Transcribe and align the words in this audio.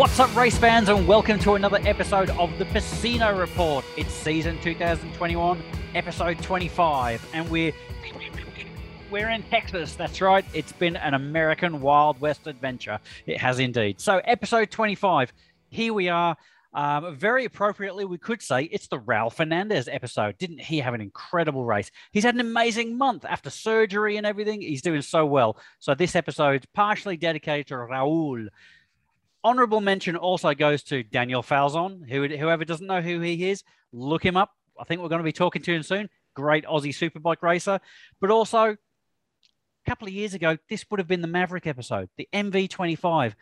What's 0.00 0.18
up, 0.18 0.34
race 0.34 0.56
fans, 0.56 0.88
and 0.88 1.06
welcome 1.06 1.38
to 1.40 1.56
another 1.56 1.78
episode 1.84 2.30
of 2.30 2.56
the 2.56 2.64
Pecino 2.64 3.38
Report. 3.38 3.84
It's 3.98 4.14
season 4.14 4.58
2021, 4.62 5.62
episode 5.94 6.42
25, 6.42 7.28
and 7.34 7.46
we're 7.50 7.74
we're 9.10 9.28
in 9.28 9.42
Texas. 9.42 9.96
That's 9.96 10.22
right. 10.22 10.42
It's 10.54 10.72
been 10.72 10.96
an 10.96 11.12
American 11.12 11.82
Wild 11.82 12.18
West 12.18 12.46
adventure. 12.46 12.98
It 13.26 13.36
has 13.36 13.58
indeed. 13.58 14.00
So, 14.00 14.22
episode 14.24 14.70
25. 14.70 15.34
Here 15.68 15.92
we 15.92 16.08
are. 16.08 16.34
Um, 16.72 17.14
very 17.14 17.44
appropriately, 17.44 18.06
we 18.06 18.16
could 18.16 18.40
say 18.40 18.62
it's 18.62 18.86
the 18.86 19.00
Raul 19.00 19.30
Fernandez 19.30 19.86
episode. 19.86 20.38
Didn't 20.38 20.62
he 20.62 20.78
have 20.78 20.94
an 20.94 21.02
incredible 21.02 21.66
race? 21.66 21.90
He's 22.10 22.24
had 22.24 22.34
an 22.34 22.40
amazing 22.40 22.96
month 22.96 23.26
after 23.26 23.50
surgery 23.50 24.16
and 24.16 24.24
everything. 24.24 24.62
He's 24.62 24.80
doing 24.80 25.02
so 25.02 25.26
well. 25.26 25.58
So, 25.78 25.94
this 25.94 26.16
episode's 26.16 26.64
partially 26.72 27.18
dedicated 27.18 27.66
to 27.66 27.74
Raul. 27.74 28.48
Honorable 29.42 29.80
mention 29.80 30.16
also 30.16 30.54
goes 30.54 30.82
to 30.84 31.02
Daniel 31.02 31.42
Falzon. 31.42 32.08
Who, 32.08 32.28
whoever 32.28 32.64
doesn't 32.64 32.86
know 32.86 33.00
who 33.00 33.20
he 33.20 33.50
is, 33.50 33.62
look 33.92 34.24
him 34.24 34.36
up. 34.36 34.50
I 34.78 34.84
think 34.84 35.00
we're 35.00 35.08
going 35.08 35.20
to 35.20 35.24
be 35.24 35.32
talking 35.32 35.62
to 35.62 35.74
him 35.74 35.82
soon. 35.82 36.08
Great 36.34 36.64
Aussie 36.64 36.94
superbike 36.94 37.42
racer, 37.42 37.80
but 38.20 38.30
also 38.30 38.64
a 38.70 38.76
couple 39.86 40.06
of 40.06 40.14
years 40.14 40.34
ago, 40.34 40.56
this 40.68 40.84
would 40.90 41.00
have 41.00 41.08
been 41.08 41.22
the 41.22 41.28
Maverick 41.28 41.66
episode, 41.66 42.08
the 42.16 42.28
MV25. 42.32 43.34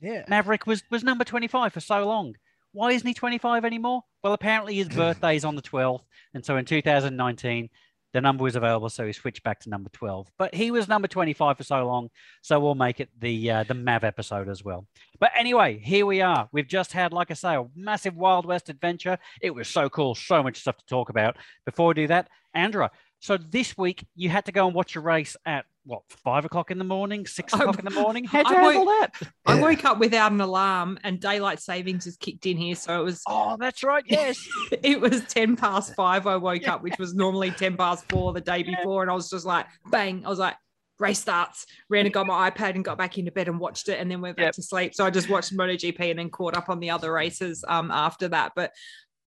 Yeah. 0.00 0.24
Maverick 0.28 0.66
was 0.66 0.82
was 0.90 1.02
number 1.02 1.24
25 1.24 1.72
for 1.72 1.80
so 1.80 2.06
long. 2.06 2.34
Why 2.72 2.90
isn't 2.90 3.06
he 3.06 3.14
25 3.14 3.64
anymore? 3.64 4.02
Well, 4.22 4.32
apparently 4.32 4.74
his 4.74 4.88
birthday 4.94 5.36
is 5.36 5.44
on 5.44 5.56
the 5.56 5.62
12th, 5.62 6.02
and 6.34 6.44
so 6.44 6.56
in 6.56 6.64
2019 6.64 7.70
the 8.14 8.20
number 8.20 8.44
was 8.44 8.54
available, 8.54 8.88
so 8.88 9.04
he 9.04 9.12
switched 9.12 9.42
back 9.42 9.58
to 9.60 9.68
number 9.68 9.90
12. 9.90 10.30
But 10.38 10.54
he 10.54 10.70
was 10.70 10.88
number 10.88 11.08
25 11.08 11.58
for 11.58 11.64
so 11.64 11.84
long, 11.84 12.10
so 12.42 12.60
we'll 12.60 12.76
make 12.76 13.00
it 13.00 13.10
the 13.18 13.50
uh, 13.50 13.64
the 13.64 13.74
Mav 13.74 14.04
episode 14.04 14.48
as 14.48 14.64
well. 14.64 14.86
But 15.18 15.32
anyway, 15.36 15.80
here 15.82 16.06
we 16.06 16.20
are. 16.20 16.48
We've 16.52 16.66
just 16.66 16.92
had, 16.92 17.12
like 17.12 17.32
I 17.32 17.34
say, 17.34 17.56
a 17.56 17.66
massive 17.74 18.16
Wild 18.16 18.46
West 18.46 18.68
adventure. 18.68 19.18
It 19.42 19.50
was 19.50 19.66
so 19.66 19.90
cool, 19.90 20.14
so 20.14 20.42
much 20.44 20.60
stuff 20.60 20.78
to 20.78 20.86
talk 20.86 21.10
about. 21.10 21.36
Before 21.66 21.88
we 21.88 21.94
do 21.94 22.06
that, 22.06 22.28
Andra, 22.54 22.92
so 23.24 23.38
this 23.38 23.74
week 23.78 24.04
you 24.14 24.28
had 24.28 24.44
to 24.44 24.52
go 24.52 24.66
and 24.66 24.74
watch 24.74 24.96
a 24.96 25.00
race 25.00 25.34
at 25.46 25.64
what 25.86 26.02
five 26.10 26.44
o'clock 26.44 26.70
in 26.70 26.76
the 26.76 26.84
morning, 26.84 27.26
six 27.26 27.54
o'clock 27.54 27.78
in 27.78 27.86
the 27.86 27.90
morning. 27.90 28.24
How'd 28.24 28.50
you 28.50 28.56
I 28.56 28.62
handle 28.64 28.84
woke- 28.84 29.00
that? 29.18 29.28
I 29.46 29.60
woke 29.62 29.82
up 29.86 29.98
without 29.98 30.30
an 30.30 30.42
alarm 30.42 30.98
and 31.04 31.18
daylight 31.20 31.58
savings 31.58 32.04
has 32.04 32.18
kicked 32.18 32.44
in 32.44 32.58
here. 32.58 32.74
So 32.74 33.00
it 33.00 33.04
was 33.04 33.22
Oh, 33.26 33.56
that's 33.58 33.82
right. 33.82 34.04
Yes. 34.06 34.38
it 34.82 35.00
was 35.00 35.24
10 35.24 35.56
past 35.56 35.94
five. 35.96 36.26
I 36.26 36.36
woke 36.36 36.68
up, 36.68 36.82
which 36.82 36.98
was 36.98 37.14
normally 37.14 37.50
10 37.50 37.78
past 37.78 38.04
four 38.10 38.34
the 38.34 38.42
day 38.42 38.62
before. 38.62 39.00
And 39.00 39.10
I 39.10 39.14
was 39.14 39.30
just 39.30 39.46
like, 39.46 39.64
bang. 39.90 40.24
I 40.26 40.28
was 40.28 40.38
like, 40.38 40.56
race 40.98 41.18
starts. 41.18 41.66
Ran 41.88 42.04
and 42.04 42.12
got 42.14 42.26
my 42.26 42.50
iPad 42.50 42.74
and 42.76 42.84
got 42.84 42.98
back 42.98 43.16
into 43.18 43.32
bed 43.32 43.48
and 43.48 43.58
watched 43.58 43.88
it 43.88 43.98
and 44.00 44.10
then 44.10 44.20
went 44.20 44.36
back 44.36 44.44
Yep. 44.44 44.54
to 44.54 44.62
sleep. 44.62 44.94
So 44.94 45.04
I 45.06 45.10
just 45.10 45.28
watched 45.30 45.56
MotoGP 45.56 46.10
and 46.10 46.18
then 46.18 46.28
caught 46.30 46.56
up 46.56 46.68
on 46.68 46.78
the 46.78 46.90
other 46.90 47.10
races 47.12 47.64
um 47.68 47.90
after 47.90 48.28
that. 48.28 48.52
But 48.54 48.70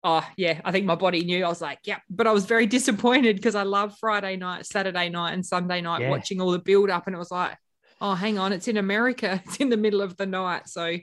oh 0.05 0.25
yeah, 0.37 0.61
I 0.63 0.71
think 0.71 0.85
my 0.85 0.95
body 0.95 1.25
knew. 1.25 1.43
I 1.43 1.49
was 1.49 1.61
like, 1.61 1.79
yeah. 1.83 1.99
But 2.09 2.27
I 2.27 2.31
was 2.31 2.45
very 2.45 2.67
disappointed 2.67 3.35
because 3.35 3.55
I 3.55 3.63
love 3.63 3.97
Friday 3.99 4.37
night, 4.37 4.65
Saturday 4.65 5.09
night, 5.09 5.33
and 5.33 5.45
Sunday 5.45 5.81
night 5.81 6.01
Yeah. 6.01 6.11
watching 6.11 6.39
all 6.39 6.51
the 6.51 6.59
build 6.59 6.89
up. 6.89 7.07
And 7.07 7.15
it 7.15 7.19
was 7.19 7.31
like, 7.31 7.57
oh, 7.99 8.13
hang 8.13 8.37
on, 8.37 8.53
it's 8.53 8.67
in 8.67 8.77
America. 8.77 9.41
It's 9.45 9.57
in 9.57 9.69
the 9.69 9.77
middle 9.77 10.01
of 10.01 10.15
the 10.15 10.27
night. 10.27 10.69
So 10.69 10.95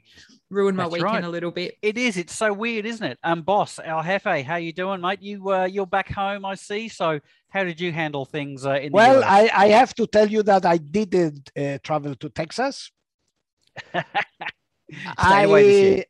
ruined 0.51 0.77
my 0.77 0.85
That's 0.85 0.93
weekend 0.93 1.13
right. 1.15 1.25
a 1.25 1.29
little 1.29 1.51
bit. 1.51 1.75
It 1.83 1.99
is. 1.99 2.17
It's 2.17 2.35
so 2.35 2.53
weird, 2.53 2.87
isn't 2.87 3.05
it? 3.05 3.19
Um, 3.25 3.43
boss, 3.43 3.79
our 3.81 4.05
Hefe, 4.05 4.45
how 4.45 4.57
you 4.57 4.73
doing, 4.73 5.01
mate? 5.01 5.21
You 5.21 5.51
uh, 5.51 5.65
you're 5.65 5.87
back 5.87 6.09
home, 6.13 6.45
I 6.45 6.55
see. 6.55 6.89
So 6.89 7.19
how 7.49 7.65
did 7.65 7.81
you 7.81 7.91
handle 7.93 8.25
things 8.25 8.65
uh, 8.65 8.75
in 8.75 8.93
the 8.93 8.97
Well, 8.97 9.25
I, 9.25 9.51
I 9.53 9.69
have 9.69 9.95
to 9.95 10.07
tell 10.07 10.29
you 10.29 10.43
that 10.45 10.65
I 10.65 10.77
didn't 10.79 11.51
uh, 11.59 11.79
travel 11.83 12.15
to 12.15 12.29
Texas. 12.29 12.91
Stay 13.91 15.45
away. 15.45 16.01
I, 16.01 16.05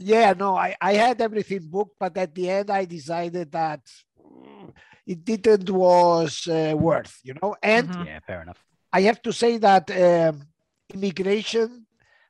yeah, 0.00 0.32
no, 0.32 0.56
I, 0.56 0.74
I 0.80 0.94
had 0.94 1.20
everything 1.20 1.60
booked, 1.68 1.96
but 2.00 2.16
at 2.16 2.34
the 2.34 2.48
end 2.50 2.70
I 2.70 2.84
decided 2.86 3.52
that 3.52 3.80
mm, 4.20 4.72
it 5.06 5.24
didn't 5.24 5.70
was 5.70 6.46
uh, 6.48 6.74
worth, 6.76 7.20
you 7.22 7.34
know. 7.40 7.56
And 7.62 7.88
Mhm. 7.88 8.06
Yeah, 8.06 8.20
fair 8.26 8.42
enough. 8.42 8.64
I 8.92 9.02
have 9.02 9.22
to 9.22 9.32
say 9.32 9.58
that 9.58 9.90
um, 9.90 10.48
immigration, 10.92 11.86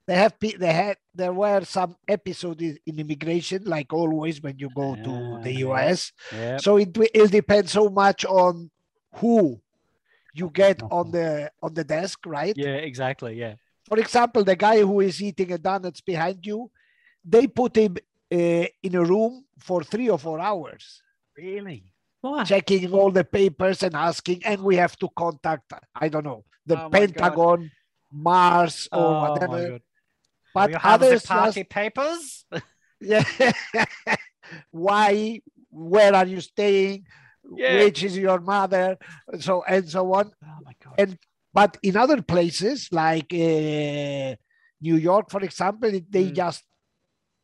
they 0.06 0.14
have 0.16 0.38
pe- 0.38 0.56
they 0.56 0.72
had 0.72 0.96
there 1.14 1.32
were 1.32 1.64
some 1.64 1.96
episodes 2.08 2.62
in 2.62 2.78
in 2.86 2.98
immigration, 2.98 3.64
like 3.64 3.92
always 3.92 4.42
when 4.42 4.58
you 4.58 4.70
go 4.74 4.96
to 5.04 5.38
the 5.42 5.52
yeah. 5.52 5.66
US. 5.66 6.12
Yeah. 6.32 6.56
So 6.58 6.76
it 6.76 6.92
wi- 6.92 7.10
it 7.14 7.30
depends 7.30 7.72
so 7.72 7.88
much 7.88 8.24
on 8.26 8.70
who 9.16 9.60
you 10.34 10.50
get 10.50 10.82
on 10.90 11.10
the 11.10 11.50
on 11.62 11.74
the 11.74 11.84
desk, 11.84 12.26
right? 12.26 12.56
Yeah, 12.56 12.76
exactly. 12.90 13.34
Yeah. 13.34 13.54
For 13.88 13.98
example, 13.98 14.44
the 14.44 14.56
guy 14.56 14.80
who 14.80 15.00
is 15.00 15.22
eating 15.22 15.52
a 15.52 15.58
donuts 15.58 16.00
behind 16.00 16.46
you, 16.46 16.70
they 17.24 17.46
put 17.46 17.76
him 17.76 17.96
uh, 18.32 18.66
in 18.82 18.94
a 18.94 19.04
room 19.04 19.44
for 19.58 19.82
three 19.84 20.08
or 20.08 20.18
four 20.18 20.40
hours, 20.40 21.02
Really? 21.36 21.92
Why? 22.20 22.44
checking 22.44 22.92
all 22.92 23.10
the 23.10 23.24
papers 23.24 23.82
and 23.82 23.94
asking, 23.94 24.42
and 24.44 24.62
we 24.62 24.76
have 24.76 24.96
to 24.98 25.08
contact, 25.16 25.72
I 25.94 26.08
don't 26.08 26.24
know, 26.24 26.44
the 26.66 26.76
Oh 26.76 26.88
my 26.88 27.06
God. 27.06 27.10
Pentagon, 27.12 27.70
Mars, 28.12 28.88
or 28.92 29.14
Oh, 29.16 29.20
whatever. 29.20 29.78
But 30.52 30.70
you 30.70 30.76
have 30.76 31.00
the 31.00 31.06
others 31.06 31.22
party 31.22 31.60
just, 31.60 31.70
papers? 31.70 32.44
yeah, 33.00 33.24
why? 34.70 35.40
Where 35.70 36.14
are 36.14 36.26
you 36.26 36.40
staying? 36.40 37.06
Yeah. 37.56 37.84
Which 37.84 38.02
is 38.02 38.18
your 38.18 38.40
mother? 38.40 38.98
So 39.40 39.62
and 39.66 39.88
so 39.88 40.12
on. 40.12 40.32
Oh 40.44 40.58
my 40.64 40.72
god. 40.84 40.94
And 40.98 41.18
but 41.52 41.76
in 41.82 41.96
other 41.96 42.22
places 42.22 42.88
like 42.92 43.32
uh, 43.32 44.34
New 44.80 44.96
York, 44.96 45.30
for 45.30 45.40
example, 45.42 45.90
they 45.90 46.30
Mm. 46.30 46.34
just 46.34 46.64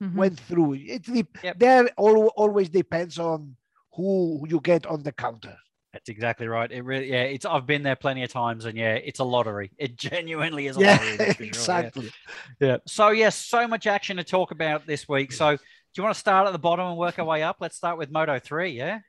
Mhm. 0.02 0.14
went 0.14 0.38
through. 0.40 0.74
It 0.74 1.02
de- 1.02 1.26
Yep. 1.42 1.58
there 1.58 1.88
al- 1.98 2.32
always 2.36 2.68
depends 2.68 3.18
on 3.18 3.56
who 3.94 4.44
you 4.48 4.60
get 4.60 4.86
on 4.86 5.02
the 5.02 5.12
counter. 5.12 5.56
That's 5.92 6.10
exactly 6.10 6.46
right. 6.46 6.70
It 6.70 6.82
really, 6.84 7.10
yeah. 7.10 7.22
It's 7.22 7.46
I've 7.46 7.64
been 7.66 7.82
there 7.82 7.96
plenty 7.96 8.22
of 8.22 8.30
times, 8.30 8.66
and 8.66 8.76
yeah, 8.76 8.94
it's 8.94 9.20
a 9.20 9.24
lottery. 9.24 9.70
It 9.78 9.96
genuinely 9.96 10.66
is 10.66 10.76
a 10.76 10.80
Yeah, 10.80 10.90
lottery. 10.92 11.16
that's 11.16 11.36
sure, 11.36 11.44
yeah. 11.46 11.48
exactly. 11.48 12.10
Yeah. 12.60 12.76
So 12.86 13.08
yes, 13.10 13.34
so 13.36 13.66
much 13.66 13.86
action 13.86 14.18
to 14.18 14.24
talk 14.24 14.50
about 14.50 14.86
this 14.86 15.08
week. 15.08 15.32
So 15.32 15.56
do 15.56 15.62
you 15.96 16.02
want 16.02 16.14
to 16.14 16.20
start 16.20 16.46
at 16.46 16.52
the 16.52 16.58
bottom 16.58 16.86
and 16.88 16.98
work 16.98 17.18
our 17.18 17.24
way 17.24 17.42
up? 17.42 17.56
Let's 17.60 17.76
start 17.78 17.96
with 17.96 18.10
Moto 18.10 18.38
Three. 18.38 18.72
Yeah. 18.72 19.00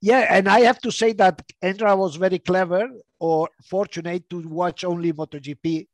Yeah, 0.00 0.26
and 0.34 0.48
I 0.48 0.60
have 0.60 0.80
to 0.80 0.90
say 0.90 1.12
that 1.12 1.42
Andra 1.60 1.94
was 1.94 2.16
very 2.16 2.38
clever 2.38 2.88
or 3.20 3.48
fortunate 3.68 4.28
to 4.30 4.40
watch 4.48 4.82
only 4.84 5.12
MotoGP 5.12 5.86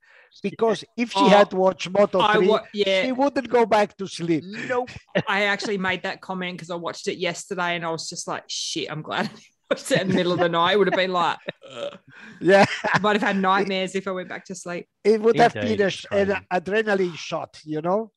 because 0.42 0.84
if 0.96 1.10
she 1.12 1.18
Oh, 1.20 1.28
had 1.28 1.52
watched 1.52 1.92
Moto3, 1.92 2.20
I 2.22 2.38
wa- 2.38 2.62
she 2.74 3.12
wouldn't 3.12 3.48
go 3.50 3.66
back 3.66 3.96
to 3.98 4.06
sleep. 4.06 4.44
Nope. 4.46 4.90
I 5.28 5.42
actually 5.44 5.78
made 5.78 6.02
that 6.04 6.20
comment 6.20 6.56
because 6.56 6.70
I 6.70 6.76
watched 6.76 7.08
it 7.08 7.18
yesterday 7.18 7.76
and 7.76 7.84
I 7.84 7.90
was 7.90 8.08
just 8.08 8.26
like, 8.28 8.44
shit, 8.48 8.90
I'm 8.90 9.02
glad 9.02 9.26
I 9.26 9.40
watched 9.70 9.90
it 9.92 10.00
in 10.00 10.08
the 10.08 10.14
middle 10.14 10.32
of 10.32 10.38
the 10.38 10.48
night. 10.60 10.72
It 10.72 10.78
would 10.78 10.88
have 10.88 10.96
been 10.96 11.12
like, 11.12 11.38
ugh. 11.70 11.98
Yeah, 12.40 12.64
I 12.84 12.98
might 13.00 13.16
have 13.16 13.22
had 13.22 13.36
nightmares 13.50 13.94
if 13.94 14.06
I 14.08 14.12
went 14.12 14.28
back 14.28 14.44
to 14.46 14.54
sleep. 14.54 14.86
it 15.04 15.20
would 15.20 15.38
have 15.38 15.54
Indeed, 15.56 15.78
been 15.78 15.86
a, 15.86 15.90
sh- 15.90 16.06
an 16.10 16.46
adrenaline 16.52 17.16
shot, 17.16 17.60
you 17.64 17.80
know? 17.80 18.12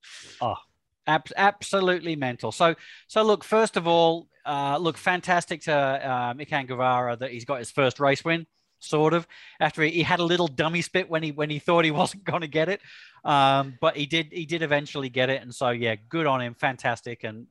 Ab- 1.08 1.32
absolutely 1.36 2.16
mental. 2.16 2.52
So, 2.52 2.76
so 3.08 3.24
look. 3.24 3.44
First 3.44 3.76
of 3.76 3.88
all, 3.88 4.28
uh, 4.46 4.78
look 4.80 4.98
fantastic 4.98 5.62
to 5.64 5.74
uh, 5.74 6.34
Mikan 6.36 6.68
Guevara 6.68 7.16
that 7.18 7.32
he's 7.32 7.46
got 7.46 7.58
his 7.60 7.72
first 7.72 8.00
race 8.00 8.24
win, 8.24 8.46
sort 8.82 9.14
of. 9.14 9.28
After 9.60 9.82
he, 9.84 9.92
he 9.92 10.04
had 10.04 10.20
a 10.20 10.24
little 10.24 10.48
dummy 10.48 10.82
spit 10.82 11.10
when 11.10 11.24
he 11.24 11.32
when 11.32 11.50
he 11.50 11.60
thought 11.60 11.86
he 11.86 11.92
wasn't 12.02 12.24
going 12.24 12.42
to 12.42 12.48
get 12.48 12.70
it, 12.70 12.82
um, 13.24 13.78
but 13.80 13.96
he 13.96 14.06
did. 14.06 14.28
He 14.32 14.46
did 14.46 14.62
eventually 14.62 15.10
get 15.10 15.30
it, 15.30 15.42
and 15.42 15.54
so 15.54 15.70
yeah, 15.70 15.96
good 16.10 16.28
on 16.28 16.42
him. 16.42 16.54
Fantastic, 16.56 17.24
and 17.24 17.48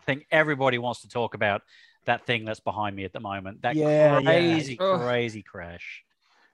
I 0.00 0.02
think 0.04 0.26
everybody 0.30 0.78
wants 0.78 1.02
to 1.02 1.08
talk 1.08 1.34
about 1.34 1.62
that 2.04 2.26
thing 2.26 2.44
that's 2.44 2.60
behind 2.60 2.96
me 2.96 3.04
at 3.04 3.12
the 3.12 3.20
moment. 3.20 3.62
That 3.62 3.76
Yeah, 3.76 4.18
yeah. 4.18 4.20
crazy, 4.20 4.78
Ugh. 4.80 5.00
crazy 5.00 5.42
crash. 5.42 6.02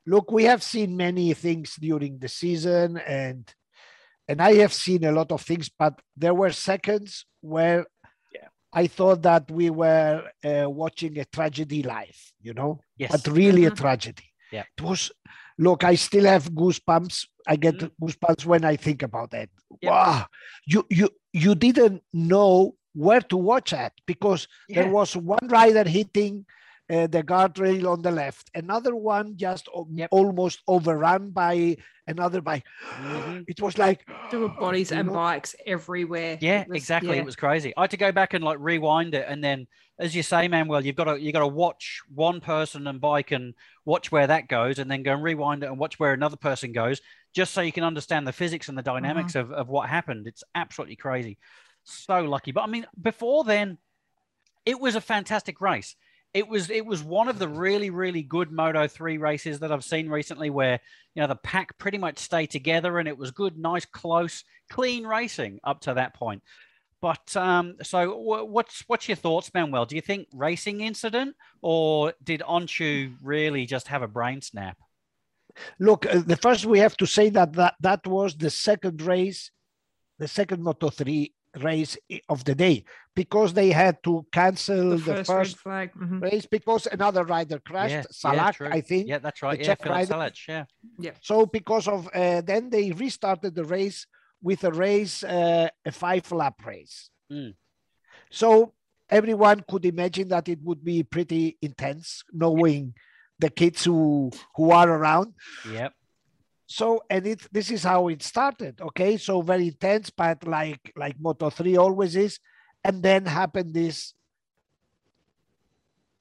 Look, 0.06 0.30
we 0.30 0.44
have 0.44 0.62
seen 0.62 0.96
many 0.96 1.34
things 1.34 1.76
during 1.76 2.18
the 2.18 2.28
season 2.28 2.96
and 2.98 3.52
and 4.28 4.42
I 4.42 4.54
have 4.56 4.74
seen 4.74 5.04
a 5.04 5.12
lot 5.12 5.32
of 5.32 5.40
things, 5.40 5.70
but 5.70 6.00
there 6.14 6.34
were 6.34 6.52
seconds 6.52 7.24
where 7.40 7.78
Yeah. 7.78 7.84
I 8.72 8.86
thought 8.86 9.22
that 9.22 9.50
we 9.50 9.70
were 9.70 10.24
uh, 10.44 10.68
watching 10.68 11.18
a 11.18 11.24
tragedy 11.24 11.82
live, 11.82 12.18
you 12.40 12.52
know, 12.54 12.80
Yes. 12.98 13.10
but 13.12 13.26
really 13.34 13.64
a 13.64 13.70
Mhm. 13.70 13.76
tragedy. 13.76 14.24
Yeah. 14.52 14.64
It 14.76 14.82
was, 14.82 15.10
look, 15.58 15.84
I 15.84 15.94
still 15.94 16.24
have 16.24 16.50
goosebumps. 16.50 17.26
I 17.46 17.56
get 17.56 17.76
Mhm. 17.78 17.90
goosebumps 18.00 18.44
when 18.44 18.64
I 18.64 18.76
think 18.76 19.02
about 19.02 19.30
that. 19.30 19.48
Yep. 19.82 19.90
Wow. 19.92 20.26
You, 20.66 20.86
you, 20.90 21.08
you 21.32 21.54
didn't 21.54 22.02
know 22.12 22.74
where 22.94 23.20
to 23.22 23.36
watch 23.36 23.72
at 23.72 23.92
because 24.06 24.48
Yeah. 24.68 24.82
there 24.82 24.90
was 24.92 25.16
one 25.16 25.46
rider 25.48 25.88
hitting 25.88 26.44
uh, 26.90 27.06
the 27.06 27.22
guardrail 27.22 27.90
on 27.92 28.02
the 28.02 28.10
left. 28.10 28.50
Another 28.54 28.96
one 28.96 29.36
just 29.36 29.68
Yep. 29.92 30.08
almost 30.10 30.62
overrun 30.66 31.30
by 31.30 31.76
another 32.06 32.40
bike. 32.40 32.64
Mhm. 32.96 33.44
It 33.46 33.60
was 33.60 33.76
like 33.76 34.06
There 34.30 34.40
were 34.40 34.48
bodies 34.48 34.90
and 34.92 35.08
know? 35.08 35.14
bikes 35.14 35.54
everywhere. 35.66 36.38
Yeah, 36.40 36.62
It 36.62 36.68
was- 36.68 36.76
exactly. 36.76 37.16
yeah. 37.16 37.20
It 37.22 37.26
was 37.26 37.36
crazy. 37.36 37.74
I 37.76 37.82
had 37.82 37.90
to 37.90 37.96
go 37.98 38.10
back 38.12 38.32
and 38.34 38.42
like 38.42 38.58
rewind 38.60 39.14
it, 39.14 39.26
and 39.28 39.44
then, 39.44 39.66
as 39.98 40.14
you 40.16 40.22
say, 40.22 40.48
Manuel, 40.48 40.84
you've 40.84 40.96
got 40.96 41.04
to 41.04 41.20
you 41.20 41.30
got 41.32 41.40
to 41.40 41.46
watch 41.46 42.00
one 42.14 42.40
person 42.40 42.86
and 42.86 43.00
bike 43.00 43.32
and 43.32 43.54
watch 43.84 44.10
where 44.10 44.26
that 44.26 44.48
goes, 44.48 44.78
and 44.78 44.90
then 44.90 45.02
go 45.02 45.12
and 45.12 45.22
rewind 45.22 45.62
it 45.62 45.66
and 45.66 45.78
watch 45.78 45.98
where 46.00 46.14
another 46.14 46.36
person 46.36 46.72
goes, 46.72 47.02
just 47.34 47.52
so 47.52 47.60
you 47.60 47.72
can 47.72 47.84
understand 47.84 48.26
the 48.26 48.32
physics 48.32 48.68
and 48.70 48.78
the 48.78 48.82
dynamics 48.82 49.34
of, 49.34 49.52
of 49.52 49.68
what 49.68 49.90
happened. 49.90 50.26
It's 50.26 50.44
absolutely 50.54 50.96
crazy. 50.96 51.36
So 51.84 52.20
lucky. 52.22 52.52
But 52.52 52.62
I 52.62 52.66
mean, 52.68 52.86
before 53.00 53.44
then, 53.44 53.76
it 54.64 54.80
was 54.80 54.94
a 54.94 55.00
fantastic 55.00 55.60
race. 55.60 55.94
It 56.34 56.48
was 56.48 56.70
it 56.70 56.84
was 56.84 57.02
one 57.02 57.28
of 57.28 57.38
the 57.38 57.48
really 57.48 57.90
really 57.90 58.22
good 58.22 58.52
Moto 58.52 58.86
three 58.86 59.18
races 59.18 59.60
that 59.60 59.72
I've 59.72 59.84
seen 59.84 60.08
recently, 60.08 60.50
where 60.50 60.80
you 61.14 61.22
know 61.22 61.28
the 61.28 61.36
pack 61.36 61.76
pretty 61.78 61.98
much 61.98 62.18
stayed 62.18 62.48
together 62.48 62.98
and 62.98 63.08
it 63.08 63.16
was 63.16 63.30
good, 63.30 63.56
nice, 63.56 63.84
close, 63.86 64.44
clean 64.70 65.06
racing 65.06 65.60
up 65.64 65.80
to 65.82 65.94
that 65.94 66.14
point. 66.14 66.42
But 67.00 67.36
um, 67.36 67.76
so 67.82 68.12
wh- 68.12 68.48
what's 68.48 68.84
what's 68.86 69.08
your 69.08 69.16
thoughts, 69.16 69.50
Manuel? 69.54 69.86
Do 69.86 69.96
you 69.96 70.02
think 70.02 70.28
racing 70.32 70.80
incident 70.80 71.34
or 71.62 72.12
did 72.22 72.40
Öncü 72.40 73.14
really 73.22 73.66
just 73.66 73.88
have 73.88 74.02
a 74.02 74.08
brain 74.08 74.42
snap? 74.42 74.76
look, 75.78 76.06
uh, 76.06 76.20
the 76.24 76.36
first 76.36 76.66
we 76.66 76.78
have 76.78 76.96
to 76.98 77.06
say 77.06 77.30
that 77.30 77.52
that, 77.54 77.74
that 77.80 78.06
was 78.06 78.36
the 78.36 78.50
second 78.50 79.02
race, 79.02 79.50
the 80.18 80.28
second 80.28 80.62
Moto 80.62 80.90
3 80.90 81.32
race 81.58 81.96
of 82.28 82.44
the 82.44 82.54
day 82.54 82.84
because 83.14 83.52
they 83.52 83.70
had 83.70 84.02
to 84.04 84.26
cancel 84.32 84.90
The 84.90 84.96
the, 84.96 85.14
first, 85.24 85.26
first, 85.30 85.56
red 85.56 85.62
flag. 85.62 85.88
mhm. 85.94 86.22
race 86.22 86.46
because 86.46 86.86
another 86.86 87.24
rider 87.24 87.58
crashed, 87.58 87.92
Yeah, 87.92 88.04
yeah, 88.32 88.42
Salač, 88.50 88.54
true. 88.54 88.68
I 88.70 88.80
think. 88.80 89.08
Yeah, 89.08 89.18
that's 89.18 89.42
right. 89.42 89.58
The 89.58 89.64
Yeah, 89.64 89.68
Czech 89.74 89.82
Filip 89.82 89.96
rider- 89.96 90.14
Salač, 90.14 90.66
Yeah, 90.98 91.12
So 91.20 91.46
because 91.46 91.88
of 91.88 92.08
uh, 92.14 92.40
then 92.42 92.70
they 92.70 92.92
restarted 92.92 93.54
the 93.54 93.64
race 93.64 94.06
with 94.42 94.62
a 94.64 94.70
race, 94.70 95.24
uh, 95.24 95.68
a 95.84 95.92
five 95.92 96.30
lap 96.32 96.64
race. 96.64 97.10
Mm. 97.32 97.54
So 98.30 98.72
everyone 99.10 99.64
could 99.68 99.84
imagine 99.84 100.28
that 100.28 100.48
it 100.48 100.60
would 100.62 100.84
be 100.84 101.02
pretty 101.02 101.56
intense, 101.62 102.22
knowing 102.32 102.94
the 103.38 103.50
kids 103.50 103.84
who 103.84 104.30
who 104.56 104.70
are 104.70 104.90
around. 104.90 105.34
yep, 105.72 105.92
So 106.70 107.02
and 107.08 107.26
it 107.26 107.48
this 107.50 107.70
is 107.70 107.82
how 107.82 108.08
it 108.08 108.22
started. 108.22 108.78
Okay, 108.80 109.16
so 109.16 109.40
very 109.40 109.68
intense, 109.68 110.10
but 110.10 110.46
like 110.46 110.92
like 110.96 111.16
Moto 111.18 111.48
three 111.48 111.78
always 111.78 112.14
is, 112.14 112.38
and 112.84 113.02
then 113.02 113.24
happened 113.24 113.72
this 113.72 114.12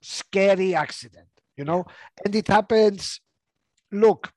scary 0.01 0.73
accident. 0.73 1.27
You 1.57 1.65
know, 1.65 1.83
and 2.23 2.33
it 2.33 2.47
happens. 2.47 3.19
Look, 3.91 4.31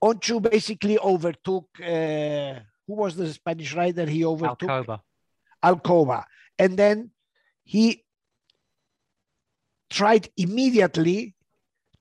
Öncü 0.00 0.40
basically 0.40 0.98
overtook. 0.98 1.68
Uh, 1.80 2.60
who 2.86 2.94
was 2.94 3.16
the 3.16 3.32
Spanish 3.32 3.74
rider? 3.74 4.06
He 4.06 4.24
overtook 4.24 4.70
Alcoba. 4.70 5.00
Alcoba. 5.64 6.24
And 6.58 6.76
then 6.76 7.10
he 7.64 8.04
tried 9.90 10.28
immediately 10.36 11.33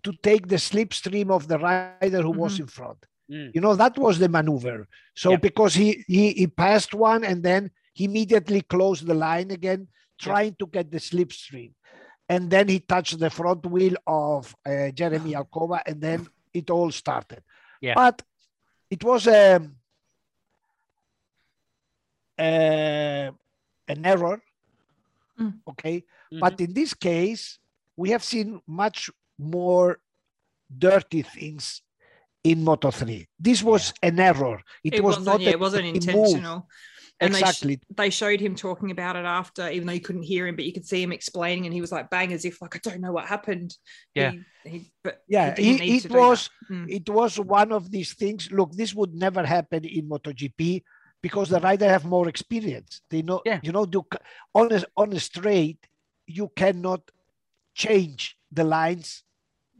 to 0.03 0.11
take 0.21 0.47
the 0.47 0.57
slipstream 0.57 1.31
of 1.31 1.47
the 1.47 1.57
rider 1.57 2.21
who 2.21 2.31
was 2.31 2.59
in 2.59 2.67
front. 2.67 2.97
Mm. 3.31 3.51
You 3.55 3.61
know, 3.61 3.75
that 3.75 3.97
was 3.97 4.19
the 4.19 4.27
maneuver. 4.29 4.87
So 5.15 5.31
Yep. 5.31 5.41
because 5.41 5.73
he, 5.73 6.03
he 6.07 6.33
he 6.33 6.47
passed 6.47 6.93
one 6.93 7.23
and 7.23 7.41
then 7.41 7.71
he 7.93 8.05
immediately 8.05 8.61
closed 8.61 9.05
the 9.05 9.13
line 9.13 9.49
again, 9.51 9.87
trying 10.19 10.55
to 10.59 10.67
get 10.67 10.91
the 10.91 10.97
slipstream. 10.99 11.71
And 12.27 12.49
then 12.49 12.67
he 12.67 12.79
touched 12.79 13.19
the 13.19 13.29
front 13.29 13.65
wheel 13.65 13.95
of 14.07 14.55
uh, 14.65 14.89
Jeremy 14.91 15.33
Alcoba, 15.41 15.81
and 15.85 16.01
then 16.01 16.27
it 16.53 16.69
all 16.69 16.91
started. 16.91 17.41
Yeah. 17.81 17.93
But 17.95 18.21
it 18.89 19.03
was 19.03 19.27
um, 19.27 19.75
uh, 22.37 23.31
an 23.87 24.05
error. 24.05 24.41
Mm. 25.39 25.53
Okay. 25.67 26.03
Mhm. 26.31 26.39
But 26.39 26.59
in 26.61 26.73
this 26.73 26.93
case, 26.93 27.59
we 27.95 28.09
have 28.11 28.23
seen 28.23 28.61
much 28.67 29.09
more 29.39 29.99
dirty 30.75 31.21
things 31.21 31.81
in 32.43 32.63
Moto 32.63 32.91
3. 32.91 33.27
This 33.39 33.63
was 33.63 33.93
an 34.01 34.19
error. 34.19 34.61
It, 34.83 34.95
It, 34.95 35.03
was 35.03 35.17
wasn't, 35.17 35.25
not 35.25 35.41
yeah, 35.41 35.49
a 35.49 35.51
it 35.53 35.59
wasn't 35.59 35.83
dirty 35.83 35.93
move. 35.93 36.25
intentional. 36.25 36.67
And 37.21 37.31
exactly. 37.33 37.75
they, 37.75 37.79
sh- 37.79 37.95
they 37.95 38.09
showed 38.09 38.39
him 38.41 38.55
talking 38.55 38.91
about 38.91 39.15
it 39.15 39.23
after, 39.23 39.69
even 39.69 39.87
though 39.87 39.93
you 39.93 40.01
couldn't 40.01 40.23
hear 40.23 40.45
him, 40.47 40.55
but 40.55 40.65
you 40.65 40.73
could 40.73 40.85
see 40.85 41.01
him 41.01 41.13
explaining, 41.13 41.65
and 41.65 41.73
he 41.73 41.79
was 41.79 41.91
like 41.91 42.09
bang 42.09 42.33
as 42.33 42.43
if 42.43 42.61
like 42.61 42.75
I 42.75 42.79
don't 42.83 42.99
know 43.01 43.13
what 43.13 43.25
happened. 43.27 43.77
Yeah. 44.15 44.31
He, 44.63 44.69
he, 44.69 44.91
but 45.03 45.21
yeah, 45.27 45.53
he 45.55 45.77
he- 45.77 45.97
it 45.97 46.01
to 46.01 46.07
do 46.09 46.13
that. 46.15 46.19
was 46.19 46.49
Mm. 46.71 46.89
it 46.89 47.07
was 47.09 47.39
one 47.39 47.71
of 47.71 47.91
these 47.91 48.13
things. 48.13 48.51
Look, 48.51 48.71
this 48.73 48.93
would 48.95 49.13
never 49.13 49.45
happen 49.45 49.85
in 49.85 50.09
MotoGP 50.09 50.81
because 51.21 51.49
the 51.49 51.59
rider 51.59 51.87
have 51.87 52.03
more 52.03 52.27
experience. 52.27 53.01
They 53.09 53.21
know, 53.21 53.41
Yeah. 53.45 53.59
you 53.63 53.71
know, 53.71 53.85
do, 53.85 54.03
on 54.55 54.73
a 54.73 54.83
on 54.97 55.13
a 55.13 55.19
straight, 55.19 55.79
you 56.25 56.49
cannot 56.55 57.09
change 57.75 58.37
the 58.51 58.63
lines 58.63 59.22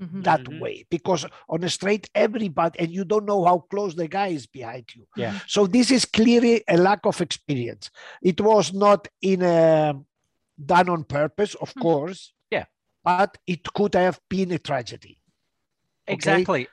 Mhm. 0.01 0.23
that 0.23 0.43
Mhm. 0.43 0.59
way 0.59 0.85
because 0.89 1.25
on 1.47 1.63
a 1.63 1.69
straight 1.69 2.09
everybody 2.15 2.79
and 2.79 2.91
you 2.91 3.05
don't 3.05 3.25
know 3.25 3.43
how 3.45 3.59
close 3.59 3.93
the 3.95 4.07
guy 4.07 4.27
is 4.27 4.47
behind 4.47 4.85
you 4.95 5.07
Yeah. 5.15 5.39
so 5.47 5.67
this 5.67 5.91
is 5.91 6.03
clearly 6.05 6.63
a 6.67 6.77
lack 6.77 7.05
of 7.05 7.21
experience 7.21 7.91
it 8.21 8.41
was 8.41 8.73
not 8.73 9.07
in 9.21 9.41
a 9.43 9.93
done 10.65 10.89
on 10.89 11.03
purpose 11.03 11.53
of 11.55 11.71
Hmm. 11.73 11.79
course 11.81 12.33
Yeah. 12.49 12.65
but 13.03 13.37
it 13.45 13.71
could 13.73 13.93
have 13.93 14.19
been 14.29 14.51
a 14.51 14.59
tragedy 14.59 15.19
Okay? 16.07 16.15
Exactly. 16.15 16.67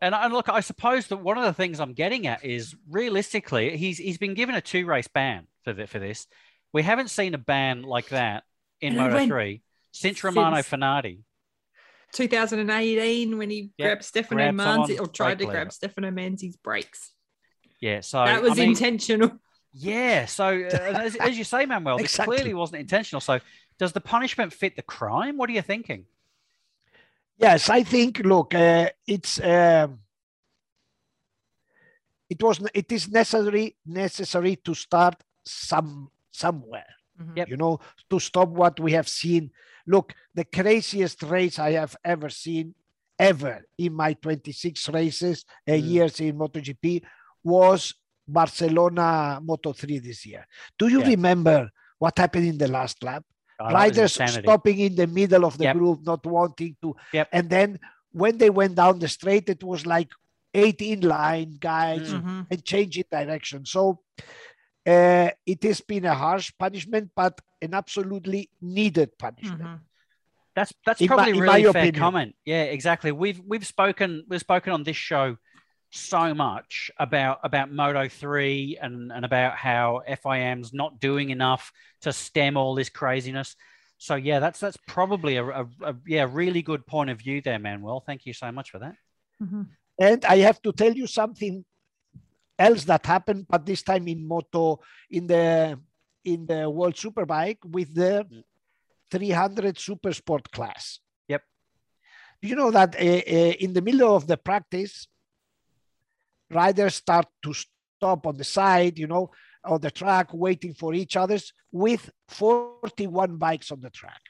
And, 0.00 0.14
and 0.14 0.32
look, 0.32 0.48
I 0.48 0.60
suppose 0.60 1.06
that 1.08 1.16
one 1.18 1.38
of 1.38 1.44
the 1.44 1.54
things 1.54 1.80
I'm 1.80 1.94
getting 1.94 2.26
at 2.26 2.44
is 2.44 2.74
realistically, 2.90 3.76
he's 3.78 3.96
he's 3.98 4.18
been 4.18 4.34
given 4.34 4.54
a 4.54 4.60
two 4.60 4.84
race 4.84 5.08
ban 5.08 5.46
for 5.64 5.72
the, 5.72 5.86
for 5.86 5.98
this. 6.00 6.26
We 6.72 6.82
haven't 6.82 7.08
seen 7.08 7.32
a 7.34 7.38
ban 7.38 7.82
like 7.82 8.08
that 8.08 8.44
in 8.80 8.88
And 8.92 8.96
Moto 8.98 9.14
went 9.14 9.30
three 9.30 9.62
since 9.92 10.22
Romano 10.24 10.56
since- 10.56 10.68
Fenati. 10.68 11.22
2018 12.12 13.38
when 13.38 13.50
he 13.50 13.70
Yep, 13.78 13.86
grabbed 13.86 14.04
Stefano 14.04 14.52
grabbed 14.52 14.58
Manzi 14.58 15.00
or 15.00 15.06
tried 15.06 15.38
to 15.38 15.44
brake 15.46 15.54
grab. 15.54 15.72
Stefano 15.72 16.10
Manzi's 16.10 16.56
brakes. 16.56 17.12
Yeah, 17.80 18.00
so 18.00 18.24
that 18.24 18.42
was 18.42 18.52
I 18.52 18.54
mean, 18.54 18.68
intentional. 18.70 19.32
yeah. 19.72 20.26
So 20.26 20.46
uh, 20.46 20.50
as, 21.04 21.16
as 21.16 21.36
you 21.36 21.44
say, 21.44 21.66
Manuel, 21.66 21.96
this 21.98 22.12
Exactly. 22.12 22.36
clearly 22.36 22.54
wasn't 22.54 22.80
intentional. 22.80 23.20
So 23.20 23.40
does 23.78 23.92
the 23.92 24.00
punishment 24.00 24.52
fit 24.52 24.76
the 24.76 24.82
crime? 24.82 25.36
What 25.36 25.50
are 25.50 25.54
you 25.54 25.62
thinking? 25.62 26.06
yes 27.38 27.70
i 27.70 27.82
think 27.82 28.18
look 28.20 28.54
uh, 28.54 28.88
it's 29.06 29.40
um, 29.40 29.98
it 32.28 32.42
was 32.42 32.60
it 32.74 32.92
is 32.92 33.08
necessary 33.10 33.74
necessary 33.86 34.56
to 34.56 34.74
start 34.74 35.16
some 35.44 36.10
somewhere 36.30 36.86
Mhm. 37.20 37.36
Yep. 37.36 37.48
you 37.48 37.56
know, 37.56 37.78
to 38.08 38.18
stop 38.18 38.48
what 38.48 38.80
we 38.80 38.92
have 38.92 39.06
seen. 39.08 39.50
Look, 39.86 40.14
the 40.34 40.44
craziest 40.44 41.22
race 41.22 41.58
I 41.58 41.72
have 41.72 41.96
ever 42.04 42.28
seen, 42.28 42.74
ever 43.18 43.64
in 43.78 43.92
my 43.94 44.14
26 44.14 44.88
races, 44.90 45.44
uh, 45.68 45.72
Mm. 45.72 45.88
years 45.90 46.20
in 46.20 46.36
MotoGP, 46.38 47.02
was 47.44 47.94
Barcelona 48.26 49.40
Moto 49.42 49.72
3 49.72 49.98
this 49.98 50.24
year. 50.26 50.46
Do 50.78 50.88
you 50.88 51.00
Yeah. 51.00 51.08
remember 51.08 51.70
what 51.98 52.18
happened 52.18 52.46
in 52.46 52.58
the 52.58 52.68
last 52.68 53.02
lap? 53.02 53.24
Oh, 53.60 53.70
Riders 53.72 54.12
stopping 54.14 54.78
in 54.80 54.94
the 54.96 55.06
middle 55.06 55.44
of 55.44 55.56
the 55.58 55.64
Yep. 55.64 55.76
group, 55.76 56.00
not 56.04 56.24
wanting 56.26 56.76
to. 56.82 56.96
Yep. 57.12 57.28
And 57.32 57.50
then 57.50 57.78
when 58.10 58.38
they 58.38 58.50
went 58.50 58.74
down 58.74 58.98
the 58.98 59.08
straight, 59.08 59.48
it 59.48 59.62
was 59.62 59.86
like 59.86 60.10
eight 60.54 60.82
in 60.82 61.00
line 61.00 61.56
guys 61.60 62.12
Mm. 62.12 62.22
Mhm. 62.22 62.46
and 62.50 62.64
changing 62.64 63.04
direction. 63.10 63.64
So 63.64 64.00
uh, 64.86 65.30
it 65.46 65.62
has 65.62 65.80
been 65.80 66.04
a 66.04 66.14
harsh 66.14 66.52
punishment, 66.58 67.10
but 67.14 67.40
an 67.60 67.74
absolutely 67.74 68.50
needed 68.60 69.16
punishment. 69.18 69.62
Mhm. 69.62 69.80
That's 70.54 70.72
that's 70.84 71.00
In 71.00 71.06
probably 71.08 71.32
my 71.34 71.38
really 71.40 71.62
fair 71.72 71.82
opinion. 71.82 71.94
comment. 71.94 72.36
Yeah, 72.44 72.64
exactly. 72.64 73.10
We've 73.12 73.40
we've 73.46 73.66
spoken 73.66 74.24
we've 74.28 74.40
spoken 74.40 74.72
on 74.72 74.82
this 74.82 74.96
show 74.96 75.36
so 75.90 76.34
much 76.34 76.90
about 76.98 77.38
about 77.42 77.70
Moto 77.72 78.08
three 78.08 78.78
and 78.80 79.12
and 79.12 79.24
about 79.24 79.56
how 79.56 80.02
FIM's 80.06 80.72
not 80.74 81.00
doing 81.00 81.30
enough 81.30 81.72
to 82.02 82.12
stem 82.12 82.56
all 82.56 82.74
this 82.74 82.90
craziness. 82.90 83.56
So 83.98 84.14
yeah, 84.16 84.40
that's 84.40 84.58
that's 84.60 84.76
probably 84.88 85.36
a, 85.36 85.44
a, 85.44 85.66
a 85.82 85.94
yeah 86.06 86.26
really 86.30 86.60
good 86.62 86.86
point 86.86 87.08
of 87.10 87.18
view 87.18 87.40
there, 87.40 87.58
Manuel. 87.58 88.00
Thank 88.04 88.26
you 88.26 88.32
so 88.34 88.50
much 88.52 88.70
for 88.70 88.78
that. 88.80 88.96
Mhm. 89.42 89.68
And 90.00 90.24
I 90.24 90.38
have 90.38 90.60
to 90.62 90.72
tell 90.72 90.92
you 90.92 91.06
something 91.06 91.64
else 92.58 92.84
that 92.84 93.06
happened, 93.06 93.46
but 93.48 93.64
this 93.66 93.82
time 93.82 94.06
in 94.08 94.26
Moto 94.26 94.80
in 95.10 95.26
the 95.26 95.78
in 96.24 96.46
the 96.46 96.68
World 96.70 96.94
Superbike 96.94 97.58
with 97.64 97.94
the 97.94 98.24
Mm. 98.30 98.44
300 99.10 99.78
Super 99.78 100.12
Sport 100.12 100.50
class. 100.50 101.00
Yep. 101.28 101.42
Do 102.40 102.48
you 102.48 102.56
know 102.56 102.70
that 102.70 102.94
uh, 102.96 102.98
uh, 102.98 103.54
in 103.60 103.72
the 103.74 103.82
middle 103.82 104.14
of 104.16 104.26
the 104.26 104.36
practice, 104.38 105.06
riders 106.50 106.94
start 106.94 107.26
to 107.42 107.52
stop 107.52 108.26
on 108.26 108.36
the 108.36 108.44
side, 108.44 108.98
you 108.98 109.06
know, 109.06 109.30
on 109.64 109.80
the 109.80 109.90
track, 109.90 110.28
waiting 110.32 110.72
for 110.74 110.94
each 110.94 111.16
other's 111.16 111.52
with 111.70 112.10
41 112.28 113.36
bikes 113.36 113.70
on 113.70 113.80
the 113.80 113.90
track. 113.90 114.20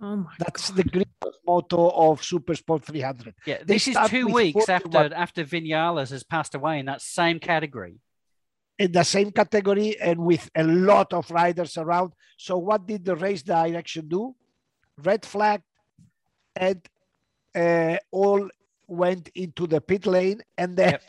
Oh 0.00 0.16
my 0.16 0.32
That's 0.38 0.70
God. 0.70 0.76
the 0.76 0.84
Greek 0.84 1.08
motto 1.46 1.88
of 1.90 2.22
Super 2.22 2.54
Sport 2.54 2.84
300. 2.84 3.34
Yeah, 3.46 3.58
They 3.58 3.64
this 3.74 3.88
is 3.88 3.96
two 4.08 4.28
weeks 4.28 4.68
after 4.68 4.88
41. 4.90 5.12
after 5.12 5.44
Vinales 5.44 6.10
has 6.10 6.22
passed 6.22 6.54
away 6.54 6.78
in 6.78 6.86
that 6.86 7.02
same 7.02 7.38
category. 7.40 7.96
in 8.78 8.92
the 8.92 9.02
same 9.02 9.32
category 9.32 9.98
and 10.00 10.20
with 10.20 10.48
a 10.54 10.62
lot 10.62 11.12
of 11.12 11.28
riders 11.32 11.76
around. 11.76 12.12
So 12.36 12.58
what 12.58 12.86
did 12.86 13.04
the 13.04 13.16
race 13.16 13.42
direction 13.42 14.06
do? 14.08 14.36
Red 15.02 15.26
flag, 15.26 15.62
and 16.54 16.80
uh, 17.56 17.96
all 18.12 18.48
went 18.86 19.30
into 19.34 19.66
the 19.66 19.80
pit 19.80 20.06
lane, 20.06 20.42
and 20.56 20.76
then 20.76 20.92
Yep. 20.92 21.02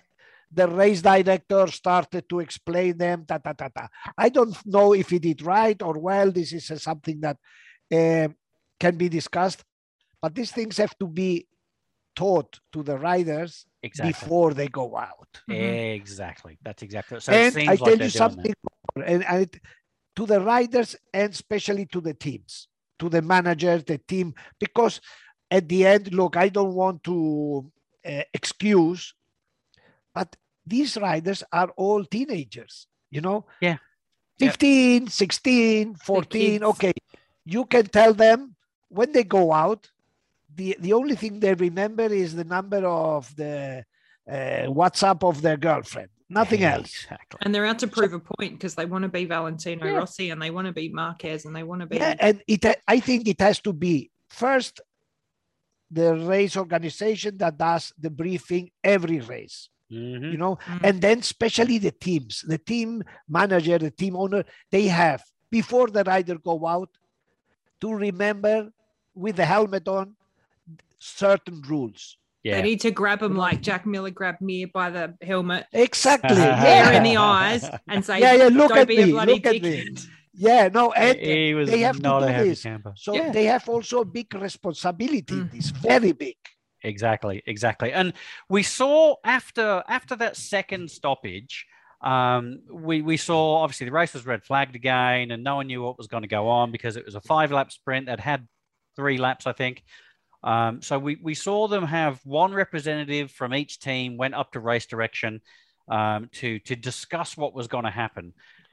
the 0.52 0.68
race 0.68 1.02
director 1.04 1.68
started 1.68 2.28
to 2.30 2.40
explain 2.40 2.98
them. 2.98 3.26
Ta 3.28 3.38
ta 3.38 3.54
ta 3.54 3.68
ta. 3.70 3.88
I 4.18 4.30
don't 4.30 4.58
know 4.66 4.94
if 4.94 5.10
he 5.12 5.20
did 5.20 5.42
right 5.44 5.80
or 5.82 5.96
well. 6.00 6.32
This 6.32 6.54
is 6.54 6.72
uh, 6.72 6.78
something 6.78 7.20
that 7.22 7.38
uh, 7.94 8.30
can 8.80 8.96
be 8.98 9.10
discussed, 9.10 9.64
but 10.22 10.36
these 10.36 10.52
things 10.52 10.78
have 10.78 10.98
to 11.00 11.08
be 11.08 11.48
taught 12.16 12.60
to 12.74 12.84
the 12.84 12.98
riders 12.98 13.66
Exactly. 13.82 14.12
before 14.12 14.54
they 14.54 14.68
go 14.68 14.98
out. 14.98 15.42
Mhm. 15.50 15.96
Exactly. 15.96 16.58
That's 16.62 16.84
exactly. 16.84 17.20
So 17.20 17.32
it 17.32 17.36
and 17.36 17.54
seems 17.54 17.70
I 17.70 17.76
tell 17.78 17.96
they're 17.98 18.08
you 18.08 18.10
something 18.10 18.54
more, 18.96 19.06
and, 19.06 19.24
and 19.24 19.42
it, 19.44 19.62
to 20.16 20.26
the 20.26 20.42
riders 20.42 20.96
and 21.14 21.32
especially 21.32 21.86
to 21.88 22.02
the 22.02 22.14
teams, 22.14 22.68
to 23.00 23.08
the 23.08 23.22
managers, 23.22 23.84
the 23.86 23.98
team, 24.00 24.34
because 24.60 25.00
at 25.50 25.70
the 25.70 25.86
end, 25.86 26.14
look, 26.14 26.36
I 26.36 26.50
don't 26.50 26.74
want 26.74 27.04
to 27.06 27.72
uh, 28.06 28.24
excuse, 28.34 29.14
but 30.14 30.36
these 30.66 30.98
riders 30.98 31.44
are 31.52 31.70
all 31.78 32.04
teenagers, 32.04 32.88
you 33.10 33.22
know? 33.22 33.46
Yeah. 33.62 33.78
Yeah. 34.38 34.50
15, 34.52 35.08
16, 35.08 35.96
14. 35.96 36.52
kids. 36.52 36.64
Okay. 36.64 36.94
You 37.46 37.66
can 37.66 37.86
tell 37.88 38.14
them 38.14 38.56
when 38.90 39.12
they 39.12 39.24
go 39.24 39.52
out, 39.54 39.90
the, 40.56 40.76
the 40.80 40.94
only 40.94 41.16
thing 41.16 41.40
they 41.40 41.54
remember 41.54 42.04
is 42.04 42.36
the 42.36 42.44
number 42.44 42.86
of 42.86 43.34
the 43.36 43.84
uh, 44.30 44.34
WhatsApp 44.34 45.24
of 45.24 45.42
their 45.42 45.58
girlfriend, 45.58 46.10
nothing 46.30 46.64
else. 46.64 46.94
Exactly. 47.04 47.40
And 47.44 47.54
they're 47.54 47.66
out 47.66 47.80
to 47.80 47.88
prove 47.88 48.14
a 48.14 48.20
point 48.20 48.54
because 48.54 48.76
they 48.76 48.86
want 48.86 49.04
to 49.04 49.10
be 49.10 49.26
Valentino 49.26 49.86
Yeah. 49.86 49.94
Rossi 49.94 50.30
and 50.32 50.42
they 50.42 50.52
want 50.52 50.68
to 50.68 50.74
be 50.74 50.90
Marquez 50.90 51.46
and 51.46 51.56
they 51.56 51.64
want 51.64 51.82
to 51.82 51.88
be. 51.88 51.98
Yeah, 51.98 52.16
and 52.20 52.42
it 52.48 52.66
I 52.88 53.00
think 53.00 53.28
it 53.28 53.40
has 53.42 53.60
to 53.62 53.74
be 53.74 54.12
first 54.28 54.82
the 55.92 56.16
race 56.16 56.56
organization 56.58 57.38
that 57.38 57.58
does 57.58 57.94
the 58.00 58.10
briefing 58.12 58.70
every 58.84 59.20
race, 59.22 59.70
Mhm. 59.92 60.32
you 60.34 60.38
know, 60.38 60.58
Mm. 60.68 60.80
and 60.84 61.02
then 61.02 61.20
especially 61.20 61.78
the 61.80 61.92
teams, 61.92 62.44
the 62.48 62.60
team 62.60 63.04
manager, 63.28 63.78
the 63.80 63.90
team 63.92 64.16
owner, 64.16 64.44
they 64.72 64.86
have 64.88 65.24
before 65.50 65.88
the 65.90 66.04
rider 66.04 66.38
go 66.38 66.68
out 66.68 66.90
to 67.82 67.92
remember 67.94 68.72
with 69.16 69.36
the 69.36 69.46
helmet 69.46 69.88
on 69.88 70.16
certain 71.00 71.62
rules. 71.68 72.18
Yeah. 72.44 72.56
They 72.56 72.62
need 72.64 72.82
to 72.82 72.92
grab 72.92 73.22
him 73.22 73.36
like 73.36 73.62
Jack 73.62 73.86
Miller 73.86 74.12
grabbed 74.12 74.42
me 74.42 74.66
by 74.66 74.90
the 74.90 75.14
helmet, 75.22 75.66
Exactly. 75.74 76.36
hair 76.38 76.92
yeah. 76.92 76.98
in 76.98 77.04
the 77.04 77.18
eyes, 77.18 77.70
and 77.88 78.04
say, 78.04 78.20
Yeah, 78.22 78.34
yeah. 78.34 78.44
Look 78.48 78.70
"Don't 78.70 78.78
at 78.80 78.88
be 78.88 78.98
me. 79.06 79.12
bloody 79.12 79.34
Look 79.34 79.46
at 79.48 79.62
me. 79.62 79.90
Yeah, 80.34 80.70
no, 80.74 80.94
and 80.94 81.20
he 81.20 81.54
was 81.54 81.70
they 81.70 81.80
have 81.80 81.98
to 81.98 82.02
not 82.02 82.20
do 82.22 82.26
a 82.28 82.32
happy 82.32 82.50
this. 82.50 82.64
camper. 82.64 82.94
so 82.96 83.14
Yeah. 83.14 83.32
they 83.32 83.44
have 83.46 83.68
also 83.68 84.02
a 84.02 84.06
big 84.06 84.34
responsibility 84.34 85.26
in 85.34 85.50
Mm. 85.50 85.52
this, 85.52 85.70
very 85.72 86.14
big. 86.14 86.38
Exactly, 86.82 87.44
exactly. 87.46 87.92
And 87.92 88.14
we 88.48 88.64
saw 88.64 89.16
after 89.26 89.84
after 89.90 90.16
that 90.16 90.38
second 90.38 90.90
stoppage, 90.90 91.66
um, 92.02 92.62
we 92.72 93.02
we 93.02 93.18
saw 93.18 93.58
obviously 93.58 93.86
the 93.88 93.92
race 93.92 94.14
was 94.14 94.26
red 94.26 94.46
flagged 94.46 94.78
again, 94.78 95.32
and 95.32 95.44
no 95.44 95.58
one 95.58 95.68
knew 95.68 95.82
what 95.84 95.98
was 95.98 96.08
going 96.08 96.24
to 96.24 96.30
go 96.30 96.48
on 96.48 96.72
because 96.72 96.96
it 96.96 97.04
was 97.06 97.16
a 97.16 97.22
five 97.22 97.52
lap 97.52 97.70
sprint 97.74 98.06
that 98.06 98.22
had 98.22 98.48
three 99.00 99.18
laps, 99.18 99.46
I 99.48 99.54
think. 99.62 99.76
Um, 100.54 100.82
so 100.88 100.94
we 101.08 101.14
we 101.30 101.36
saw 101.48 101.68
them 101.74 101.86
have 102.00 102.20
one 102.26 102.54
representative 102.64 103.28
from 103.40 103.54
each 103.54 103.74
team 103.88 104.18
went 104.24 104.36
up 104.40 104.50
to 104.52 104.60
race 104.72 104.88
direction 104.94 105.42
um, 105.98 106.30
to 106.40 106.60
to 106.68 106.76
discuss 106.90 107.30
what 107.42 107.54
was 107.60 107.68
going 107.74 107.88
to 107.90 108.00
happen, 108.04 108.26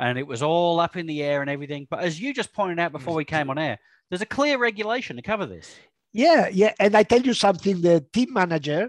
and 0.05 0.19
it 0.23 0.27
was 0.33 0.43
all 0.43 0.77
up 0.87 0.95
in 1.01 1.07
the 1.07 1.21
air 1.31 1.39
and 1.43 1.51
everything. 1.57 1.83
But 1.93 2.01
as 2.09 2.21
you 2.23 2.29
just 2.41 2.53
pointed 2.59 2.79
out 2.83 2.93
before 2.99 3.17
we 3.21 3.25
came 3.37 3.49
on 3.51 3.59
air, 3.69 3.77
there's 4.09 4.27
a 4.29 4.33
clear 4.39 4.57
regulation 4.69 5.15
to 5.17 5.23
cover 5.23 5.47
this. 5.47 5.69
Yeah, 6.13 6.43
yeah. 6.61 6.73
And 6.85 6.93
I 7.01 7.03
tell 7.13 7.23
you 7.29 7.35
something, 7.35 7.77
the 7.81 7.97
team 8.17 8.31
manager, 8.33 8.83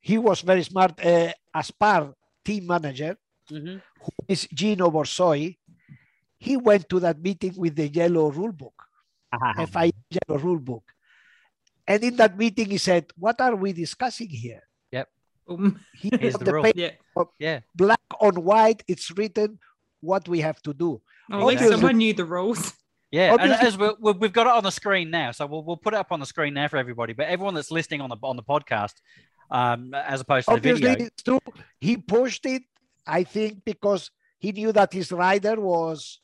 he 0.00 0.16
was 0.18 0.38
very 0.50 0.64
smart. 0.70 0.92
Uh, 1.04 1.32
Aspar 1.60 2.00
team 2.48 2.64
manager, 2.74 3.12
Mhm. 3.56 3.76
who 4.02 4.12
is 4.34 4.40
Gino 4.58 4.86
Borsoi, 4.96 5.44
he 6.46 6.54
went 6.68 6.84
to 6.90 6.98
that 7.04 7.18
meeting 7.26 7.54
with 7.62 7.74
the 7.80 7.88
yellow 8.00 8.26
rule 8.38 8.56
book, 8.62 8.75
FI 9.68 9.92
yellow 10.10 10.40
rule 10.40 10.58
book. 10.58 10.84
And 11.86 12.02
in 12.02 12.16
that 12.16 12.36
meeting, 12.36 12.70
he 12.70 12.78
said, 12.78 13.06
What 13.16 13.40
are 13.40 13.54
we 13.54 13.72
discussing 13.72 14.28
here? 14.28 14.62
Um, 15.48 15.78
He 15.94 16.10
Here's 16.18 16.34
the 16.34 16.44
the 16.44 16.52
rule. 16.54 16.64
paper, 16.64 16.78
yeah. 16.78 16.90
Yeah. 17.38 17.60
black 17.74 18.00
on 18.20 18.42
white, 18.42 18.82
it's 18.88 19.10
written 19.16 19.60
what 20.00 20.28
we 20.28 20.40
have 20.40 20.60
to 20.62 20.74
do. 20.74 21.00
Oh, 21.30 21.38
at 21.40 21.46
least 21.46 21.70
someone 21.70 21.98
knew 21.98 22.12
the 22.14 22.24
rules. 22.24 22.72
Yeah, 23.12 23.32
and 23.34 23.40
Obviously- 23.40 23.66
as 23.68 23.78
we're, 23.78 23.94
we're, 24.00 24.12
we've 24.14 24.32
got 24.32 24.48
it 24.48 24.52
on 24.52 24.64
the 24.64 24.72
screen 24.72 25.10
now, 25.10 25.30
so 25.30 25.46
we'll, 25.46 25.62
we'll 25.62 25.76
put 25.76 25.94
it 25.94 25.96
up 25.96 26.10
on 26.10 26.18
the 26.18 26.26
screen 26.26 26.54
now 26.54 26.66
for 26.66 26.76
everybody. 26.76 27.12
But 27.12 27.28
everyone 27.28 27.54
that's 27.54 27.70
listening 27.70 28.00
on 28.00 28.10
the 28.10 28.16
on 28.20 28.34
the 28.34 28.42
podcast, 28.42 28.94
um, 29.48 29.94
as 29.94 30.20
opposed 30.20 30.46
to 30.46 30.50
the 30.50 30.56
Obviously, 30.56 30.88
video, 30.88 31.06
it's 31.06 31.22
true. 31.22 31.38
He 31.80 31.96
pushed 31.98 32.44
it, 32.46 32.62
I 33.06 33.22
think, 33.22 33.64
because 33.64 34.10
he 34.38 34.50
knew 34.50 34.72
that 34.72 34.92
his 34.92 35.12
rider 35.12 35.54
was 35.60 36.20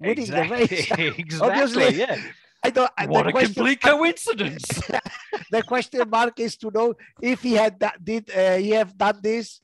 winning 0.00 0.26
the 0.30 0.48
race. 0.48 0.90
exactly, 0.90 1.40
Obviously. 1.40 1.94
yeah. 1.98 2.18
I 2.62 2.70
don't. 2.70 2.90
What 3.06 3.26
a 3.26 3.32
question- 3.32 3.54
complete 3.54 3.80
coincidence! 3.80 4.64
the 5.50 5.62
question 5.62 6.08
mark 6.10 6.38
is 6.40 6.56
to 6.58 6.70
know 6.70 6.94
if 7.22 7.40
he 7.42 7.52
had 7.54 7.80
that, 7.80 8.04
did 8.04 8.30
uh, 8.30 8.56
he 8.56 8.70
have 8.70 8.96
done 8.96 9.20
this 9.22 9.60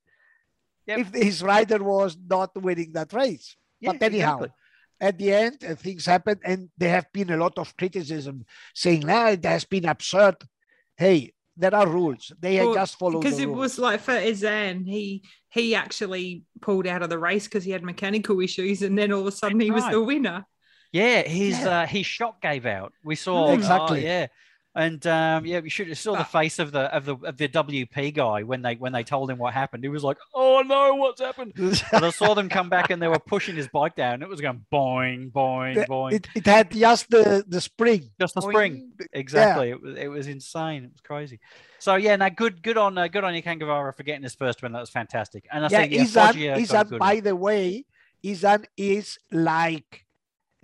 Yep. 0.87 0.99
if 1.01 1.09
his 1.15 1.43
rider 1.43 1.83
was 1.83 2.17
not 2.17 2.51
winning 2.63 2.93
that 2.93 3.13
race. 3.13 3.57
Yeah, 3.81 3.93
but 3.93 4.03
anyhow, 4.05 4.37
exactly. 4.37 4.55
at 5.01 5.19
the 5.19 5.33
end, 5.35 5.65
uh, 5.69 5.75
things 5.75 6.07
happened, 6.07 6.41
and 6.45 6.71
there 6.79 6.91
have 6.91 7.13
been 7.13 7.31
a 7.31 7.37
lot 7.37 7.59
of 7.59 7.77
criticism 7.77 8.47
saying, 8.73 9.01
"Nah, 9.01 9.31
it 9.31 9.45
has 9.45 9.65
been 9.65 9.85
absurd." 9.85 10.37
Hey, 10.97 11.33
there 11.57 11.75
are 11.75 11.89
rules. 11.89 12.33
They 12.41 12.59
Well, 12.59 12.75
just 12.75 12.99
follow 12.99 13.21
because 13.21 13.39
it 13.39 13.47
rules. 13.47 13.59
was 13.59 13.79
like 13.79 14.01
for 14.01 14.13
Izan, 14.17 14.85
he 14.85 15.25
he 15.49 15.75
actually 15.75 16.45
pulled 16.61 16.87
out 16.87 17.03
of 17.03 17.09
the 17.11 17.19
race 17.19 17.45
because 17.45 17.65
he 17.65 17.71
had 17.71 17.83
mechanical 17.83 18.41
issues, 18.41 18.83
and 18.83 18.97
then 18.99 19.13
all 19.13 19.21
of 19.23 19.27
a 19.27 19.33
sudden 19.33 19.61
he 19.61 19.71
was 19.71 19.85
Right. 19.85 19.93
the 19.93 20.03
winner. 20.03 20.47
Yeah, 20.93 21.23
his 21.23 21.59
Yeah. 21.59 21.81
uh, 21.83 21.87
his 21.87 22.07
shot 22.07 22.41
gave 22.43 22.67
out. 22.67 22.93
We 23.05 23.17
saw 23.17 23.47
Mm. 23.47 23.49
oh, 23.51 23.53
Exactly. 23.55 24.05
yeah, 24.05 24.27
and 24.77 25.05
um, 25.07 25.47
yeah, 25.47 25.61
we 25.61 25.71
should 25.71 25.89
have 25.89 25.99
saw 25.99 26.15
the 26.17 26.25
face 26.25 26.59
of 26.59 26.71
the 26.71 26.83
of 26.95 27.07
the 27.07 27.17
of 27.25 27.37
the 27.39 27.49
WP 27.49 28.15
guy 28.15 28.43
when 28.43 28.61
they 28.63 28.75
when 28.77 28.93
they 28.93 29.03
told 29.03 29.31
him 29.31 29.39
what 29.39 29.55
happened. 29.55 29.83
He 29.83 29.89
was 29.89 30.05
like, 30.05 30.19
"Oh 30.35 30.63
no, 30.65 30.95
what's 30.97 31.21
happened?" 31.21 31.55
But 31.91 32.05
I 32.05 32.11
saw 32.11 32.35
them 32.35 32.49
come 32.49 32.69
back 32.69 32.91
and 32.91 33.01
they 33.03 33.09
were 33.09 33.19
pushing 33.19 33.57
his 33.57 33.67
bike 33.69 33.97
down. 33.97 34.23
It 34.23 34.29
was 34.29 34.41
going 34.41 34.65
boing, 34.73 35.33
boing, 35.33 35.75
The- 35.75 35.87
boing. 35.87 36.13
it, 36.13 36.29
it 36.35 36.47
had 36.47 36.71
just 36.71 37.11
the 37.11 37.45
the 37.49 37.61
spring. 37.61 38.11
Just 38.21 38.35
the 38.35 38.43
Boing. 38.43 38.51
spring. 38.53 38.93
Exactly. 39.13 39.71
It 39.71 39.83
was 39.83 39.97
it 39.97 40.09
was 40.09 40.27
insane. 40.29 40.85
It 40.85 40.93
was 40.93 41.01
crazy. 41.01 41.41
So 41.79 41.97
yeah, 41.97 42.17
now 42.17 42.29
good 42.29 42.63
good 42.63 42.77
on 42.79 42.97
uh, 42.99 43.09
good 43.09 43.25
on 43.25 43.35
you, 43.35 43.43
Kangavara, 43.43 43.97
for 43.97 44.03
getting 44.03 44.23
his 44.23 44.35
first 44.35 44.63
win. 44.63 44.73
That 44.73 44.81
was 44.81 44.91
fantastic. 44.91 45.47
And 45.53 45.65
I 45.65 45.69
Yeah, 45.71 45.81
think 45.81 45.93
yeah, 45.93 46.03
Izan, 46.03 46.27
Foggia 46.27 46.57
Izan 46.59 46.99
by 46.99 47.21
the 47.21 47.35
way, 47.37 47.85
Izan 48.23 48.65
is 48.77 49.19
like 49.31 50.06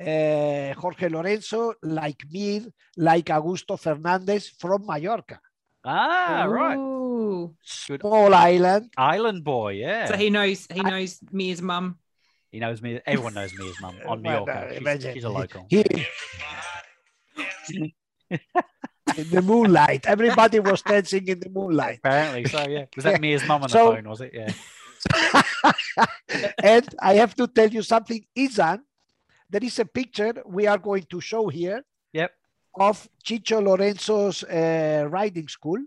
uh, 0.02 0.74
Jorge 0.80 1.08
Lorenzo, 1.08 1.74
like 1.82 2.22
me, 2.30 2.66
like 2.96 3.26
Augusto 3.26 3.78
Fernandez 3.78 4.48
from 4.60 4.86
Mallorca. 4.86 5.38
ah 5.84 6.44
right, 6.48 6.76
Ooh. 6.78 7.54
good 7.88 8.00
Small 8.00 8.32
island. 8.34 8.90
island 8.96 9.42
boy. 9.44 9.72
Yeah, 9.82 10.06
So 10.06 10.16
he 10.16 10.30
knows 10.30 10.66
he 10.70 10.82
knows 10.82 11.18
Mia's 11.32 11.62
mum. 11.62 11.98
he 12.52 12.58
knows 12.60 12.80
me. 12.82 13.00
Everyone 13.06 13.34
knows 13.34 13.52
me 13.58 13.68
as 13.70 13.80
mum 13.80 13.96
on 14.06 14.22
Well, 14.26 14.44
Mallorca. 14.46 14.58
uh, 14.58 14.68
She's, 14.70 14.78
imagine. 14.78 15.14
she's 15.14 15.24
a 15.24 15.34
local. 15.40 15.66
He, 15.68 15.82
in 19.18 19.28
the 19.30 19.42
moonlight. 19.42 20.06
Everybody 20.06 20.58
was 20.60 20.82
dancing 20.92 21.26
in 21.28 21.40
the 21.40 21.50
moonlight. 21.50 21.98
Apparently, 21.98 22.44
so 22.46 22.66
yeah. 22.68 22.84
Was 22.96 23.04
that 23.04 23.14
Yeah. 23.14 23.18
me 23.18 23.34
as 23.34 23.44
mum 23.46 23.62
on 23.62 23.68
So- 23.68 23.90
the 23.90 23.96
phone? 23.96 24.08
Was 24.08 24.20
it? 24.20 24.30
Yeah. 24.32 24.52
and 26.62 26.86
I 27.00 27.14
have 27.14 27.34
to 27.36 27.46
tell 27.48 27.68
you 27.68 27.82
something, 27.82 28.24
Izan. 28.34 28.80
There 29.52 29.62
is 29.70 29.78
a 29.78 29.84
picture 29.84 30.32
we 30.46 30.66
are 30.66 30.78
going 30.78 31.04
to 31.12 31.20
show 31.20 31.44
here 31.48 31.80
Yep. 32.14 32.30
of 32.88 32.96
Chicho 33.26 33.58
Lorenzo's 33.62 34.38
uh, 34.44 35.06
riding 35.10 35.48
school, 35.48 35.80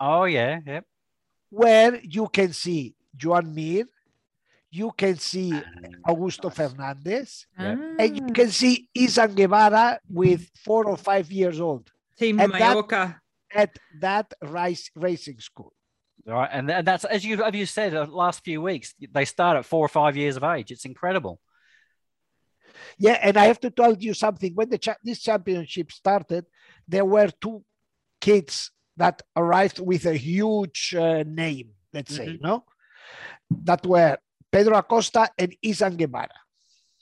Oh 0.00 0.24
yeah. 0.24 0.58
Yep. 0.66 0.84
where 1.50 1.92
you 2.16 2.26
can 2.28 2.52
see 2.52 2.94
Joan 3.16 3.54
Mir, 3.54 3.84
you 4.72 4.90
can 5.02 5.16
see 5.30 5.52
Augusto 6.10 6.48
Fernandez, 6.58 7.46
Yeah. 7.58 7.76
and 8.02 8.10
you 8.18 8.26
Ah. 8.30 8.32
can 8.38 8.50
see 8.60 8.74
Izan 9.04 9.34
Guevara 9.38 10.00
with 10.08 10.42
four 10.66 10.82
or 10.92 10.96
five 10.96 11.26
years 11.40 11.58
old 11.60 11.84
Team 12.18 12.40
and 12.40 12.52
that- 12.52 13.16
at 13.62 13.72
that 14.06 14.28
race, 14.42 14.90
racing 14.94 15.40
school. 15.40 15.72
All 16.28 16.34
right, 16.34 16.50
and 16.52 16.64
that's 16.88 17.04
as 17.16 17.24
you 17.24 17.34
as 17.48 17.54
you 17.60 17.66
said 17.66 17.92
the 17.92 18.04
last 18.22 18.38
few 18.44 18.60
weeks. 18.70 18.94
They 19.16 19.24
start 19.24 19.54
at 19.58 19.64
four 19.72 19.82
or 19.88 19.92
five 20.00 20.14
years 20.22 20.36
of 20.36 20.44
age. 20.44 20.68
It's 20.74 20.84
incredible. 20.92 21.40
Yeah, 22.98 23.18
and 23.22 23.36
I 23.36 23.46
have 23.46 23.60
to 23.60 23.70
tell 23.70 23.94
you 23.96 24.14
something. 24.14 24.54
When 24.54 24.68
the 24.70 24.78
cha- 24.78 24.96
this 25.02 25.20
championship 25.20 25.92
started, 25.92 26.46
there 26.86 27.04
were 27.04 27.28
two 27.40 27.64
kids 28.20 28.70
that 28.96 29.22
arrived 29.36 29.78
with 29.78 30.04
a 30.06 30.14
huge 30.16 30.94
uh, 30.94 31.24
name, 31.26 31.70
let's 31.92 32.14
say, 32.14 32.26
Mhm. 32.28 32.40
no, 32.40 32.64
that 33.64 33.86
were 33.86 34.18
Pedro 34.52 34.76
Acosta 34.76 35.28
and 35.38 35.54
Izan 35.62 35.96
Guevara. 35.96 36.38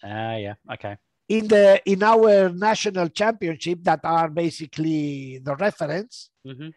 Ah, 0.03 0.37
yeah. 0.37 0.55
Okay. 0.71 0.97
In 1.29 1.49
the 1.49 1.83
in 1.85 2.03
our 2.03 2.49
national 2.51 3.09
championship, 3.09 3.83
that 3.83 4.01
are 4.05 4.31
basically 4.31 5.39
the 5.39 5.55
reference, 5.57 6.31
hmm 6.45 6.71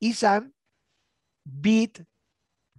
Izan 0.00 0.52
beat 1.60 2.02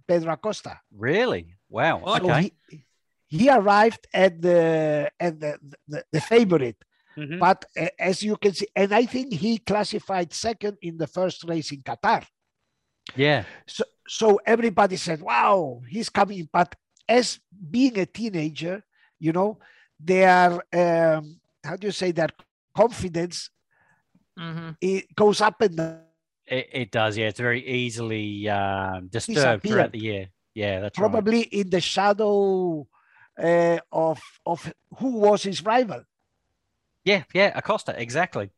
Pedro 0.06 0.32
Acosta. 0.32 0.80
Really? 0.92 1.56
Wow. 1.68 2.02
Oh, 2.04 2.18
So 2.18 2.24
Okay. 2.30 2.42
he, 2.68 2.84
he 3.30 3.48
arrived 3.48 4.06
at 4.12 4.32
the 4.42 5.10
at 5.26 5.34
the, 5.42 5.52
the, 5.88 6.00
the 6.14 6.20
favorite, 6.20 6.76
Mhm. 7.16 7.38
but 7.46 7.64
uh, 7.78 7.86
as 7.98 8.22
you 8.22 8.36
can 8.36 8.52
see, 8.58 8.68
and 8.76 8.92
I 8.92 9.04
think 9.06 9.32
he 9.44 9.58
classified 9.58 10.32
second 10.32 10.76
in 10.82 10.94
the 11.02 11.06
first 11.06 11.38
race 11.44 11.70
in 11.72 11.80
Qatar. 11.88 12.22
Yeah. 13.16 13.44
So 13.66 13.84
so 14.06 14.26
everybody 14.54 14.96
said, 14.96 15.20
"Wow, 15.22 15.82
he's 15.88 16.08
coming!" 16.10 16.48
But 16.52 16.74
as 17.08 17.38
being 17.76 17.98
a 17.98 18.06
teenager, 18.06 18.82
you 19.18 19.32
know, 19.32 19.58
their 19.98 20.48
um, 20.82 21.40
how 21.64 21.76
do 21.76 21.86
you 21.88 21.92
say 22.02 22.10
their 22.12 22.30
confidence 22.74 23.50
Mhm. 24.38 24.76
it 24.80 25.14
goes 25.14 25.40
up 25.40 25.60
and 25.60 25.76
down. 25.76 26.00
It, 26.46 26.66
it 26.72 26.90
does. 26.90 27.16
Yeah. 27.18 27.28
It's 27.28 27.38
very 27.40 27.62
easily 27.66 28.48
um, 28.48 29.08
disturbed 29.08 29.62
throughout 29.62 29.92
the 29.92 29.98
year. 30.10 30.24
Yeah. 30.54 30.80
That's 30.80 30.98
right. 30.98 31.10
probably 31.10 31.42
in 31.42 31.68
the 31.70 31.80
shadow 31.80 32.86
uh, 33.42 33.78
of 33.92 34.20
of 34.46 34.72
who 34.98 35.10
was 35.18 35.42
his 35.42 35.64
rival. 35.64 36.02
Yeah. 37.04 37.24
Yeah. 37.32 37.52
Acosta. 37.56 37.94
Exactly. 38.00 38.50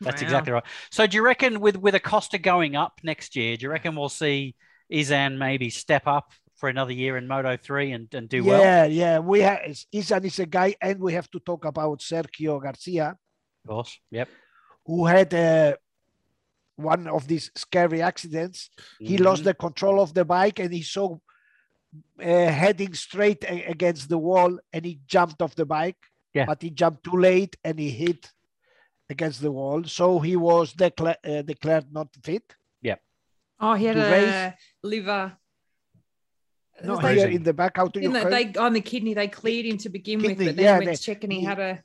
That's 0.00 0.20
Wow. 0.22 0.26
exactly 0.26 0.52
right. 0.52 0.64
So 0.90 1.06
do 1.06 1.16
you 1.16 1.24
reckon 1.24 1.60
with 1.60 1.76
with 1.76 1.94
Acosta 1.94 2.38
going 2.38 2.76
up 2.76 3.00
next 3.02 3.36
year, 3.36 3.56
do 3.56 3.64
you 3.64 3.70
reckon 3.70 3.94
we'll 3.96 4.08
see 4.08 4.54
Izan 4.90 5.38
maybe 5.38 5.70
step 5.70 6.06
up 6.06 6.32
for 6.56 6.68
another 6.68 6.92
year 6.92 7.16
in 7.16 7.26
Moto 7.26 7.56
three 7.56 7.92
and, 7.92 8.12
and 8.14 8.28
do 8.28 8.44
well? 8.44 8.60
yeah, 8.60 8.84
yeah. 8.84 9.18
We 9.18 9.40
have 9.40 9.60
Izan 9.92 10.24
is 10.24 10.38
a 10.38 10.46
guy, 10.46 10.74
and 10.80 11.00
we 11.00 11.12
have 11.14 11.30
to 11.30 11.40
talk 11.40 11.64
about 11.64 12.00
Sergio 12.00 12.62
Garcia, 12.62 13.16
Of 13.64 13.68
course. 13.70 13.98
Yep. 14.10 14.28
who 14.86 15.06
had 15.06 15.34
uh, 15.34 15.76
one 16.76 17.08
of 17.08 17.26
these 17.26 17.50
scary 17.54 18.02
accidents. 18.02 18.70
He 18.98 19.16
lost 19.18 19.44
the 19.44 19.54
control 19.54 20.00
of 20.00 20.12
the 20.14 20.24
bike, 20.24 20.58
and 20.58 20.72
he 20.72 20.82
saw 20.82 21.16
uh, 22.20 22.24
heading 22.62 22.94
straight 22.94 23.44
a- 23.44 23.64
against 23.64 24.08
the 24.08 24.18
wall, 24.18 24.58
and 24.72 24.84
he 24.84 25.00
jumped 25.06 25.40
off 25.42 25.54
the 25.54 25.66
bike. 25.66 25.96
Yeah. 26.34 26.46
But 26.46 26.62
he 26.62 26.70
jumped 26.70 27.04
too 27.04 27.16
late, 27.18 27.56
and 27.64 27.78
he 27.78 27.90
hit 27.90 28.30
against 29.08 29.40
the 29.40 29.50
wall, 29.52 29.84
so 29.84 30.18
he 30.18 30.36
was 30.36 30.74
decla- 30.74 31.16
uh, 31.24 31.42
declared 31.42 31.86
not 31.92 32.08
fit. 32.22 32.54
Yeah. 32.82 32.96
Oh, 33.60 33.74
he 33.74 33.84
had 33.86 33.96
To 33.96 34.06
a 34.06 34.10
race- 34.10 34.54
liver. 34.82 35.36
No, 36.84 36.98
here 36.98 37.14
Crazy. 37.24 37.36
in 37.36 37.42
the 37.42 37.54
back. 37.54 37.76
How 37.76 37.86
do 37.88 38.00
you 38.00 38.12
they, 38.12 38.52
on 38.58 38.74
the 38.74 38.82
kidney 38.82 39.14
they 39.14 39.28
cleared 39.28 39.64
him 39.64 39.78
to 39.78 39.88
begin 39.88 40.20
with, 40.20 40.36
but 40.36 40.44
then 40.56 40.58
yeah, 40.58 40.72
went 40.78 40.84
they- 40.90 40.96
to 40.96 41.02
check 41.02 41.24
and 41.24 41.32
he 41.32 41.40
he- 41.40 41.46
had 41.46 41.58
a 41.58 41.82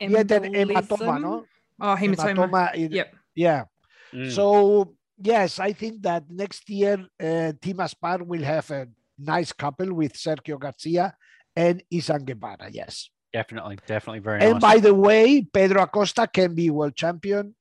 He 0.00 0.12
had 0.12 0.30
an 0.32 0.52
hematoma, 0.52 1.20
no? 1.22 1.46
Oh, 1.80 1.94
hematoma. 1.94 2.34
Hematoma 2.50 2.74
in- 2.74 2.92
Yep. 2.92 3.14
Yeah. 3.36 3.64
Mm. 4.12 4.32
So 4.32 4.96
yes, 5.22 5.60
I 5.60 5.72
think 5.72 6.02
that 6.02 6.24
next 6.28 6.68
year 6.68 7.06
uh, 7.20 7.52
Team 7.60 7.78
Aspar 7.80 8.24
will 8.24 8.42
have 8.42 8.68
a 8.72 8.88
nice 9.18 9.52
couple 9.52 9.92
with 9.94 10.14
Sergio 10.14 10.58
Garcia 10.58 11.14
and 11.54 11.82
Izan 11.90 12.24
Guevara. 12.24 12.68
Yes. 12.70 13.10
definitely, 13.32 13.78
definitely 13.86 14.20
very 14.20 14.40
And 14.40 14.52
nice. 14.54 14.62
by 14.62 14.78
the 14.78 14.94
way, 14.94 15.42
Pedro 15.42 15.82
Acosta 15.82 16.26
can 16.26 16.54
be 16.54 16.70
world 16.70 16.94
champion 16.96 17.54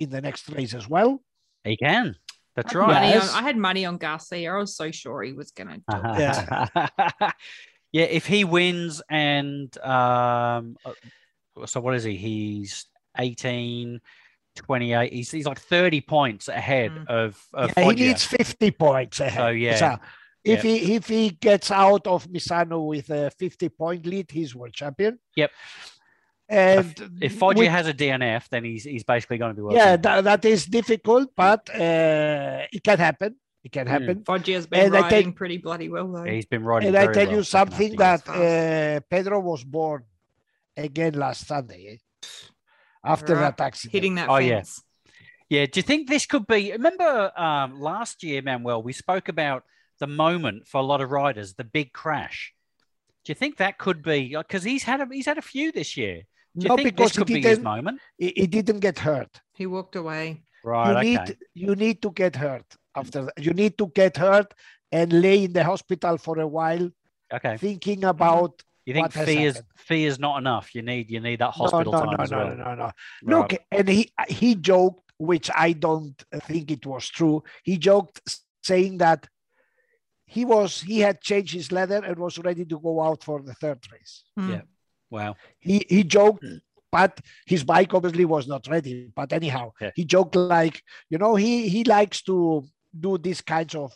in 0.00 0.10
the 0.10 0.20
next 0.20 0.48
race 0.50 0.74
as 0.74 0.86
well. 0.88 1.22
he 1.64 1.76
can. 1.76 2.16
That's 2.56 2.74
I 2.74 2.78
right. 2.78 3.08
Yes. 3.14 3.32
on- 3.32 3.42
I 3.42 3.46
had 3.46 3.56
money 3.56 3.84
on 3.86 3.96
Garcia. 3.96 4.52
I 4.54 4.58
was 4.58 4.76
so 4.76 4.90
sure 4.90 5.22
he 5.22 5.32
was 5.32 5.50
going 5.52 5.68
to 5.68 5.76
do 5.76 5.82
it. 5.88 6.18
yeah. 6.20 7.30
yeah, 7.92 8.04
if 8.04 8.26
he 8.26 8.44
wins 8.44 9.02
and 9.10 9.76
um 9.78 10.76
uh, 10.84 10.92
so 11.66 11.80
what 11.80 11.94
is 11.94 12.04
he? 12.04 12.16
He's 12.16 12.86
18 13.18 14.00
28. 14.56 15.12
He's 15.12 15.30
he's 15.30 15.46
like 15.46 15.58
30 15.60 16.00
points 16.02 16.48
ahead 16.48 16.92
Mm. 16.92 17.06
of 17.08 17.40
of 17.54 17.72
Yeah, 17.76 17.84
he 17.90 17.94
needs 17.94 18.24
50 18.24 18.70
points 18.72 19.20
ahead. 19.20 19.38
So, 19.40 19.48
yeah. 19.48 19.76
So 19.76 19.96
if 20.44 20.62
he 20.62 20.94
if 20.94 21.08
he 21.08 21.30
gets 21.30 21.70
out 21.70 22.06
of 22.06 22.26
Misano 22.28 22.86
with 22.86 23.10
a 23.10 23.30
50 23.30 23.68
point 23.70 24.06
lead, 24.06 24.30
he's 24.30 24.54
world 24.54 24.72
champion. 24.74 25.18
Yep. 25.36 25.50
And 26.48 27.18
if 27.22 27.38
Foggia 27.38 27.70
has 27.70 27.88
a 27.88 27.94
DNF, 27.94 28.48
then 28.50 28.64
he's 28.64 28.84
he's 28.84 29.02
basically 29.04 29.38
going 29.38 29.52
to 29.52 29.56
be 29.56 29.62
world 29.62 29.74
yeah, 29.76 29.96
champion. 29.96 30.24
that, 30.24 30.42
that 30.42 30.44
is 30.48 30.66
difficult, 30.66 31.30
but 31.34 31.68
uh, 31.74 32.66
it 32.70 32.82
can 32.84 32.98
happen. 32.98 33.36
It 33.62 33.72
can 33.72 33.86
Mm. 33.86 33.90
happen. 33.90 34.24
Foggia's 34.24 34.66
been 34.66 34.80
And 34.80 34.92
riding 34.92 35.24
take- 35.28 35.36
pretty 35.36 35.56
bloody 35.56 35.88
well 35.88 36.12
though. 36.12 36.24
He's 36.24 36.44
been 36.44 36.62
riding. 36.64 36.88
And 36.88 36.96
I 36.98 37.10
tell 37.12 37.26
well 37.26 37.36
you 37.36 37.42
something 37.44 37.92
of 37.92 37.96
the 37.98 38.04
year. 38.04 38.18
that 38.18 38.98
uh, 38.98 39.00
Pedro 39.08 39.40
was 39.40 39.64
born 39.64 40.04
again 40.76 41.14
last 41.14 41.46
Sunday 41.46 41.82
eh? 41.92 42.26
after 43.02 43.34
Right. 43.34 43.56
that 43.56 43.60
accident. 43.64 43.92
hitting 43.94 44.14
that 44.16 44.28
Oh, 44.28 44.36
yeah. 44.36 44.62
Yeah, 45.48 45.66
do 45.66 45.78
you 45.78 45.82
think 45.82 46.08
this 46.10 46.26
could 46.26 46.46
be? 46.46 46.72
Remember 46.72 47.32
um, 47.38 47.80
last 47.80 48.22
year, 48.22 48.42
Manuel, 48.42 48.82
we 48.82 48.92
spoke 48.92 49.28
about 49.28 49.62
the 50.04 50.12
moment 50.12 50.66
for 50.66 50.78
a 50.84 50.84
lot 50.92 51.00
of 51.00 51.10
riders, 51.10 51.54
the 51.54 51.64
big 51.64 51.92
crash. 51.92 52.52
Do 53.24 53.30
you 53.30 53.34
think 53.34 53.56
that 53.56 53.78
could 53.78 54.02
be 54.02 54.36
because 54.36 54.62
he's 54.62 54.84
had 54.90 55.00
a, 55.00 55.06
he's 55.10 55.28
had 55.32 55.38
a 55.38 55.48
few 55.54 55.72
this 55.72 55.96
year? 55.96 56.16
Do 56.56 56.64
you 56.64 56.68
No, 56.68 56.76
think 56.76 56.88
because 56.90 57.12
this 57.12 57.18
could 57.18 57.28
he 57.28 57.36
be 57.36 57.40
his 57.40 57.56
didn't. 57.56 57.64
moment? 57.64 57.96
He, 58.18 58.32
he 58.36 58.46
didn't 58.46 58.80
get 58.80 58.98
hurt. 58.98 59.32
He 59.54 59.66
walked 59.66 59.96
away. 59.96 60.42
Right. 60.62 60.90
you 60.90 60.98
okay. 60.98 61.10
need 61.10 61.38
you 61.54 61.74
need 61.84 62.02
to 62.02 62.10
get 62.22 62.36
hurt 62.36 62.68
after 62.94 63.18
that. 63.24 63.34
You 63.46 63.52
need 63.62 63.74
to 63.78 63.86
get 64.02 64.16
hurt 64.16 64.52
and 64.92 65.08
lay 65.26 65.44
in 65.44 65.52
the 65.58 65.64
hospital 65.64 66.14
for 66.18 66.38
a 66.38 66.46
while, 66.46 66.86
okay. 67.32 67.56
thinking 67.56 68.04
about. 68.04 68.62
You 68.86 68.92
think 68.92 69.06
what 69.06 69.14
has 69.14 69.26
fee 69.28 69.44
is 69.50 69.54
happened. 69.56 69.86
fee 69.88 70.04
is 70.04 70.18
not 70.18 70.34
enough? 70.42 70.66
You 70.74 70.82
need 70.82 71.10
you 71.10 71.20
need 71.20 71.38
that 71.44 71.52
hospital 71.60 71.92
no, 71.92 72.00
time 72.00 72.14
no, 72.16 72.22
as 72.24 72.30
no, 72.30 72.38
well. 72.38 72.56
no, 72.56 72.64
no, 72.64 72.74
no. 72.74 72.84
Right. 72.84 72.94
Look, 73.32 73.50
and 73.70 73.88
he 73.88 74.02
he 74.28 74.54
joked, 74.54 75.06
which 75.30 75.48
I 75.66 75.72
don't 75.72 76.18
think 76.48 76.70
it 76.70 76.84
was 76.84 77.08
true. 77.08 77.42
He 77.62 77.78
joked 77.78 78.20
saying 78.62 78.98
that 78.98 79.20
he 80.36 80.42
was 80.54 80.70
he 80.90 80.98
had 81.06 81.16
changed 81.30 81.52
his 81.60 81.68
leather 81.78 82.00
and 82.06 82.16
was 82.26 82.38
ready 82.48 82.64
to 82.72 82.78
go 82.88 82.92
out 83.06 83.20
for 83.28 83.36
the 83.48 83.54
third 83.62 83.80
race. 83.92 84.14
Hmm. 84.36 84.50
Yeah. 84.54 84.62
Wow. 85.16 85.32
he 85.68 85.76
he 85.96 86.02
joked 86.16 86.42
Mm. 86.44 86.60
but 87.00 87.12
his 87.52 87.62
bike 87.72 87.92
obviously 87.96 88.24
was 88.34 88.44
not 88.52 88.62
ready 88.74 88.96
but 89.20 89.28
anyhow 89.40 89.64
Yeah. 89.80 89.92
he 89.98 90.04
joked 90.14 90.34
like 90.58 90.76
you 91.10 91.18
know 91.22 91.32
he 91.44 91.52
he 91.74 91.80
likes 91.96 92.18
to 92.30 92.36
do 93.06 93.10
these 93.26 93.42
kinds 93.54 93.74
of 93.82 93.90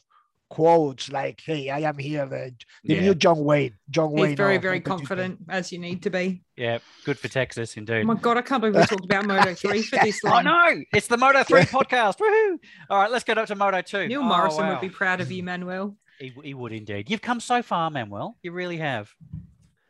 quotes 0.57 1.05
like 1.19 1.39
hey 1.45 1.63
i 1.77 1.81
am 1.91 1.99
here 1.99 2.25
the, 2.35 2.43
the 2.85 2.95
Yeah. 2.95 3.01
new 3.07 3.15
john 3.25 3.39
wayne 3.51 3.75
john 3.91 4.11
Wayne. 4.13 4.17
He's 4.17 4.23
wayne 4.31 4.37
very, 4.45 4.59
very 4.59 4.81
MotoGP. 4.81 4.85
confident, 4.95 5.35
as 5.59 5.73
you 5.73 5.79
need 5.87 6.01
to 6.07 6.11
be. 6.19 6.27
Yeah. 6.57 6.79
Good 7.05 7.19
for 7.23 7.29
Texas, 7.29 7.77
indeed. 7.77 7.93
Oh 7.93 7.97
indeed. 7.97 8.07
my 8.15 8.21
god, 8.27 8.37
I 8.39 8.43
can't 8.43 8.61
believe 8.63 8.77
we 8.77 8.87
talked 8.95 9.05
about 9.11 9.27
Moto 9.27 9.55
3 9.63 9.83
for 9.83 9.99
this 10.05 10.21
Oh 10.25 10.29
long. 10.31 10.45
no! 10.45 10.83
It's 10.97 11.07
the 11.15 11.17
Moto 11.25 11.41
Three 11.45 11.63
podcast. 11.79 12.17
Woohoo! 12.23 12.59
All 12.91 12.99
right, 13.01 13.11
let's 13.11 13.25
get 13.29 13.37
up 13.39 13.47
to 13.49 13.57
Moto 13.65 13.81
Two. 13.83 14.07
Neil 14.09 14.21
Oh, 14.21 14.31
Morrison 14.33 14.65
wow. 14.65 14.71
would 14.73 14.81
be 14.81 14.95
proud 15.03 15.21
of 15.21 15.31
you, 15.31 15.43
Manuel. 15.43 15.97
He, 16.19 16.33
he 16.43 16.55
would 16.55 16.73
indeed. 16.73 17.11
You've 17.11 17.23
come 17.23 17.41
so 17.41 17.63
far, 17.63 17.91
Manuel. 17.91 18.37
You 18.43 18.53
really 18.53 18.79
have. 18.79 19.11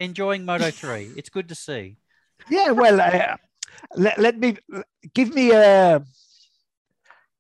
Enjoying 0.01 0.45
Moto 0.45 0.71
3. 0.83 1.13
It's 1.17 1.29
good 1.31 1.49
to 1.49 1.55
see. 1.55 1.97
yeah 2.49 2.71
well 2.71 3.01
uh, 3.01 3.37
let, 3.97 4.17
let 4.19 4.39
me 4.39 4.57
give 5.13 5.35
me 5.35 5.51
a 5.51 6.01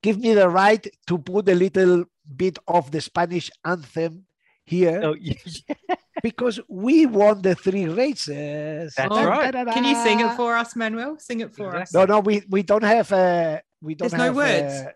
give 0.03 0.18
me 0.18 0.35
the 0.35 0.48
right 0.48 0.85
to 1.07 1.18
put 1.18 1.48
a 1.48 1.55
little 1.55 2.05
bit 2.37 2.59
of 2.66 2.90
the 2.90 3.01
spanish 3.01 3.48
anthem 3.64 4.24
here 4.64 5.01
Oh, 5.05 5.14
yeah. 5.14 5.35
because 6.22 6.59
we 6.68 7.07
won 7.07 7.42
the 7.42 7.55
three 7.55 7.87
races 7.87 8.92
That's 8.96 9.09
Oh, 9.16 9.24
right. 9.24 9.55
Can 9.55 9.85
you 9.85 9.94
sing 10.03 10.18
it 10.20 10.33
for 10.35 10.57
us, 10.57 10.74
Manuel? 10.74 11.16
Sing 11.18 11.40
it 11.40 11.55
for 11.55 11.74
us. 11.77 11.94
No, 11.94 12.05
no, 12.05 12.18
we, 12.20 12.42
we 12.51 12.62
don't 12.62 12.83
have 12.85 13.09
uh 13.12 13.61
we 13.81 13.94
don't 13.94 14.11
There's 14.11 14.18
no 14.18 14.33
words? 14.33 14.74
uh, 14.74 14.90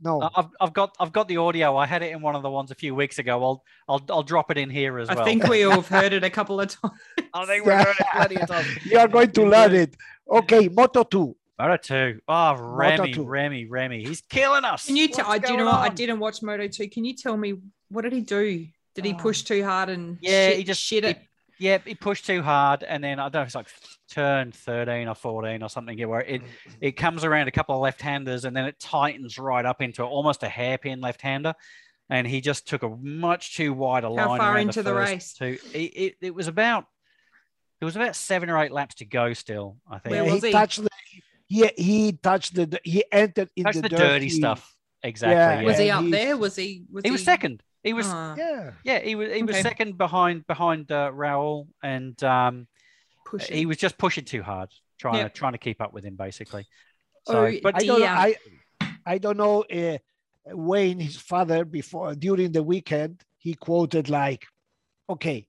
no. 0.00 0.22
I- 0.22 0.30
I've, 0.36 0.46
I've 0.60 0.72
got 0.72 0.94
I've 1.00 1.12
got 1.12 1.28
the 1.28 1.36
audio. 1.38 1.76
I 1.76 1.86
had 1.86 2.02
it 2.02 2.12
in 2.12 2.20
one 2.22 2.34
of 2.36 2.42
the 2.42 2.50
ones 2.50 2.70
a 2.70 2.74
few 2.74 2.94
weeks 2.94 3.18
ago. 3.18 3.42
I'll 3.42 3.64
I'll, 3.88 4.02
I'll 4.10 4.22
drop 4.22 4.50
it 4.50 4.58
in 4.58 4.70
here 4.70 4.98
as 4.98 5.08
well. 5.08 5.20
I 5.20 5.24
think 5.24 5.46
we 5.48 5.64
all 5.64 5.72
have 5.72 5.88
heard 5.88 6.12
it 6.12 6.24
a 6.24 6.30
couple 6.30 6.60
of 6.60 6.68
times. 6.80 6.94
I 7.34 7.46
think 7.46 7.64
we've 7.64 7.74
heard 7.74 7.96
it 7.98 8.06
plenty 8.14 8.36
of 8.36 8.48
times. 8.48 8.66
you 8.84 8.98
are 8.98 9.08
going 9.08 9.30
to 9.32 9.44
learn 9.46 9.74
it. 9.74 9.96
Okay, 10.30 10.68
Moto 10.68 11.02
2. 11.04 11.34
Moto 11.58 11.76
2. 11.76 12.20
Oh, 12.28 12.54
Remy, 12.56 13.14
2. 13.14 13.24
Remy, 13.24 13.66
Remy. 13.66 14.04
He's 14.04 14.20
killing 14.20 14.64
us. 14.64 14.86
Can 14.86 14.96
you 14.96 15.08
tell? 15.08 15.26
I 15.28 15.38
do 15.38 15.52
you 15.52 15.58
know 15.58 15.64
what? 15.66 15.74
I 15.80 15.88
didn't 15.88 16.20
watch 16.20 16.42
Moto 16.42 16.68
2. 16.68 16.88
Can 16.88 17.04
you 17.04 17.14
tell 17.14 17.36
me 17.36 17.54
what 17.88 18.02
did 18.02 18.12
he 18.12 18.20
do? 18.20 18.66
Did 18.94 19.04
he 19.04 19.12
Oh. 19.14 19.16
push 19.16 19.42
too 19.42 19.64
hard 19.64 19.88
and 19.90 20.18
Yeah, 20.20 20.48
shit, 20.50 20.56
he 20.58 20.64
just- 20.64 20.82
shit 20.82 21.04
it? 21.04 21.18
Yep, 21.60 21.86
he 21.86 21.94
pushed 21.94 22.24
too 22.26 22.42
hard, 22.42 22.82
and 22.84 23.02
then 23.02 23.18
I 23.18 23.24
don't 23.24 23.34
know 23.34 23.40
if 23.42 23.46
it's 23.48 23.54
like 23.54 23.66
turn 24.10 24.52
13 24.52 25.08
or 25.08 25.14
14 25.14 25.62
or 25.62 25.68
something, 25.68 25.98
where 26.08 26.20
it, 26.20 26.42
it 26.80 26.92
comes 26.92 27.24
around 27.24 27.48
a 27.48 27.50
couple 27.50 27.74
of 27.74 27.80
left 27.80 28.00
handers 28.00 28.44
and 28.44 28.56
then 28.56 28.64
it 28.64 28.78
tightens 28.78 29.38
right 29.38 29.64
up 29.66 29.82
into 29.82 30.02
almost 30.04 30.42
a 30.42 30.48
hairpin 30.48 31.00
left 31.00 31.20
hander. 31.20 31.54
And 32.10 32.26
he 32.26 32.40
just 32.40 32.66
took 32.66 32.82
a 32.84 32.88
much 32.88 33.56
too 33.56 33.74
wide 33.74 34.04
a 34.04 34.08
line. 34.08 34.38
far 34.38 34.56
into 34.56 34.82
the 34.82 34.90
first 34.92 35.12
race? 35.12 35.32
Two. 35.34 35.58
It, 35.74 35.78
it, 35.78 36.14
it 36.22 36.34
was 36.34 36.48
about 36.48 36.86
it 37.80 37.84
was 37.84 37.96
about 37.96 38.16
seven 38.16 38.48
or 38.50 38.58
eight 38.62 38.72
laps 38.72 38.94
to 38.96 39.04
go 39.04 39.34
still, 39.34 39.76
I 39.90 39.98
think. 39.98 40.12
Where 40.12 40.24
Yeah, 40.24 40.32
was 40.32 40.42
he, 40.42 40.48
he? 40.48 40.52
touched 40.52 40.82
the 40.82 40.88
he 41.48 41.70
he 41.76 42.12
touched 42.12 42.54
the 42.54 42.80
he 42.82 43.04
entered 43.12 43.50
in 43.56 43.64
That's 43.64 43.76
the, 43.76 43.82
the 43.82 43.96
dirty 43.96 44.30
stuff. 44.30 44.74
Exactly. 45.02 45.34
Yeah, 45.36 45.60
Yeah. 45.60 45.66
Was 45.66 45.78
he 45.78 45.86
Yeah, 45.86 45.98
up 45.98 46.04
he's- 46.04 46.12
there? 46.12 46.36
Was 46.38 46.56
he? 46.56 46.84
Was 46.90 47.04
he 47.04 47.10
was 47.10 47.22
second. 47.24 47.62
He 47.82 47.92
was 47.92 48.06
Ah, 48.08 48.34
Yeah, 48.36 48.70
yeah, 48.84 48.98
he 49.00 49.14
was 49.14 49.32
he 49.32 49.42
was 49.42 49.54
Okay. 49.56 49.62
second 49.62 49.96
behind 49.98 50.46
behind 50.46 50.90
uh, 50.90 51.10
Raul 51.12 51.68
and 51.82 52.22
um 52.24 52.66
pushing. 53.24 53.56
he 53.56 53.66
was 53.66 53.76
just 53.76 53.96
pushing 53.98 54.24
too 54.24 54.42
hard, 54.42 54.70
trying 54.98 55.16
Yep. 55.18 55.34
to 55.34 55.38
trying 55.38 55.52
to 55.52 55.58
keep 55.58 55.80
up 55.80 55.92
with 55.92 56.04
him 56.04 56.16
basically. 56.16 56.66
So 57.26 57.46
Oh, 57.46 57.52
but 57.62 57.76
I 57.76 57.78
don't 57.86 58.00
know, 58.00 58.04
Yeah. 58.04 58.18
I 58.18 58.36
I 59.06 59.18
don't 59.18 59.36
know 59.36 59.62
uh, 59.62 59.98
Wayne 60.54 61.00
his 61.00 61.16
father 61.16 61.64
before 61.64 62.14
during 62.14 62.52
the 62.52 62.62
weekend 62.62 63.22
he 63.38 63.54
quoted 63.54 64.08
like 64.08 64.44
okay 65.08 65.46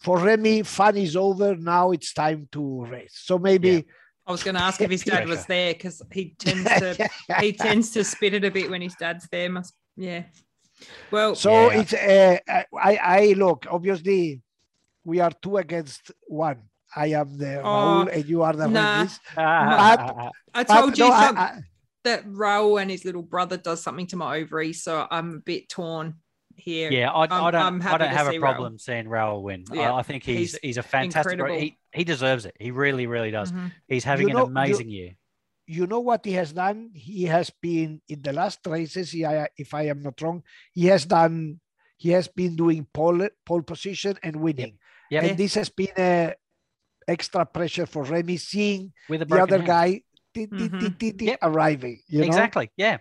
for 0.00 0.18
Remy 0.18 0.62
fun 0.62 0.96
is 0.96 1.16
over 1.16 1.54
now 1.56 1.90
it's 1.92 2.12
time 2.12 2.48
to 2.52 2.84
race 2.86 3.12
so 3.28 3.38
maybe 3.38 3.84
I 4.26 4.32
was 4.32 4.42
going 4.42 4.56
to 4.56 4.62
ask 4.62 4.80
if 4.82 4.90
his 4.90 5.02
dad 5.10 5.26
was 5.26 5.46
there 5.46 5.72
because 5.72 6.02
he 6.12 6.34
tends 6.38 6.64
to 6.64 7.08
he 7.40 7.52
tends 7.52 7.90
to 7.92 8.04
spit 8.04 8.34
it 8.34 8.44
a 8.44 8.50
bit 8.50 8.68
when 8.70 8.82
his 8.82 8.94
dad's 8.94 9.26
there. 9.32 9.48
Must 9.48 9.72
yeah. 9.96 10.24
Well, 11.10 11.34
so 11.34 11.70
Yeah. 11.70 11.80
it's 11.80 11.92
uh, 11.94 12.38
I 12.74 12.96
I 12.96 13.34
look 13.36 13.66
obviously 13.70 14.40
we 15.04 15.20
are 15.20 15.30
two 15.42 15.56
against 15.56 16.10
one 16.26 16.62
I 16.94 17.08
am 17.08 17.36
the 17.38 17.60
Oh, 17.60 17.64
Raul 17.64 18.12
and 18.14 18.24
you 18.26 18.42
are 18.42 18.52
the 18.54 18.68
nah. 18.68 18.96
Remis. 18.98 19.20
uh, 19.36 19.40
I 19.40 20.64
But 20.64 20.66
told 20.68 20.98
you 20.98 21.08
no, 21.08 21.12
I- 21.12 21.26
some- 21.26 21.38
I- 21.38 21.60
that 22.04 22.24
Raul 22.26 22.80
and 22.80 22.90
his 22.90 23.04
little 23.04 23.22
brother 23.22 23.56
does 23.56 23.82
something 23.82 24.06
to 24.08 24.16
my 24.16 24.36
ovaries, 24.38 24.82
so 24.82 25.06
I'm 25.10 25.34
a 25.34 25.38
bit 25.40 25.68
torn 25.68 26.14
here. 26.56 26.90
yeah, 26.90 27.10
I, 27.10 27.24
I 27.24 27.26
I'm- 27.26 27.52
don't 27.52 27.54
I'm 27.62 27.80
I 27.80 27.84
happy 27.84 27.98
don't 28.04 28.14
have 28.16 28.26
see 28.28 28.36
a 28.36 28.38
Raul. 28.38 28.42
problem 28.42 28.78
seeing 28.78 29.04
Raul 29.06 29.42
win. 29.42 29.64
Yeah, 29.72 29.92
I, 29.92 29.98
I 29.98 30.02
think 30.02 30.22
he's 30.24 30.52
he's 30.52 30.58
he's 30.62 30.76
a 30.78 30.82
fantastic 30.82 31.38
he, 31.50 31.76
he 31.92 32.04
deserves 32.04 32.46
it. 32.46 32.56
He 32.58 32.70
really, 32.70 33.06
really 33.06 33.30
does. 33.30 33.52
Mhm. 33.52 33.72
He's 33.88 34.04
having 34.04 34.28
know- 34.28 34.44
an 34.46 34.52
you- 34.54 34.58
amazing 34.58 34.88
year. 34.90 35.10
You 35.70 35.86
know 35.86 36.00
what 36.00 36.24
he 36.24 36.32
has 36.32 36.52
done? 36.52 36.90
He 36.94 37.24
has 37.24 37.50
been 37.50 38.00
in 38.08 38.22
the 38.22 38.32
last 38.32 38.60
races. 38.66 39.10
He, 39.12 39.22
if 39.58 39.74
I 39.74 39.82
am 39.92 40.00
not 40.02 40.20
wrong, 40.22 40.42
he 40.72 40.86
has 40.86 41.04
done. 41.04 41.60
He 41.98 42.08
has 42.16 42.26
been 42.26 42.56
doing 42.56 42.86
pole 42.94 43.28
pole 43.44 43.62
position 43.62 44.16
and 44.22 44.36
winning, 44.36 44.78
Yep. 45.10 45.24
and 45.24 45.36
this 45.36 45.54
has 45.60 45.68
been 45.68 45.92
a 45.98 46.34
extra 47.06 47.44
pressure 47.44 47.84
for 47.86 48.02
Remy 48.04 48.36
seeing 48.38 48.92
With 49.08 49.20
the 49.20 49.26
broken 49.26 49.42
other 49.42 49.56
hand. 49.58 49.66
guy 49.66 50.02
Mhm. 50.34 50.98
ti- 50.98 51.24
Yep. 51.26 51.38
arriving. 51.42 52.00
You 52.06 52.20
know? 52.20 52.26
exactly. 52.26 52.70
Yeah. 52.76 52.98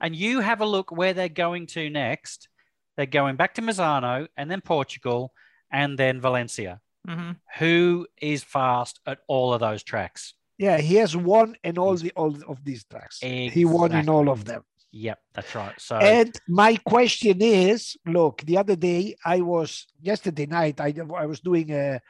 And 0.00 0.14
you 0.16 0.40
have 0.40 0.60
a 0.60 0.66
look 0.66 0.90
where 0.92 1.14
they're 1.14 1.28
going 1.46 1.66
to 1.68 1.88
next. 1.90 2.48
They're 2.96 3.06
going 3.06 3.36
back 3.36 3.54
to 3.54 3.62
Misano 3.62 4.28
and 4.36 4.50
then 4.50 4.60
Portugal 4.60 5.32
and 5.70 5.98
then 5.98 6.20
Valencia. 6.20 6.80
Mhm. 7.08 7.36
Who 7.58 8.08
is 8.20 8.42
fast 8.44 9.00
at 9.06 9.20
all 9.28 9.54
of 9.54 9.60
those 9.60 9.82
tracks? 9.82 10.34
Yeah, 10.60 10.76
he 10.76 10.96
has 10.96 11.16
won 11.16 11.56
in 11.64 11.78
all 11.78 11.96
the 11.96 12.12
all 12.14 12.36
of 12.46 12.62
these 12.62 12.84
tracks. 12.84 13.20
He 13.20 13.64
won 13.64 13.92
in 13.92 14.10
all 14.10 14.28
of 14.28 14.44
them. 14.44 14.62
Yep, 14.92 15.18
that's 15.32 15.54
right. 15.54 15.80
So 15.80 15.96
And 15.96 16.38
my 16.48 16.76
question 16.76 17.40
is, 17.40 17.96
look, 18.04 18.42
the 18.42 18.58
other 18.58 18.76
day 18.76 19.16
I 19.24 19.40
was 19.40 19.86
yesterday 20.02 20.44
night 20.44 20.78
I, 20.78 20.92
I 21.16 21.24
was 21.24 21.40
doing 21.40 21.72
a, 21.72 22.00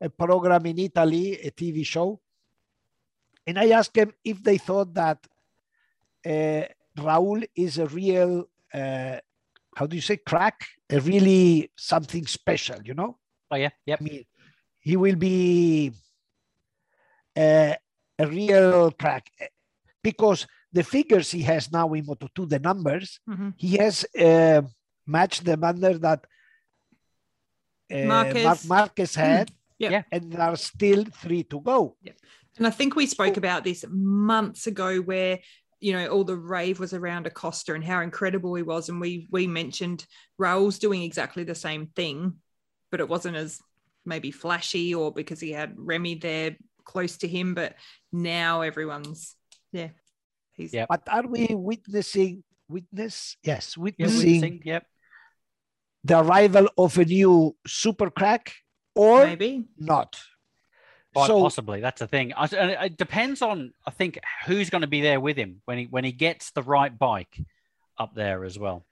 a 0.00 0.08
program 0.08 0.66
in 0.66 0.78
Italy, 0.78 1.34
a 1.42 1.50
TV 1.50 1.84
show, 1.84 2.20
and 3.44 3.58
I 3.58 3.70
asked 3.70 3.94
them 3.94 4.12
if 4.22 4.40
they 4.40 4.58
thought 4.58 4.94
that 4.94 5.18
uh, 6.24 6.64
Raul 6.96 7.44
is 7.56 7.78
a 7.78 7.86
real, 7.86 8.48
uh, 8.72 9.18
how 9.74 9.86
do 9.86 9.96
you 9.96 10.02
say, 10.02 10.18
crack, 10.18 10.64
a 10.90 11.00
really 11.00 11.72
something 11.74 12.24
special, 12.26 12.78
you 12.84 12.94
know? 12.94 13.18
oh 13.50 13.56
yeah, 13.56 13.70
yeah. 13.84 13.96
I 14.00 14.04
mean, 14.04 14.24
he 14.78 14.96
will 14.96 15.16
be 15.16 15.90
uh, 17.34 17.74
a 18.18 18.26
real 18.26 18.90
crack 18.92 19.30
eh, 19.40 19.46
because 20.02 20.46
the 20.72 20.82
figures 20.82 21.30
he 21.30 21.42
has 21.42 21.70
now 21.72 21.92
in 21.92 22.04
Moto2, 22.06 22.48
the 22.48 22.58
numbers, 22.58 23.20
Mhm. 23.28 23.54
he 23.56 23.76
has 23.76 24.04
uh, 24.18 24.62
matched 25.06 25.44
the 25.44 25.56
number 25.56 25.98
that 25.98 26.26
uh, 27.92 28.04
Marc 28.06 28.34
Marquez. 28.34 28.68
Marquez 28.68 29.14
had, 29.14 29.50
Yeah. 29.78 29.90
Yeah. 29.90 30.02
and 30.10 30.32
there 30.32 30.40
are 30.42 30.56
still 30.56 31.04
three 31.04 31.44
to 31.44 31.60
go. 31.60 31.96
And 32.58 32.66
I 32.66 32.70
think 32.70 32.96
we 32.96 33.06
spoke 33.06 33.36
about 33.36 33.64
this 33.64 33.84
months 33.88 34.66
ago 34.66 34.98
where 35.00 35.38
you 35.78 35.92
know 35.92 36.06
all 36.08 36.24
the 36.24 36.36
rave 36.36 36.80
was 36.80 36.94
around 36.94 37.26
Acosta 37.26 37.74
and 37.74 37.84
how 37.84 38.00
incredible 38.00 38.54
he 38.54 38.62
was 38.62 38.88
and 38.88 38.98
we 38.98 39.28
we 39.30 39.46
mentioned 39.46 40.06
Raul's 40.38 40.78
doing 40.78 41.02
exactly 41.02 41.44
the 41.44 41.54
same 41.54 41.88
thing 41.88 42.40
but 42.90 43.00
it 43.00 43.08
wasn't 43.10 43.36
as 43.36 43.60
maybe 44.06 44.30
flashy 44.30 44.94
or 44.94 45.12
because 45.12 45.38
he 45.38 45.52
had 45.52 45.74
Remy 45.76 46.14
there 46.14 46.56
close 46.86 47.16
to 47.18 47.28
him 47.28 47.52
but 47.54 47.74
now 48.12 48.62
everyone's 48.62 49.36
yeah 49.72 49.90
he's 50.56 50.72
Yeah. 50.72 50.86
But 50.88 51.02
are 51.10 51.26
we 51.26 51.48
witnessing, 51.50 52.42
witness, 52.68 53.36
yes, 53.42 53.76
Yep, 53.76 53.82
witnessing 53.84 54.18
witnessing, 54.32 54.62
yep. 54.64 54.86
the 56.04 56.18
arrival 56.20 56.68
of 56.78 56.96
a 56.98 57.04
new 57.04 57.54
super 57.66 58.08
crack 58.10 58.54
or 58.94 59.26
maybe 59.26 59.66
not? 59.76 60.16
Quite 61.14 61.26
So- 61.28 61.40
possibly. 61.42 61.80
That's 61.80 62.00
the 62.00 62.06
thing. 62.06 62.32
I, 62.34 62.44
and 62.46 62.70
it 62.92 62.96
depends 62.96 63.42
on, 63.42 63.72
I 63.86 63.90
think, 63.90 64.18
who's 64.46 64.70
going 64.70 64.82
to 64.82 64.86
be 64.96 65.00
there 65.02 65.20
with 65.20 65.36
him 65.36 65.60
when 65.66 65.78
he 65.78 65.84
when 65.94 66.04
he 66.04 66.12
gets 66.12 66.50
the 66.52 66.62
right 66.62 66.96
bike 66.96 67.36
up 67.98 68.14
there 68.14 68.44
as 68.44 68.58
well. 68.58 68.86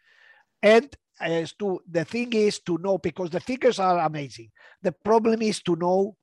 And 0.63 0.89
as 1.21 1.53
to 1.61 1.81
the 1.91 2.05
thing 2.05 2.33
is 2.33 2.59
to 2.61 2.79
know 2.79 2.99
because 2.99 3.31
the 3.31 3.41
figures 3.41 3.79
are 3.79 3.99
amazing. 4.01 4.51
The 4.83 4.93
problem 4.93 5.43
is 5.43 5.63
to 5.63 5.77
know 5.77 6.17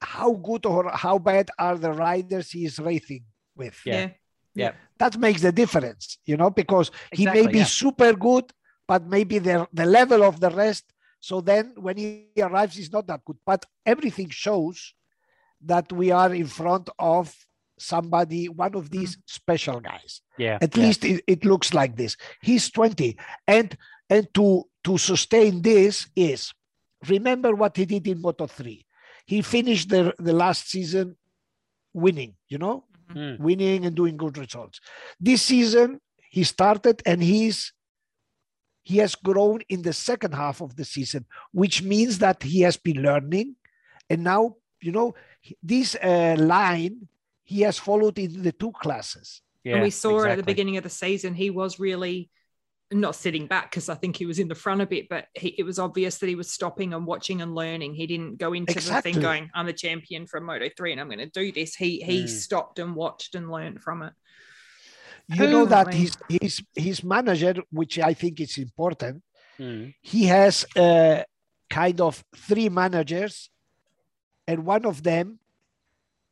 how 0.00 0.32
good 0.32 0.66
or 0.66 0.90
how 0.90 1.18
bad 1.18 1.50
are 1.58 1.76
the 1.76 1.92
riders 1.92 2.50
he 2.50 2.64
is 2.64 2.78
racing 2.78 3.24
with. 3.56 3.80
Yeah. 3.84 4.10
yeah 4.54 4.72
That 4.98 5.18
makes 5.18 5.42
the 5.42 5.52
difference, 5.52 6.18
you 6.24 6.36
know, 6.36 6.50
because 6.50 6.90
he 7.12 7.26
may 7.26 7.46
be 7.46 7.58
yeah. 7.58 7.64
super 7.64 8.12
good, 8.12 8.50
but 8.86 9.06
maybe 9.06 9.38
the 9.38 9.66
the 9.72 9.86
level 9.86 10.22
of 10.22 10.40
the 10.40 10.50
rest. 10.50 10.84
So 11.20 11.40
then 11.40 11.74
when 11.76 11.96
he 11.96 12.28
arrives, 12.38 12.76
he's 12.76 12.92
not 12.92 13.06
that 13.08 13.24
good. 13.24 13.38
But 13.44 13.66
everything 13.84 14.30
shows 14.30 14.94
that 15.64 15.92
we 15.92 16.12
are 16.12 16.32
in 16.32 16.46
front 16.46 16.88
of 16.98 17.34
somebody, 17.78 18.48
one 18.48 18.74
of 18.74 18.90
these 18.90 19.16
mm. 19.16 19.20
special 19.26 19.80
guys 19.80 20.20
Yeah. 20.36 20.58
at 20.60 20.76
yeah. 20.76 20.82
least 20.82 21.04
it, 21.04 21.22
it 21.26 21.44
looks 21.44 21.72
like 21.74 21.96
this 21.96 22.16
he's 22.42 22.70
20 22.70 23.16
and 23.46 23.76
and 24.10 24.32
to 24.34 24.64
to 24.84 24.98
sustain 24.98 25.62
this 25.62 26.08
is 26.16 26.52
remember 27.08 27.54
what 27.54 27.76
he 27.76 27.84
did 27.84 28.06
in 28.06 28.20
moto 28.20 28.46
3 28.46 28.84
he 29.28 29.42
finished 29.42 29.90
the 29.90 30.14
the 30.18 30.32
last 30.32 30.70
season 30.70 31.16
winning 31.92 32.34
you 32.48 32.58
know? 32.58 32.84
Mm. 33.14 33.38
winning 33.40 33.86
and 33.86 33.96
doing 33.96 34.18
good 34.18 34.36
results. 34.36 34.80
This 35.18 35.40
season 35.40 36.00
he 36.30 36.44
started 36.44 37.00
and 37.06 37.22
he's 37.22 37.72
he 38.82 38.98
has 38.98 39.14
grown 39.14 39.60
in 39.70 39.80
the 39.80 39.94
second 39.94 40.34
half 40.34 40.60
of 40.60 40.76
the 40.76 40.84
season 40.84 41.24
which 41.52 41.82
means 41.82 42.18
that 42.18 42.42
he 42.42 42.60
has 42.62 42.76
been 42.76 43.02
learning. 43.02 43.56
And 44.10 44.24
now 44.24 44.56
you 44.82 44.92
know 44.92 45.14
this 45.62 45.94
uh, 45.94 46.36
line 46.38 47.08
he 47.44 47.62
has 47.62 47.78
followed 47.78 48.18
in 48.18 48.42
the 48.42 48.52
two 48.52 48.72
classes. 48.72 49.40
Yeah, 49.64 49.74
and 49.74 49.82
we 49.82 49.90
saw 49.90 50.24
at 50.24 50.36
the 50.36 50.42
beginning 50.42 50.76
of 50.76 50.84
the 50.84 50.90
season 51.04 51.34
he 51.34 51.50
was 51.50 51.80
really 51.80 52.30
not 52.90 53.14
sitting 53.14 53.46
back 53.46 53.70
because 53.70 53.88
I 53.88 53.94
think 53.94 54.16
he 54.16 54.24
was 54.26 54.38
in 54.38 54.48
the 54.48 54.54
front 54.54 54.80
a 54.80 54.86
bit, 54.86 55.08
but 55.08 55.26
he, 55.34 55.48
it 55.58 55.62
was 55.62 55.78
obvious 55.78 56.18
that 56.18 56.28
he 56.28 56.34
was 56.34 56.50
stopping 56.50 56.94
and 56.94 57.06
watching 57.06 57.42
and 57.42 57.54
learning. 57.54 57.94
He 57.94 58.06
didn't 58.06 58.38
go 58.38 58.54
into 58.54 58.74
the 58.74 59.02
thing 59.02 59.20
going, 59.20 59.50
"I'm 59.54 59.66
the 59.66 59.72
champion 59.74 60.26
from 60.26 60.44
Moto 60.44 60.68
3 60.74 60.92
and 60.92 61.00
I'm 61.00 61.08
going 61.08 61.18
to 61.18 61.26
do 61.26 61.52
this." 61.52 61.74
He 61.74 62.00
he 62.00 62.24
Mm. 62.24 62.28
stopped 62.28 62.78
and 62.78 62.94
watched 62.94 63.34
and 63.34 63.50
learned 63.50 63.82
from 63.82 64.02
it. 64.02 64.12
you 65.28 65.46
know 65.48 65.66
that 65.66 65.92
his 65.92 66.16
his 66.40 66.62
his 66.74 67.04
manager 67.04 67.54
which 67.70 67.98
i 67.98 68.14
think 68.14 68.40
is 68.40 68.56
important 68.58 69.22
Mm. 69.60 69.92
he 70.00 70.24
has 70.24 70.64
uh, 70.76 71.22
kind 71.68 72.00
of 72.00 72.24
three 72.48 72.68
managers 72.70 73.50
and 74.46 74.64
one 74.64 74.86
of 74.86 75.02
them 75.02 75.38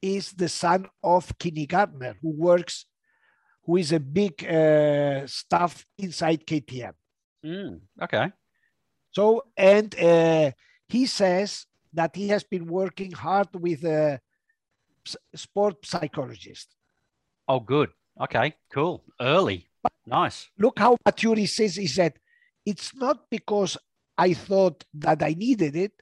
is 0.00 0.32
the 0.32 0.48
son 0.48 0.86
of 1.02 1.36
Kinney 1.38 1.66
Gardner 1.66 2.14
who 2.22 2.30
works 2.30 2.86
who 3.66 3.76
is 3.76 3.92
a 3.92 4.00
big 4.00 4.44
uh, 4.44 5.26
staff 5.26 5.84
inside 5.98 6.46
KTM 6.46 6.92
Mm. 7.44 7.80
Okay. 8.02 8.32
so 9.12 9.42
and 9.56 9.94
uh, 10.00 10.50
he 10.88 11.06
says 11.06 11.66
that 11.92 12.16
he 12.16 12.28
has 12.28 12.42
been 12.44 12.66
working 12.66 13.12
hard 13.12 13.48
with 13.54 13.84
a 13.84 14.20
s- 15.06 15.16
sport 15.34 15.76
psychologist 15.84 16.68
Oh, 17.48 17.60
good. 17.60 17.90
Okay. 18.20 18.54
Cool. 18.72 19.04
Early. 19.20 19.68
Nice. 20.06 20.48
look 20.58 20.78
how 20.78 20.96
mature 21.06 21.36
he 21.36 21.46
says 21.46 21.76
he 21.76 21.86
said 21.86 22.12
it's 22.64 22.94
not 22.94 23.18
because 23.30 23.76
i 24.18 24.32
thought 24.34 24.78
that 24.94 25.22
i 25.22 25.32
needed 25.46 25.74
it 25.76 25.92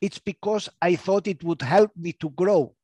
it's 0.00 0.18
because 0.18 0.68
i 0.82 0.96
thought 0.96 1.26
it 1.26 1.42
would 1.44 1.62
help 1.62 1.90
me 1.96 2.12
to 2.12 2.28
grow 2.30 2.74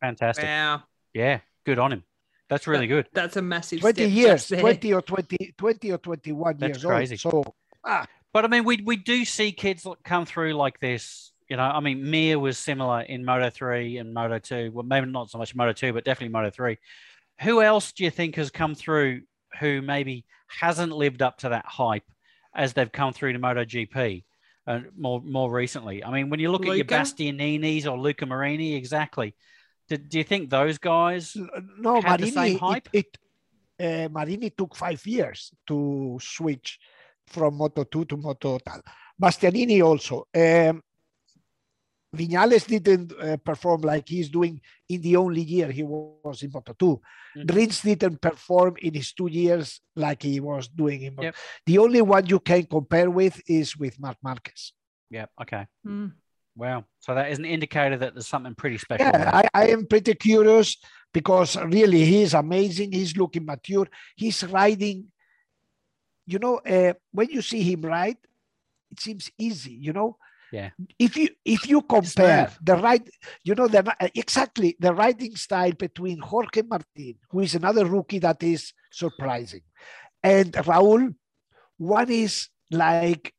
Fantastic. 0.00 0.44
Wow, 0.44 0.82
Yeah. 1.12 1.40
Good 1.66 1.78
on 1.78 1.92
him. 1.92 2.02
That's 2.48 2.66
really 2.66 2.86
good. 2.86 3.06
that's 3.12 3.36
a 3.36 3.42
massive 3.42 3.80
20 3.80 3.94
step 3.94 4.10
years 4.10 4.48
20 4.48 4.92
or 4.94 5.02
20 5.02 5.54
20 5.56 5.92
or 5.92 5.98
21 5.98 6.56
That's 6.58 6.82
years 6.82 6.84
crazy. 6.84 7.18
old 7.24 7.44
so 7.46 7.54
ah, 7.84 8.06
But 8.32 8.44
I 8.44 8.48
mean, 8.48 8.64
we 8.64 8.78
we 8.84 8.96
do 8.96 9.24
see 9.24 9.52
kids 9.52 9.86
come 10.04 10.24
through 10.26 10.54
like 10.54 10.80
this 10.80 11.32
You 11.48 11.56
know, 11.56 11.62
I 11.62 11.80
mean, 11.80 12.10
Mir 12.10 12.38
was 12.38 12.58
similar 12.58 13.00
in 13.02 13.24
Moto 13.24 13.48
3 13.50 13.98
and 13.98 14.12
Moto 14.12 14.38
2. 14.38 14.70
Well, 14.72 14.84
maybe 14.84 15.06
not 15.06 15.30
so 15.30 15.38
much 15.38 15.54
Moto 15.54 15.72
2, 15.72 15.92
but 15.94 16.04
definitely 16.04 16.32
Moto 16.32 16.50
3. 16.50 16.76
Who 17.42 17.62
else 17.62 17.92
do 17.92 18.04
you 18.04 18.10
think 18.10 18.36
has 18.36 18.50
come 18.50 18.74
through 18.74 19.22
who 19.60 19.80
maybe 19.80 20.24
hasn't 20.48 20.92
lived 20.92 21.22
up 21.22 21.38
to 21.38 21.48
that 21.50 21.64
hype 21.66 22.04
as 22.54 22.72
they've 22.74 22.92
come 22.92 23.12
through 23.12 23.32
to 23.32 23.38
MotoGP 23.38 24.24
uh, 24.66 24.80
more 24.96 25.22
more 25.22 25.50
recently? 25.50 26.04
I 26.04 26.10
mean, 26.10 26.28
when 26.30 26.40
you 26.40 26.50
look 26.50 26.66
at 26.66 26.76
your 26.76 26.84
Bastianinis 26.84 27.86
or 27.86 27.98
Luca 27.98 28.26
Marini, 28.26 28.74
exactly. 28.74 29.34
Do, 29.88 29.96
do 29.96 30.18
you 30.18 30.24
think 30.24 30.50
those 30.50 30.78
guys? 30.78 31.36
No, 31.78 32.00
had 32.00 32.20
the 32.20 32.30
Marini. 32.30 32.30
same 32.30 32.56
It, 32.56 32.60
hype? 32.60 32.88
it 32.92 33.18
uh, 33.80 34.08
Marini 34.10 34.50
took 34.50 34.74
five 34.76 35.04
years 35.06 35.52
to 35.66 36.18
switch 36.20 36.78
from 37.26 37.56
Moto 37.56 37.84
2 37.84 38.04
to 38.06 38.16
Moto 38.16 38.58
Tal. 38.58 38.82
Bastianini 39.20 39.82
also. 39.82 40.26
Um, 40.34 40.82
Vinales 42.16 42.66
didn't 42.66 43.12
uh, 43.20 43.36
perform 43.36 43.82
like 43.82 44.08
he's 44.08 44.30
doing 44.30 44.60
in 44.88 45.02
the 45.02 45.14
only 45.16 45.42
year 45.42 45.70
he 45.70 45.82
was 45.82 46.42
in 46.42 46.50
Moto 46.50 46.72
2. 46.72 47.00
Mhm. 47.36 47.54
Rins 47.54 47.82
didn't 47.82 48.18
perform 48.20 48.76
in 48.80 48.94
his 48.94 49.12
two 49.12 49.28
years 49.28 49.80
like 49.94 50.22
he 50.22 50.40
was 50.40 50.68
doing 50.68 51.02
in 51.02 51.14
Moto. 51.14 51.26
Yep. 51.26 51.34
The 51.66 51.78
only 51.78 52.00
one 52.00 52.24
you 52.26 52.40
can 52.40 52.64
compare 52.64 53.10
with 53.10 53.40
is 53.46 53.76
with 53.76 54.00
Marc 54.00 54.16
Marquez. 54.22 54.72
Yeah. 55.10 55.26
Okay. 55.40 55.66
Mm. 55.86 56.12
Wow. 56.58 56.84
So 56.98 57.14
that 57.14 57.30
is 57.30 57.38
an 57.38 57.44
indicator 57.44 57.96
that 57.96 58.14
there's 58.14 58.26
something 58.26 58.56
pretty 58.56 58.78
special. 58.78 59.06
Yeah, 59.06 59.30
I, 59.32 59.48
I 59.54 59.68
am 59.68 59.86
pretty 59.86 60.14
curious 60.14 60.76
because 61.14 61.56
really 61.56 62.04
he's 62.04 62.34
amazing. 62.34 62.90
He's 62.90 63.16
looking 63.16 63.46
mature. 63.46 63.86
He's 64.16 64.42
riding. 64.42 65.06
You 66.26 66.40
know, 66.40 66.56
uh, 66.56 66.94
when 67.12 67.30
you 67.30 67.42
see 67.42 67.62
him 67.62 67.82
ride, 67.82 68.18
it 68.90 68.98
seems 68.98 69.30
easy. 69.38 69.72
You 69.72 69.92
know. 69.92 70.16
Yeah. 70.50 70.70
If 70.98 71.16
you 71.16 71.28
if 71.44 71.68
you 71.68 71.82
compare 71.82 72.50
the 72.60 72.74
ride, 72.74 73.08
you 73.44 73.54
know 73.54 73.68
the 73.68 73.94
exactly 74.14 74.76
the 74.80 74.92
riding 74.92 75.36
style 75.36 75.72
between 75.72 76.18
Jorge 76.18 76.62
Martin, 76.62 77.14
who 77.30 77.40
is 77.40 77.54
another 77.54 77.84
rookie 77.84 78.18
that 78.18 78.42
is 78.42 78.72
surprising, 78.90 79.60
and 80.22 80.52
Raúl, 80.52 81.14
one 81.76 82.10
is 82.10 82.48
like 82.70 83.32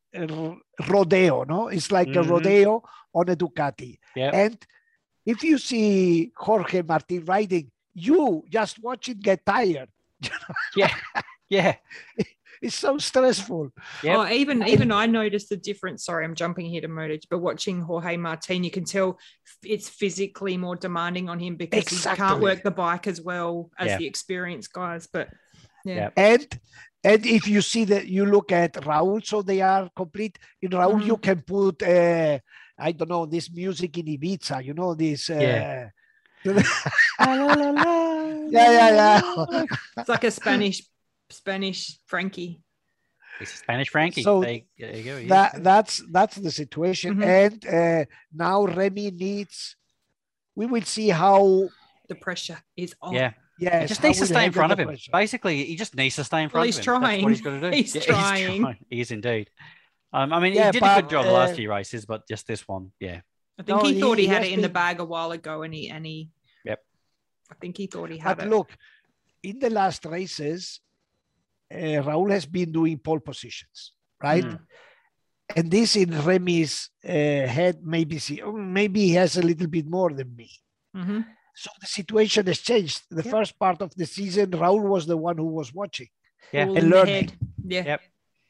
rodeo. 0.88 1.44
No, 1.44 1.68
it's 1.68 1.90
like 1.92 2.08
a 2.08 2.22
Mhm. 2.22 2.28
rodeo 2.30 2.82
on 3.14 3.28
a 3.28 3.36
Ducati. 3.36 3.98
Yep. 4.16 4.34
And 4.34 4.66
if 5.26 5.42
you 5.42 5.58
see 5.58 6.32
Jorge 6.36 6.82
Martin 6.82 7.24
riding, 7.24 7.70
you 7.94 8.44
just 8.48 8.78
watch 8.82 9.08
it 9.08 9.20
get 9.20 9.44
tired. 9.44 9.88
Yeah. 10.76 10.94
Yeah. 11.48 11.76
It's 12.62 12.76
so 12.76 12.98
stressful. 12.98 13.72
Yep. 14.02 14.16
Oh, 14.16 14.28
even 14.28 14.62
even 14.68 14.92
I 14.92 15.06
noticed 15.06 15.48
the 15.48 15.56
difference. 15.56 16.04
Sorry, 16.04 16.24
I'm 16.26 16.34
jumping 16.34 16.66
here 16.66 16.82
to 16.82 16.88
Moto, 16.88 17.16
but 17.30 17.38
watching 17.38 17.80
Jorge 17.80 18.16
Martin, 18.18 18.62
you 18.64 18.70
can 18.70 18.84
tell 18.84 19.18
it's 19.64 19.88
physically 19.88 20.56
more 20.58 20.76
demanding 20.76 21.28
on 21.30 21.40
him 21.40 21.56
because 21.56 21.88
he 21.88 21.96
can't 22.16 22.40
work 22.42 22.62
the 22.62 22.70
bike 22.70 23.06
as 23.06 23.20
well 23.20 23.70
as 23.78 23.88
Yeah. 23.88 23.96
the 23.98 24.06
experienced 24.06 24.72
guys. 24.74 25.08
But 25.10 25.30
yeah, 25.86 25.94
Yep. 25.94 26.12
And 26.18 26.60
and 27.02 27.24
if 27.26 27.48
you 27.48 27.60
see 27.62 27.84
that 27.86 28.06
you 28.06 28.26
look 28.26 28.52
at 28.52 28.74
Raúl, 28.74 29.24
so 29.24 29.42
they 29.42 29.60
are 29.60 29.88
complete. 29.96 30.38
In 30.62 30.70
Raúl, 30.70 31.04
you 31.04 31.16
can 31.16 31.40
put 31.42 31.82
uh, 31.82 32.38
I 32.78 32.92
don't 32.92 33.08
know 33.10 33.26
this 33.26 33.50
music 33.50 33.96
in 33.98 34.06
Ibiza. 34.06 34.64
You 34.64 34.74
know 34.74 34.94
this. 34.94 35.30
Uh, 35.30 35.34
Yeah. 35.40 35.88
yeah, 38.50 38.70
yeah, 38.70 38.90
yeah. 38.90 39.64
it's 39.98 40.08
like 40.08 40.24
a 40.24 40.30
Spanish 40.30 40.82
Spanish 41.28 41.98
Frankie. 42.06 42.60
It's 43.40 43.52
Spanish 43.52 43.88
Frankie. 43.90 44.22
So 44.22 44.40
there, 44.40 44.52
you, 44.52 44.62
there 44.78 44.96
you 44.96 45.04
go. 45.04 45.16
he 45.18 45.22
is. 45.24 45.28
that 45.28 45.62
that's 45.62 46.02
that's 46.10 46.36
the 46.36 46.50
situation. 46.50 47.16
Mhm. 47.16 47.24
And 47.44 47.66
uh, 47.66 48.04
now 48.32 48.64
Remy 48.64 49.10
needs. 49.12 49.76
We 50.54 50.66
will 50.66 50.82
see 50.82 51.08
how. 51.08 51.68
The 52.08 52.14
pressure 52.16 52.58
is 52.76 52.94
on. 53.00 53.14
yeah. 53.14 53.32
Yes, 53.60 53.82
He 53.82 53.88
just 53.88 54.02
needs 54.02 54.18
to 54.20 54.26
stay 54.26 54.44
in 54.46 54.52
front 54.52 54.72
of 54.72 54.78
him. 54.80 54.88
pressure. 54.88 55.10
Basically, 55.12 55.64
he 55.64 55.76
just 55.76 55.94
needs 55.94 56.16
to 56.16 56.24
stay 56.24 56.42
in 56.42 56.48
front 56.48 56.54
Well, 56.54 56.62
of 56.62 56.66
he's 56.74 56.78
him. 56.78 57.00
That's 57.02 57.22
what 57.22 57.30
he's 57.30 57.42
trying. 57.42 57.60
got 57.60 57.60
to 57.60 57.70
do. 57.70 57.76
He's 57.76 58.04
trying. 58.04 58.76
He 58.88 59.00
is 59.00 59.10
indeed. 59.10 59.50
Um, 60.12 60.32
I 60.32 60.40
mean, 60.40 60.54
Yeah, 60.54 60.66
he 60.72 60.80
did 60.80 60.82
a 60.82 61.00
good 61.02 61.10
job 61.10 61.24
the 61.26 61.32
last 61.32 61.52
uh, 61.52 61.56
few 61.56 61.70
races, 61.70 62.04
but 62.06 62.26
just 62.26 62.46
this 62.46 62.66
one, 62.66 62.90
yeah. 62.98 63.20
I 63.58 63.62
think 63.62 63.82
No, 63.82 63.88
he, 63.88 64.00
thought 64.00 64.18
he- 64.18 64.24
he, 64.24 64.28
he 64.28 64.32
had 64.34 64.42
has 64.44 64.50
it 64.50 64.54
in 64.54 64.62
the 64.62 64.68
bag 64.70 64.98
a 65.00 65.04
while 65.04 65.30
ago, 65.32 65.62
and 65.62 65.72
he 65.74 65.90
and 65.90 66.04
he. 66.06 66.30
Yep. 66.64 66.80
I 67.52 67.54
think 67.60 67.76
he 67.76 67.86
thought 67.86 68.10
he 68.10 68.18
had 68.18 68.38
But 68.38 68.46
it. 68.46 68.50
look, 68.50 68.70
in 69.42 69.58
the 69.58 69.70
last 69.70 70.04
races, 70.06 70.80
uh, 71.72 72.00
Raúl 72.08 72.30
has 72.30 72.46
been 72.46 72.72
doing 72.72 72.98
pole 72.98 73.20
positions, 73.20 73.92
right? 74.22 74.44
Mm. 74.44 74.58
And 75.56 75.70
this 75.70 75.96
in 75.96 76.10
Remy's 76.24 76.90
uh, 77.04 77.10
head, 77.10 77.78
maybe 77.84 78.18
see, 78.18 78.40
oh, 78.40 78.52
maybe 78.52 79.00
he 79.00 79.12
has 79.14 79.36
a 79.36 79.42
little 79.42 79.66
bit 79.66 79.86
more 79.86 80.10
than 80.12 80.34
me. 80.34 80.50
Mhm. 80.96 81.26
So 81.62 81.70
the 81.78 81.86
situation 82.00 82.46
has 82.46 82.60
changed. 82.70 82.98
The 83.10 83.22
Yeah. 83.24 83.34
first 83.36 83.52
part 83.64 83.78
of 83.82 83.90
the 84.00 84.06
season, 84.06 84.46
Raúl 84.62 84.84
was 84.94 85.04
the 85.12 85.18
one 85.28 85.36
who 85.42 85.50
was 85.60 85.68
watching. 85.80 86.08
Yeah. 86.52 86.62
And 86.78 86.88
learning. 86.94 87.28
Yeah. 87.74 87.84
Yep. 87.92 88.00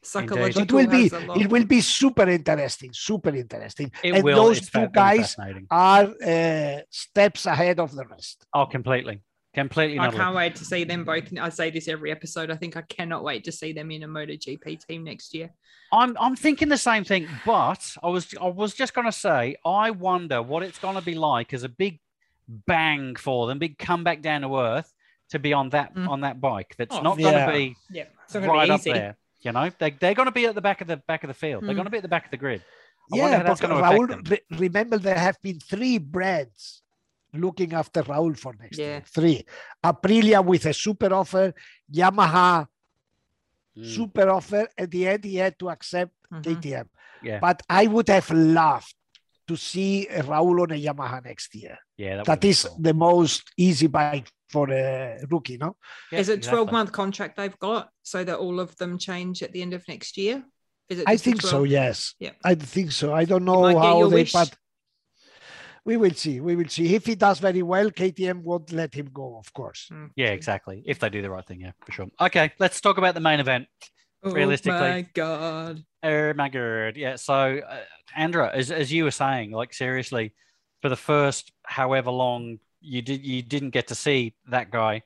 Psychological. 0.02 0.62
It 0.62 0.72
will 0.72 0.90
be, 0.98 1.02
has 1.08 1.12
a 1.12 1.26
lot. 1.26 1.40
it 1.42 1.48
will 1.54 1.64
be 1.76 1.80
super 1.80 2.26
interesting, 2.38 2.90
super 3.10 3.34
interesting. 3.44 3.88
It 4.04 4.14
and 4.14 4.24
will. 4.24 4.36
those 4.42 4.58
it's 4.58 4.70
two 4.70 4.88
guys 5.04 5.36
are 5.70 6.04
uh, 6.34 6.78
steps 7.04 7.46
ahead 7.46 7.80
of 7.80 7.90
the 7.98 8.06
rest. 8.06 8.46
Oh, 8.54 8.66
completely. 8.66 9.16
Completely. 9.52 9.98
I 9.98 10.10
can't 10.12 10.36
wait 10.36 10.54
to 10.60 10.64
see 10.64 10.84
them 10.84 11.02
both. 11.04 11.24
I 11.48 11.48
say 11.48 11.70
this 11.70 11.88
every 11.88 12.12
episode. 12.12 12.48
I 12.52 12.56
think 12.56 12.76
I 12.76 12.82
cannot 12.82 13.24
wait 13.24 13.42
to 13.48 13.52
see 13.60 13.72
them 13.72 13.90
in 13.90 14.04
a 14.04 14.08
MotoGP 14.08 14.86
team 14.86 15.02
next 15.02 15.34
year. 15.34 15.50
I'm 15.92 16.16
I'm 16.24 16.36
thinking 16.36 16.68
the 16.68 16.78
same 16.90 17.02
thing, 17.02 17.26
but 17.44 17.82
I 18.00 18.08
was 18.14 18.32
I 18.40 18.46
was 18.46 18.74
just 18.74 18.94
gonna 18.94 19.10
say 19.10 19.56
I 19.64 19.90
wonder 19.90 20.40
what 20.40 20.62
it's 20.62 20.78
gonna 20.78 21.02
be 21.02 21.16
like 21.16 21.52
as 21.52 21.64
a 21.64 21.68
big 21.68 21.98
bang 22.66 23.14
for 23.16 23.46
them, 23.46 23.58
big 23.58 23.78
comeback 23.78 24.20
down 24.22 24.40
to 24.42 24.56
earth 24.58 24.92
to 25.30 25.38
be 25.38 25.52
on 25.52 25.70
that 25.70 25.94
Mm. 25.94 26.08
on 26.08 26.20
that 26.22 26.40
bike. 26.40 26.74
That's 26.76 26.96
Oh, 26.96 27.02
not 27.02 27.18
yeah. 27.18 27.30
gonna 27.46 27.52
be 27.52 27.76
Yeah, 27.90 28.04
it's 28.24 28.34
not 28.34 28.42
right 28.44 28.66
gonna 28.68 28.74
up 28.74 28.84
be 28.84 28.90
easy. 28.90 28.98
there. 28.98 29.16
You 29.40 29.52
know, 29.52 29.70
they 29.78 29.90
they're 29.90 30.14
gonna 30.14 30.32
be 30.32 30.46
at 30.46 30.54
the 30.54 30.60
back 30.60 30.80
of 30.80 30.88
the 30.88 30.96
back 30.96 31.22
of 31.24 31.28
the 31.28 31.34
field. 31.34 31.64
They're 31.64 31.72
Mm. 31.74 31.76
gonna 31.76 31.90
be 31.90 31.98
at 31.98 32.02
the 32.02 32.08
back 32.08 32.24
of 32.26 32.30
the 32.30 32.36
grid. 32.36 32.62
I 33.12 33.16
Yeah, 33.16 33.36
how 33.38 33.42
that's 33.42 33.60
but 33.60 33.70
Raúl, 33.70 34.08
them. 34.24 34.58
remember 34.58 34.98
there 34.98 35.18
have 35.18 35.40
been 35.42 35.58
three 35.60 35.98
brands 35.98 36.82
looking 37.32 37.72
after 37.72 38.02
Raúl 38.02 38.36
for 38.38 38.52
next 38.60 38.78
Yeah. 38.78 38.86
year. 38.86 39.02
Three. 39.06 39.46
Aprilia 39.84 40.44
with 40.44 40.66
a 40.66 40.74
super 40.74 41.12
offer, 41.14 41.54
Yamaha 41.92 42.66
Mm, 43.76 43.86
super 43.86 44.28
offer. 44.28 44.66
At 44.76 44.90
the 44.90 45.06
end, 45.08 45.24
he 45.24 45.36
had 45.36 45.56
to 45.60 45.70
accept 45.70 46.12
Mhm. 46.32 46.42
KTM. 46.42 46.88
yeah, 47.22 47.38
But 47.38 47.62
I 47.68 47.86
would 47.86 48.08
have 48.08 48.28
loved 48.30 48.94
to 49.50 49.56
see 49.56 50.06
Raúl 50.30 50.62
on 50.64 50.70
a 50.70 50.80
Yamaha 50.86 51.18
next 51.30 51.54
year. 51.54 51.76
yeah. 51.96 52.16
That, 52.16 52.26
That 52.26 52.32
would've 52.32 52.40
been 52.40 52.50
is 52.50 52.64
cool. 52.64 52.76
the 52.88 52.94
most 52.94 53.42
easy 53.56 53.88
bike 53.88 54.28
for 54.48 54.64
a 54.70 55.18
rookie, 55.30 55.58
no? 55.64 55.70
Yeah, 56.12 56.20
Is 56.20 56.28
it 56.28 56.38
exactly. 56.38 56.56
12 56.66 56.72
month 56.72 56.92
contract 56.92 57.36
they've 57.36 57.58
got 57.70 57.88
so 58.02 58.18
that 58.24 58.38
all 58.44 58.58
of 58.64 58.76
them 58.80 58.98
change 58.98 59.42
at 59.42 59.52
the 59.52 59.62
end 59.62 59.74
of 59.74 59.82
next 59.88 60.16
year? 60.16 60.36
Is 60.88 60.98
it 61.00 61.04
I 61.08 61.14
just 61.14 61.24
a 61.24 61.30
think 61.30 61.42
so, 61.42 61.62
yes. 61.64 62.14
Yeah. 62.18 62.32
I 62.44 62.54
think 62.74 62.90
so. 62.92 63.06
I 63.14 63.24
don't 63.24 63.44
know 63.44 63.62
how 63.78 64.08
they, 64.08 64.22
wish. 64.22 64.32
but 64.32 64.50
we 65.84 65.96
will 65.96 66.14
see. 66.14 66.40
We 66.40 66.56
will 66.56 66.68
see. 66.68 66.94
If 66.94 67.06
he 67.06 67.14
does 67.14 67.38
very 67.38 67.62
well, 67.62 67.90
KTM 67.90 68.42
won't 68.42 68.72
let 68.72 68.92
him 68.94 69.08
go, 69.12 69.38
of 69.38 69.52
course. 69.52 69.88
Mm. 69.92 70.10
Yeah, 70.16 70.28
exactly. 70.38 70.82
If 70.86 70.98
they 70.98 71.08
do 71.10 71.22
the 71.22 71.30
right 71.30 71.46
thing, 71.46 71.60
yeah, 71.60 71.72
for 71.84 71.92
sure. 71.92 72.06
Okay, 72.20 72.52
let's 72.58 72.80
talk 72.80 72.98
about 72.98 73.14
the 73.14 73.20
main 73.20 73.40
event. 73.40 73.66
Oh 74.22 74.32
Realistically. 74.32 74.78
my 74.78 75.06
God. 75.14 75.84
Oh 76.02 76.32
my 76.34 76.48
god! 76.48 76.96
Yeah. 76.96 77.16
So, 77.16 77.60
uh, 77.66 77.80
Andra, 78.16 78.50
as 78.54 78.70
as 78.70 78.92
you 78.92 79.04
were 79.04 79.10
saying, 79.10 79.50
like 79.52 79.72
seriously, 79.72 80.32
for 80.82 80.88
the 80.88 80.96
first 80.96 81.52
however 81.64 82.10
long 82.10 82.58
you 82.80 83.02
did, 83.02 83.24
you 83.24 83.42
didn't 83.42 83.70
get 83.70 83.88
to 83.88 83.94
see 83.94 84.34
that 84.48 84.70
guy 84.70 85.02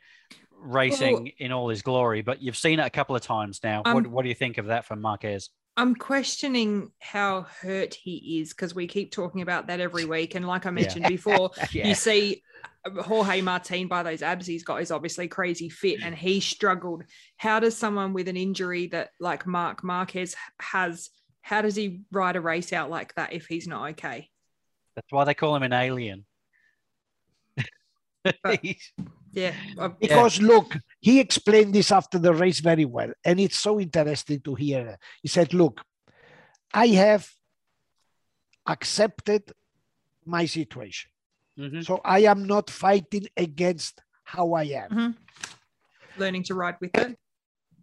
racing 0.56 1.32
in 1.38 1.52
all 1.52 1.68
his 1.68 1.82
glory, 1.82 2.22
but 2.22 2.40
you've 2.40 2.56
seen 2.56 2.80
it 2.80 2.86
a 2.86 2.90
couple 2.90 3.14
of 3.14 3.22
times 3.22 3.60
now. 3.62 3.82
what 3.82 4.06
Um, 4.06 4.12
what 4.12 4.22
do 4.22 4.28
you 4.28 4.34
think 4.34 4.58
of 4.58 4.66
that 4.66 4.84
from 4.84 5.00
Marquez? 5.00 5.50
I'm 5.76 5.94
questioning 5.96 6.92
how 7.00 7.42
hurt 7.42 7.94
he 7.94 8.38
is 8.40 8.50
because 8.54 8.74
we 8.74 8.86
keep 8.86 9.10
talking 9.10 9.42
about 9.42 9.66
that 9.66 9.80
every 9.80 10.04
week. 10.16 10.34
And 10.36 10.46
like 10.46 10.66
I 10.66 10.70
mentioned 10.70 11.06
before, 11.08 11.50
Yeah. 11.72 11.88
you 11.88 11.94
see 11.94 12.42
Jorge 13.02 13.40
Martin 13.40 13.88
by 13.88 14.02
those 14.02 14.22
abs 14.22 14.46
he's 14.46 14.62
got 14.64 14.82
is 14.82 14.90
obviously 14.90 15.26
crazy 15.28 15.68
fit 15.68 16.02
and 16.02 16.14
he 16.14 16.40
struggled. 16.40 17.04
How 17.38 17.58
does 17.60 17.76
someone 17.76 18.12
with 18.12 18.28
an 18.28 18.36
injury 18.36 18.88
that 18.88 19.10
like 19.20 19.46
Marc 19.46 19.82
Marquez 19.82 20.34
has, 20.60 21.08
how 21.42 21.62
does 21.62 21.76
he 21.76 22.02
ride 22.12 22.36
a 22.36 22.40
race 22.40 22.72
out 22.72 22.90
like 22.90 23.14
that 23.14 23.32
if 23.32 23.46
he's 23.46 23.66
not 23.66 23.90
okay? 23.92 24.28
That's 24.94 25.10
why 25.10 25.24
they 25.24 25.34
call 25.34 25.56
him 25.56 25.62
an 25.62 25.72
alien. 25.72 26.24
But- 28.42 28.60
Yeah. 29.32 29.52
Uh, 29.76 29.86
I've- 29.86 29.94
Because 30.00 30.40
look, 30.40 30.76
he 31.00 31.18
explained 31.18 31.74
this 31.74 31.90
after 31.90 32.20
the 32.20 32.32
race 32.32 32.60
very 32.60 32.84
well. 32.84 33.12
And 33.24 33.40
it's 33.40 33.58
so 33.58 33.80
interesting 33.80 34.40
to 34.42 34.54
hear. 34.54 34.96
He 35.22 35.28
said, 35.28 35.52
Look, 35.52 35.80
I 36.72 36.86
have 36.88 37.28
accepted 38.64 39.50
my 40.24 40.46
situation. 40.46 41.10
Mhm. 41.58 41.84
So 41.84 42.00
I 42.04 42.20
am 42.20 42.44
not 42.46 42.70
fighting 42.70 43.26
against 43.36 44.00
how 44.24 44.52
I 44.54 44.64
am. 44.64 44.90
Mhm. 44.90 45.16
Learning 46.16 46.42
to 46.44 46.54
ride 46.54 46.76
with 46.80 46.96
it. 46.96 47.18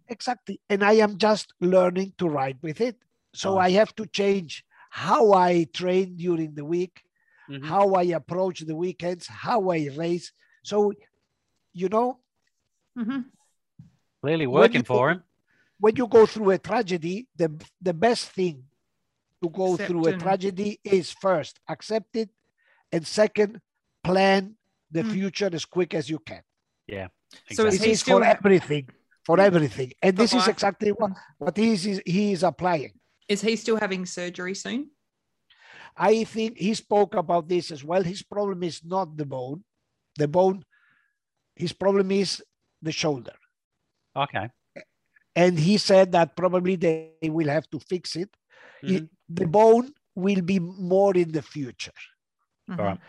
Exactly. 0.08 0.60
And 0.68 0.82
I 0.84 0.94
am 0.94 1.16
just 1.16 1.52
learning 1.60 2.12
to 2.18 2.28
ride 2.28 2.58
with 2.62 2.80
it. 2.80 2.96
So 3.34 3.54
Nice. 3.56 3.66
I 3.66 3.70
have 3.80 3.94
to 3.96 4.06
change 4.06 4.64
how 4.90 5.32
I 5.32 5.64
train 5.72 6.16
during 6.16 6.54
the 6.54 6.64
week, 6.64 7.02
Mhm. 7.48 7.64
how 7.64 7.94
I 7.94 8.02
approach 8.12 8.60
the 8.60 8.76
weekends, 8.76 9.26
how 9.26 9.70
I 9.70 9.88
race. 9.96 10.32
So, 10.62 10.92
you 11.72 11.88
know. 11.88 12.20
Clearly 14.22 14.46
working 14.46 14.84
for 14.84 15.06
go- 15.08 15.12
him. 15.14 15.24
when 15.78 15.96
you 15.96 16.06
go 16.06 16.26
through 16.26 16.50
a 16.50 16.58
tragedy, 16.58 17.26
the 17.34 17.48
the 17.80 17.94
best 17.94 18.28
thing 18.30 18.68
to 19.42 19.48
go 19.48 19.76
through 19.76 20.06
a 20.08 20.16
tragedy 20.18 20.78
is 20.84 21.10
first 21.10 21.58
accept 21.68 22.14
it, 22.16 22.30
and 22.92 23.06
second 23.06 23.60
plan 24.04 24.56
the 24.90 25.02
Mm. 25.02 25.12
future 25.12 25.50
as 25.52 25.64
quick 25.64 25.94
as 25.94 26.08
you 26.10 26.18
can. 26.18 26.42
Yeah. 26.86 27.08
So 27.52 27.66
is 27.66 27.78
This 27.78 27.86
is 27.92 28.00
still 28.00 28.18
for 28.18 28.24
everything, 28.24 28.88
for 29.24 29.40
everything, 29.40 29.92
and 30.02 30.14
For 30.16 30.22
this 30.22 30.34
is 30.34 30.46
exactly 30.48 30.90
what 30.90 31.12
what 31.38 31.56
he 31.56 31.68
is 31.72 31.82
he 32.04 32.32
is 32.32 32.42
applying. 32.42 32.92
is 33.28 33.40
he 33.40 33.56
still 33.56 33.78
having 33.84 34.04
surgery 34.04 34.54
soon? 34.54 34.90
I 35.96 36.24
think 36.24 36.58
he 36.58 36.74
spoke 36.74 37.14
about 37.14 37.48
this 37.48 37.70
as 37.70 37.82
well. 37.84 38.02
His 38.02 38.22
problem 38.22 38.62
is 38.62 38.84
not 38.84 39.16
the 39.16 39.24
bone, 39.26 39.64
the 40.16 40.28
bone. 40.28 40.64
His 41.56 41.72
problem 41.72 42.10
is 42.10 42.42
the 42.82 42.92
shoulder, 42.92 43.36
Okay. 44.16 44.46
and 45.36 45.58
he 45.58 45.78
said 45.78 46.12
that 46.12 46.36
probably 46.36 46.76
they 46.76 47.28
will 47.36 47.48
have 47.48 47.68
to 47.70 47.78
fix 47.78 48.16
it. 48.16 48.30
He- 48.82 49.00
Mhm. 49.00 49.08
the 49.28 49.46
bone 49.46 49.86
will 50.14 50.42
be 50.42 50.58
more 50.58 51.14
in 51.16 51.30
the 51.32 51.42
future. 51.42 51.98
Mhm. 52.72 52.78
All 52.78 52.84
right. 52.86 53.00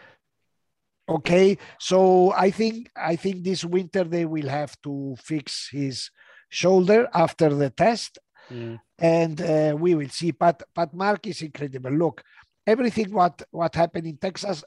Okay, 1.10 1.58
so 1.80 2.32
I 2.32 2.50
think 2.50 2.90
I 2.96 3.16
think 3.18 3.44
this 3.44 3.66
winter 3.66 4.04
they 4.06 4.26
will 4.26 4.48
have 4.48 4.80
to 4.84 5.16
fix 5.20 5.68
his 5.70 6.10
shoulder 6.50 7.10
after 7.14 7.54
the 7.54 7.70
test, 7.70 8.20
Mm. 8.50 8.80
and 9.00 9.42
uh, 9.42 9.76
we 9.78 9.96
will 9.96 10.10
see. 10.10 10.32
But 10.32 10.64
but 10.74 10.94
Marc 10.94 11.28
is 11.28 11.42
incredible. 11.42 11.92
Look, 11.92 12.24
everything 12.66 13.12
what 13.12 13.42
what 13.52 13.76
happened 13.76 14.08
in 14.08 14.18
Texas 14.18 14.64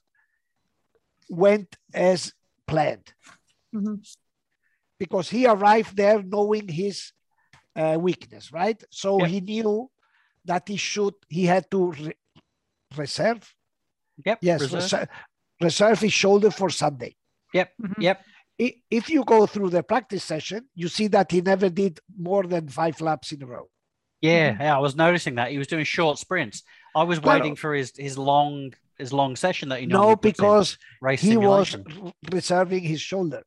went 1.30 1.74
as 1.94 2.32
planned 2.66 3.12
Mhm. 3.74 4.00
because 4.98 5.30
he 5.30 5.46
arrived 5.46 5.96
there 5.96 6.22
knowing 6.22 6.68
his 6.68 7.12
uh, 7.76 7.96
weakness, 8.00 8.52
right? 8.52 8.82
So 8.90 9.18
Yep. 9.20 9.28
he 9.28 9.40
knew 9.40 9.90
that 10.44 10.68
he 10.68 10.76
should 10.76 11.14
he 11.28 11.44
had 11.46 11.70
to 11.70 11.92
re- 11.92 12.14
reserve 12.96 13.54
Yep. 14.24 14.38
yes 14.42 14.60
reserve. 14.62 14.82
reserve, 14.82 15.08
reserve 15.60 16.00
his 16.00 16.12
shoulder 16.12 16.50
for 16.50 16.70
Sunday. 16.70 17.16
Mhm. 17.54 17.68
Yep. 17.98 18.24
If 18.58 19.10
you 19.10 19.22
go 19.24 19.46
through 19.46 19.70
the 19.70 19.82
practice 19.82 20.24
session, 20.24 20.66
you 20.74 20.88
see 20.88 21.08
that 21.08 21.30
he 21.30 21.40
never 21.42 21.68
did 21.68 22.00
more 22.18 22.44
than 22.44 22.68
five 22.68 23.00
laps 23.02 23.32
in 23.32 23.42
a 23.42 23.46
row. 23.46 23.68
Yeah, 24.22 24.52
Mhm. 24.54 24.60
yeah, 24.60 24.76
I 24.76 24.80
was 24.80 24.96
noticing 24.96 25.34
that 25.34 25.50
he 25.50 25.58
was 25.58 25.66
doing 25.66 25.84
short 25.84 26.18
sprints. 26.18 26.62
I 26.94 27.02
was 27.02 27.18
Claro. 27.18 27.40
waiting 27.40 27.56
for 27.56 27.74
his 27.74 27.92
his 27.96 28.16
long 28.16 28.72
his 28.98 29.12
long 29.12 29.36
session 29.36 29.68
that 29.68 29.80
he 29.80 29.86
No, 29.86 29.96
normally 29.98 30.16
puts 30.16 30.38
in, 30.38 30.44
because 30.44 30.78
race 31.02 31.20
he 31.20 31.36
was 31.36 31.68
simulation. 31.68 32.02
r- 32.06 32.12
reserving 32.32 32.82
his 32.82 33.00
shoulder 33.02 33.42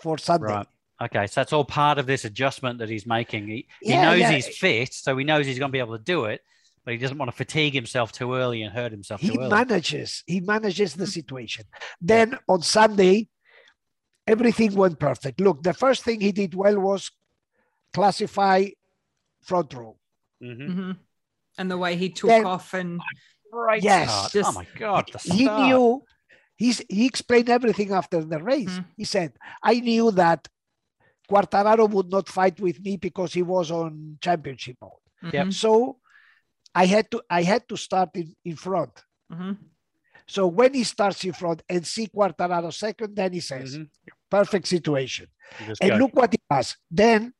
for 0.00 0.16
Sunday. 0.18 0.46
Right. 0.46 0.66
Okay, 1.02 1.26
so 1.26 1.40
that's 1.40 1.52
all 1.52 1.64
part 1.64 1.98
of 1.98 2.06
this 2.06 2.24
adjustment 2.24 2.78
that 2.78 2.88
he's 2.88 3.04
making. 3.04 3.48
He, 3.48 3.66
he 3.82 3.90
knows 3.96 4.20
yeah. 4.20 4.30
he's 4.30 4.56
fit, 4.56 4.94
so 4.94 5.16
he 5.16 5.24
knows 5.24 5.46
he's 5.46 5.58
going 5.58 5.70
to 5.70 5.72
be 5.72 5.80
able 5.80 5.98
to 5.98 6.04
do 6.04 6.26
it, 6.26 6.42
but 6.84 6.92
he 6.92 6.98
doesn't 6.98 7.18
want 7.18 7.30
to 7.30 7.36
fatigue 7.36 7.74
himself 7.74 8.12
too 8.12 8.34
early 8.34 8.62
and 8.62 8.72
hurt 8.72 8.92
himself 8.92 9.20
He 9.20 9.28
too 9.30 9.40
early. 9.40 9.48
manages. 9.50 10.22
He 10.26 10.40
manages 10.40 10.94
the 10.94 11.06
situation. 11.06 11.64
Then 12.00 12.38
on 12.48 12.62
Sunday, 12.62 13.28
everything 14.26 14.74
went 14.74 14.98
perfect. 14.98 15.40
Look, 15.40 15.62
the 15.62 15.74
first 15.74 16.02
thing 16.04 16.20
he 16.20 16.32
did 16.32 16.54
well 16.54 16.78
was 16.78 17.10
classify 17.92 18.66
front 19.42 19.72
row. 19.74 19.96
Mhm. 20.42 20.68
Mhm. 20.68 20.96
And 21.58 21.70
the 21.70 21.78
way 21.78 21.96
he 21.96 22.08
took 22.10 22.28
Then- 22.28 22.44
off 22.46 22.74
and 22.74 23.00
Great 23.50 23.84
Yes. 23.84 24.10
start. 24.10 24.32
Just- 24.32 24.50
oh 24.50 24.52
my 24.52 24.66
god, 24.76 25.08
the 25.12 25.32
he 25.34 25.44
knew 25.46 26.02
he's, 26.56 26.82
he 26.90 27.06
explained 27.06 27.48
everything 27.48 27.92
after 27.92 28.24
the 28.24 28.42
race. 28.42 28.68
Mm. 28.80 28.84
He 28.96 29.04
said, 29.04 29.32
I 29.62 29.74
knew 29.78 30.10
that 30.10 30.48
Quartararo 31.30 31.88
would 31.88 32.10
not 32.10 32.28
fight 32.28 32.58
with 32.58 32.80
me 32.80 32.96
because 32.96 33.32
he 33.32 33.42
was 33.42 33.70
on 33.70 34.18
championship 34.20 34.76
mode. 34.82 35.32
Yep. 35.32 35.46
Mhm. 35.46 35.52
So 35.54 35.98
I 36.74 36.86
had 36.86 37.10
to 37.12 37.22
I 37.30 37.42
had 37.42 37.68
to 37.68 37.76
start 37.76 38.10
in, 38.14 38.34
in 38.44 38.56
front. 38.56 38.92
Mhm. 39.32 39.56
So 40.26 40.46
when 40.46 40.72
he 40.74 40.84
starts 40.84 41.22
in 41.24 41.32
front 41.34 41.62
and 41.68 41.86
see 41.86 42.06
Quartararo 42.08 42.72
second, 42.72 43.14
then 43.14 43.32
he 43.32 43.40
says, 43.40 43.76
Mhm. 43.78 43.88
perfect 44.30 44.66
situation. 44.68 45.26
And 45.80 45.90
look 45.98 46.14
what 46.16 46.32
he 46.32 46.38
does. 46.50 46.76
Then 46.90 47.32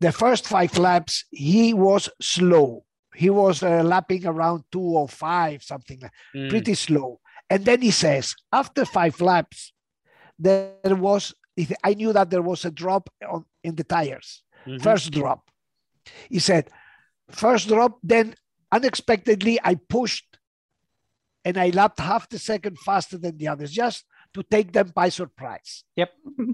the 0.00 0.12
first 0.12 0.46
five 0.46 0.76
laps, 0.78 1.24
he 1.30 1.74
was 1.74 2.08
slow. 2.20 2.84
He 3.14 3.28
was 3.30 3.62
uh, 3.62 3.82
lapping 3.82 4.26
around 4.26 4.64
205, 4.72 5.62
something 5.62 6.00
like 6.00 6.12
Mm. 6.34 6.48
pretty 6.48 6.74
slow. 6.74 7.20
And 7.50 7.64
then 7.64 7.82
he 7.82 7.90
says, 7.90 8.34
after 8.50 8.84
five 8.86 9.20
laps, 9.20 9.72
there 10.38 10.96
was, 10.96 11.34
I 11.84 11.92
knew 11.94 12.12
that 12.14 12.30
there 12.30 12.42
was 12.42 12.64
a 12.64 12.70
drop 12.70 13.10
on, 13.28 13.44
in 13.62 13.74
the 13.76 13.84
tires, 13.84 14.42
Mhm. 14.66 14.82
first 14.82 15.10
drop. 15.12 15.50
He 16.30 16.38
said, 16.38 16.70
first 17.32 17.68
drop, 17.68 17.98
then 18.02 18.34
unexpectedly 18.70 19.58
I 19.62 19.74
pushed 19.74 20.38
and 21.44 21.56
I 21.58 21.70
lapped 21.70 21.98
half 22.00 22.28
the 22.28 22.38
second 22.38 22.78
faster 22.78 23.18
than 23.18 23.36
the 23.36 23.48
others, 23.48 23.72
just 23.72 24.04
to 24.34 24.42
take 24.44 24.72
them 24.72 24.92
by 24.94 25.08
surprise. 25.08 25.84
Yep. 25.96 26.10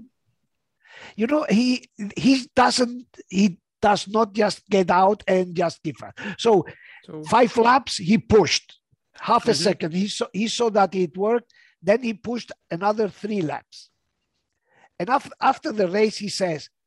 You 1.15 1.27
know, 1.27 1.45
he 1.49 1.89
he 2.17 2.49
doesn't 2.55 3.05
he 3.29 3.59
does 3.81 4.07
not 4.07 4.33
just 4.33 4.67
get 4.69 4.89
out 4.89 5.23
and 5.27 5.55
just 5.55 5.81
give 5.83 6.01
up. 6.03 6.19
So 6.37 6.65
So- 7.05 7.23
five 7.23 7.55
laps 7.55 7.95
he 7.97 8.17
pushed 8.17 8.79
half 9.21 9.47
a 9.47 9.51
Mhm. 9.51 9.63
second 9.67 9.93
he 9.93 10.07
saw 10.07 10.27
he 10.33 10.47
saw 10.47 10.69
that 10.71 10.93
it 10.95 11.15
worked 11.17 11.53
then 11.81 12.03
he 12.03 12.13
pushed 12.13 12.51
another 12.71 13.07
three 13.07 13.41
laps 13.41 13.89
and 14.99 15.09
after, 15.09 15.31
after 15.39 15.71
the 15.71 15.87
race 15.87 16.17
he 16.17 16.27
says 16.29 16.61
"We- 16.67 16.78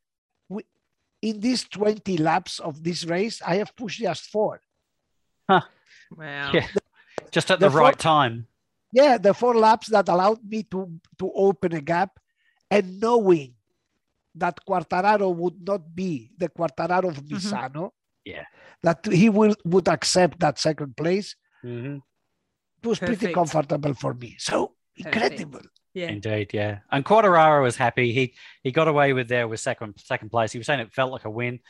in 1.23 1.41
these 1.41 1.65
20 1.65 2.17
laps 2.19 2.59
of 2.59 2.83
this 2.83 3.05
race 3.05 3.41
i 3.47 3.55
have 3.57 3.75
pushed 3.77 4.01
just 4.01 4.25
four 4.31 4.61
Huh. 5.49 5.63
Wow. 6.17 6.51
Yeah. 6.55 6.67
Just 7.31 7.51
at 7.51 7.59
The 7.61 7.69
the, 7.69 7.77
right 7.77 7.95
four- 7.97 8.11
time. 8.13 8.47
yeah 8.93 9.19
the 9.19 9.33
four 9.35 9.55
laps 9.57 9.89
that 9.89 10.09
allowed 10.09 10.41
me 10.45 10.63
to 10.73 10.81
to 11.19 11.27
open 11.35 11.73
a 11.75 11.81
gap 11.81 12.11
and 12.71 13.01
knowing 13.01 13.55
that 14.35 14.57
Quartararo 14.67 15.29
would 15.35 15.59
not 15.67 15.83
be 15.95 16.31
the 16.39 16.49
Quartararo 16.49 17.09
of 17.13 17.19
Misano 17.25 17.91
Yeah. 18.25 18.45
that 18.83 19.05
he 19.07 19.29
will 19.29 19.55
would 19.65 19.89
accept 19.89 20.39
that 20.41 20.59
second 20.59 20.97
place 20.97 21.35
Mhm. 21.65 22.01
it 22.83 22.87
was 22.87 22.99
pretty 22.99 23.33
comfortable 23.33 23.95
for 23.95 24.13
me 24.15 24.37
so 24.39 24.57
Perfect. 25.03 25.45
Incredible 25.95 26.29
Yeah. 26.29 26.33
Indeed, 26.35 26.51
yeah. 26.55 26.79
And 26.91 27.05
Quartararo 27.05 27.63
was 27.63 27.77
happy. 27.77 28.13
He 28.13 28.35
he 28.63 28.73
got 28.73 28.89
away 28.89 29.13
with 29.13 29.29
there 29.29 29.49
with 29.49 29.61
second 29.61 29.95
second 29.99 30.31
place. 30.31 30.53
He 30.53 30.59
was 30.59 30.67
saying 30.67 30.81
it 30.81 30.93
felt 30.93 31.13
like 31.13 31.25
a 31.25 31.31
win. 31.31 31.61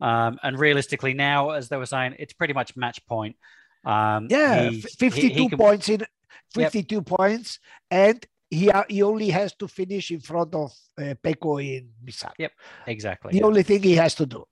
Um, 0.00 0.38
and 0.42 0.58
realistically, 0.58 1.14
now, 1.14 1.50
as 1.50 1.68
they 1.68 1.76
were 1.76 1.86
saying, 1.86 2.14
it's 2.18 2.32
pretty 2.32 2.54
much 2.54 2.76
match 2.76 3.04
point. 3.06 3.36
Um, 3.84 4.28
Yeah, 4.30 4.70
he- 4.70 4.80
52 4.80 5.28
he 5.28 5.48
can- 5.48 5.58
points 5.58 5.88
in 5.88 6.06
52 6.54 7.02
points, 7.02 7.58
and 7.90 8.24
he 8.50 8.70
uh, 8.70 8.84
he 8.88 9.02
only 9.02 9.30
has 9.30 9.54
to 9.56 9.68
finish 9.68 10.10
in 10.10 10.20
front 10.20 10.54
of 10.54 10.72
uh, 10.98 11.14
Pecco 11.22 11.58
in 11.58 11.90
Misano. 12.04 12.32
Yep, 12.38 12.52
Exactly. 12.86 13.32
The 13.32 13.38
yeah. 13.38 13.44
only 13.44 13.62
thing 13.62 13.82
he 13.82 13.96
has 13.96 14.14
to 14.16 14.26
do. 14.26 14.44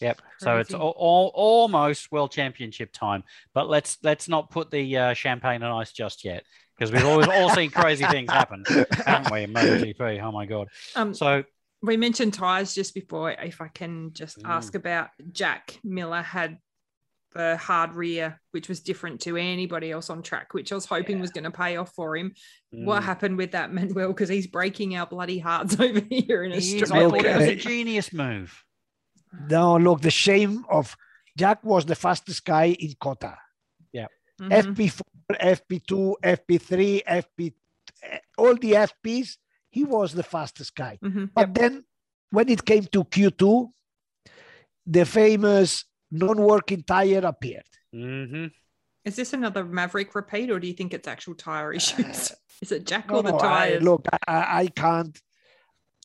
Yep. 0.00 0.20
So 0.38 0.58
it's 0.58 0.74
all, 0.74 0.94
all, 0.96 1.30
almost 1.34 2.10
world 2.10 2.32
championship 2.32 2.92
time, 2.92 3.22
but 3.54 3.68
let's 3.68 3.98
let's 4.02 4.28
not 4.28 4.50
put 4.50 4.70
the 4.70 4.96
uh, 4.96 5.14
champagne 5.14 5.62
on 5.62 5.80
ice 5.80 5.92
just 5.92 6.24
yet 6.24 6.44
because 6.82 6.92
we've 6.92 7.08
always 7.10 7.28
all 7.28 7.48
seen 7.50 7.70
crazy 7.70 8.04
things 8.06 8.28
happen, 8.30 8.64
haven't 9.06 9.32
we? 9.32 9.42
In 9.44 9.52
MotoGP. 9.54 10.20
Oh 10.20 10.32
my 10.32 10.46
god. 10.46 10.66
Um, 10.96 11.14
So 11.14 11.44
we 11.80 11.96
mentioned 11.96 12.34
tires 12.34 12.74
just 12.74 12.92
before. 12.92 13.30
If 13.30 13.60
I 13.60 13.68
can 13.68 14.12
just 14.12 14.38
Mm. 14.42 14.48
ask 14.50 14.74
about 14.74 15.10
Jack 15.30 15.78
Miller 15.84 16.22
had 16.22 16.58
the 17.34 17.56
hard 17.56 17.94
rear, 17.94 18.40
which 18.50 18.68
was 18.68 18.80
different 18.80 19.20
to 19.22 19.36
anybody 19.36 19.90
else 19.92 20.10
on 20.10 20.22
track, 20.22 20.52
which 20.54 20.72
I 20.72 20.74
was 20.74 20.84
hoping 20.86 21.20
was 21.20 21.30
going 21.30 21.44
to 21.44 21.50
pay 21.52 21.76
off 21.76 21.92
for 21.94 22.16
him. 22.16 22.34
What 22.70 23.02
mm, 23.02 23.04
happened 23.04 23.38
with 23.38 23.52
that 23.52 23.72
Manuel? 23.72 24.08
Because 24.08 24.28
he's 24.28 24.48
breaking 24.48 24.96
our 24.96 25.06
bloody 25.06 25.38
hearts 25.38 25.74
over 25.80 26.00
here 26.10 26.42
in 26.44 26.50
he 26.50 26.58
is- 26.58 26.90
I 26.90 26.96
Australia. 27.04 27.08
thought 27.22 27.24
it 27.26 27.36
was 27.38 27.48
a 27.48 27.54
genius 27.56 28.12
move. 28.12 28.64
No, 29.48 29.76
look, 29.76 30.00
the 30.02 30.10
shame 30.10 30.64
of 30.68 30.94
Jack 31.38 31.62
was 31.64 31.86
the 31.86 31.94
fastest 31.94 32.44
guy 32.44 32.76
in 32.78 32.92
COTA. 33.00 33.38
Mhm. 34.40 34.50
FP4, 34.76 35.02
FP2, 35.40 36.14
FP3, 36.22 37.02
FP, 37.04 37.52
all 38.38 38.54
the 38.56 38.72
FPs, 38.72 39.36
he 39.70 39.84
was 39.84 40.12
the 40.12 40.22
fastest 40.22 40.74
guy. 40.74 40.98
Mhm. 41.02 41.30
But 41.34 41.54
then 41.54 41.84
when 42.30 42.48
it 42.48 42.64
came 42.64 42.84
to 42.84 43.04
Q2, 43.04 43.70
the 44.86 45.04
famous 45.04 45.84
non-working 46.10 46.82
tire 46.84 47.24
appeared. 47.24 47.64
hmm 47.92 48.46
Is 49.04 49.16
this 49.16 49.32
another 49.32 49.64
Maverick 49.64 50.14
repeat, 50.14 50.50
or 50.50 50.60
do 50.60 50.66
you 50.68 50.74
think 50.74 50.94
it's 50.94 51.08
actual 51.08 51.34
tire 51.34 51.72
issues? 51.72 52.32
Is 52.62 52.70
it 52.70 52.86
Jack 52.86 53.08
No, 53.10 53.18
or 53.18 53.22
the 53.22 53.30
no, 53.32 53.38
I- 53.38 53.78
look, 53.78 54.06
I, 54.28 54.62
I 54.62 54.66
can't. 54.68 55.18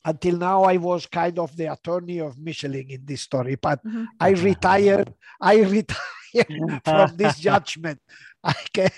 Until 0.06 0.38
now, 0.38 0.64
I 0.64 0.78
was 0.78 1.06
kind 1.06 1.38
of 1.38 1.56
the 1.58 1.72
attorney 1.72 2.20
of 2.20 2.38
Michelin 2.40 2.90
in 2.90 3.06
this 3.06 3.22
story, 3.22 3.56
but 3.56 3.84
Mhm. 3.84 4.08
I 4.20 4.30
retired. 4.30 5.14
I 5.42 5.56
retired. 5.62 5.98
from 6.86 7.18
this 7.18 7.40
judgment. 7.40 8.00
I 8.44 8.54
can 8.74 8.90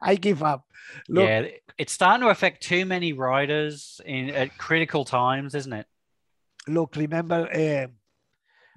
I 0.00 0.14
give 0.16 0.42
up. 0.42 0.64
Look, 1.08 1.28
yeah, 1.28 1.46
it's 1.78 1.92
starting 1.92 2.22
to 2.22 2.30
affect 2.30 2.62
too 2.62 2.84
many 2.86 3.12
riders 3.12 4.00
in 4.04 4.30
at 4.30 4.56
critical 4.58 5.04
times, 5.04 5.54
isn't 5.54 5.72
it? 5.72 5.86
look, 6.68 6.96
remember 6.96 7.48
uh, 7.52 7.86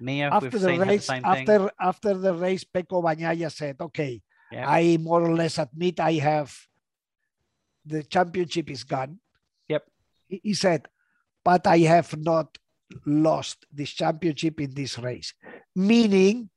Mia, 0.00 0.28
after 0.30 0.48
we've 0.48 0.60
the 0.60 0.76
the 0.78 0.84
race, 0.86 1.06
same 1.06 1.24
after 1.24 1.58
thing. 1.58 1.70
after 1.80 2.14
the 2.14 2.34
race, 2.34 2.64
Pecco 2.64 3.02
Bagnaia 3.02 3.50
said, 3.52 3.76
"Okay, 3.80 4.22
Yeah. 4.50 4.68
I 4.68 4.96
more 4.98 5.22
or 5.22 5.34
less 5.34 5.58
admit 5.58 6.00
I 6.00 6.12
have 6.14 6.54
the 7.84 8.02
championship 8.04 8.70
is 8.70 8.84
gone." 8.84 9.18
Yep. 9.68 9.84
He, 10.28 10.40
he 10.44 10.54
said, 10.54 10.88
"But 11.44 11.66
I 11.66 11.78
have 11.78 12.16
not 12.16 12.56
lost 13.04 13.66
this 13.72 13.90
championship 13.90 14.60
in 14.60 14.72
this 14.74 14.98
race," 14.98 15.34
meaning 15.74 16.50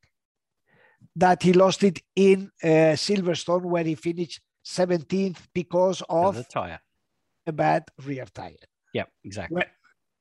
that 1.16 1.43
he 1.43 1.53
lost 1.53 1.84
it 1.84 2.01
in 2.16 2.51
uh, 2.64 2.95
Silverstone, 2.95 3.64
where 3.64 3.84
he 3.84 3.95
finished 3.95 4.41
17th 4.66 5.38
because 5.53 6.01
Of 6.09 6.36
the 6.36 6.43
tire. 6.43 6.80
a 7.45 7.51
bad 7.51 7.84
rear 8.05 8.26
tire. 8.34 8.55
Yeah, 8.93 9.05
exactly. 9.24 9.55
Well, 9.55 9.66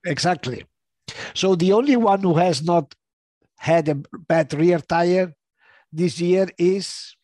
Exactly. 0.05 0.65
So 1.35 1.55
the 1.55 1.73
only 1.73 1.97
one 1.97 2.21
who 2.23 2.35
has 2.35 2.63
not 2.63 2.95
had 3.59 3.89
a 3.89 3.95
bad 3.95 4.53
rear 4.55 4.81
tire 4.81 5.33
this 5.93 6.21
year 6.21 6.49
is 6.59 7.17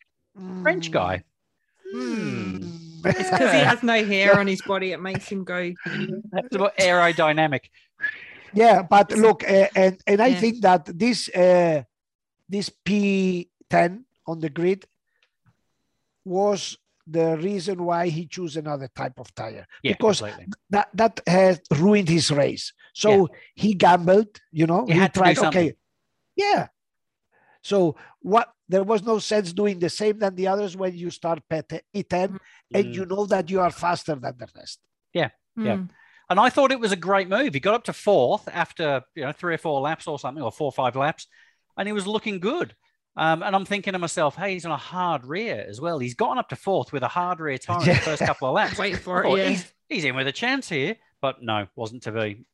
French 0.63 0.91
guy. 0.91 1.23
Hmm. 1.93 2.57
It's 3.03 3.29
because 3.29 3.51
he 3.53 3.59
has 3.59 3.83
no 3.83 4.03
hair 4.13 4.39
on 4.39 4.47
his 4.47 4.61
body. 4.61 4.91
It 4.93 5.01
makes 5.01 5.27
him 5.27 5.43
go. 5.43 5.73
That's 6.31 6.55
about 6.55 6.77
aerodynamic. 6.77 7.65
yeah, 8.53 8.81
but 8.83 9.11
look, 9.17 9.43
uh, 9.43 9.67
and 9.75 9.99
and 10.07 10.21
I 10.21 10.27
Yeah. 10.27 10.39
think 10.39 10.61
that 10.61 10.85
this 10.97 11.29
uh, 11.29 11.83
this 12.47 12.69
P10 13.69 14.03
on 14.27 14.39
the 14.39 14.49
grid 14.49 14.85
was 16.25 16.77
the 17.07 17.37
reason 17.37 17.83
why 17.83 18.07
he 18.09 18.27
chose 18.27 18.55
another 18.55 18.87
type 18.95 19.13
of 19.19 19.33
tire 19.33 19.65
Yeah, 19.81 19.93
Because 19.93 20.19
completely. 20.21 20.53
that 20.69 20.89
that 20.93 21.21
has 21.25 21.59
ruined 21.71 22.07
his 22.09 22.29
race. 22.31 22.71
So 22.93 23.29
he 23.55 23.73
gambled, 23.73 24.39
you 24.51 24.67
know. 24.67 24.85
He 24.85 24.93
had 24.93 25.13
to 25.15 25.19
do 25.19 25.33
tried, 25.33 25.47
okay, 25.47 25.73
yeah. 26.35 26.67
So 27.63 27.95
what? 28.21 28.51
There 28.67 28.83
was 28.83 29.03
no 29.03 29.17
sense 29.17 29.51
doing 29.51 29.79
the 29.79 29.89
same 29.89 30.19
than 30.19 30.35
the 30.35 30.47
others 30.47 30.77
when 30.77 30.95
you 30.95 31.09
start 31.09 31.39
P10, 31.51 31.79
P10 31.95 32.37
and 32.75 32.85
Mm. 32.85 32.93
you 32.93 33.05
know 33.07 33.25
that 33.25 33.49
you 33.49 33.59
are 33.61 33.71
faster 33.71 34.13
than 34.15 34.35
the 34.37 34.47
rest. 34.55 34.79
Yeah. 35.13 35.29
Mm. 35.57 35.89
And 36.29 36.39
I 36.39 36.49
thought 36.51 36.71
it 36.71 36.79
was 36.79 36.91
a 36.91 36.95
great 36.95 37.27
move. 37.27 37.55
He 37.55 37.59
got 37.59 37.73
up 37.73 37.83
to 37.85 37.93
fourth 37.93 38.47
after 38.47 39.01
you 39.15 39.23
know 39.25 39.31
three 39.31 39.55
or 39.55 39.57
four 39.57 39.81
laps 39.81 40.05
or 40.07 40.19
something, 40.19 40.43
or 40.43 40.51
four 40.51 40.67
or 40.67 40.71
five 40.71 40.95
laps, 40.95 41.25
and 41.75 41.87
he 41.87 41.91
was 41.93 42.05
looking 42.05 42.39
good. 42.39 42.75
Um, 43.17 43.43
and 43.43 43.55
I'm 43.55 43.65
thinking 43.65 43.93
to 43.93 43.99
myself, 43.99 44.35
hey, 44.35 44.53
he's 44.53 44.65
on 44.65 44.71
a 44.71 44.77
hard 44.77 45.25
rear 45.25 45.65
as 45.67 45.81
well. 45.81 45.99
He's 45.99 46.13
gotten 46.15 46.37
up 46.37 46.49
to 46.49 46.55
fourth 46.55 46.93
with 46.93 47.03
a 47.03 47.07
hard 47.07 47.39
rear 47.39 47.57
tire 47.57 47.81
in 47.81 47.87
the 47.87 47.95
first 47.95 48.21
couple 48.23 48.47
of 48.49 48.53
laps. 48.55 48.77
Wait 48.77 48.97
for 48.97 49.23
thought, 49.23 49.37
it. 49.39 49.43
Yeah. 49.43 49.49
he's, 49.49 49.73
he's 49.89 50.05
in 50.05 50.15
with 50.15 50.27
a 50.27 50.31
chance 50.31 50.69
here, 50.69 50.95
but 51.21 51.41
no, 51.41 51.67
wasn't 51.75 52.03
to 52.03 52.11
be. 52.11 52.45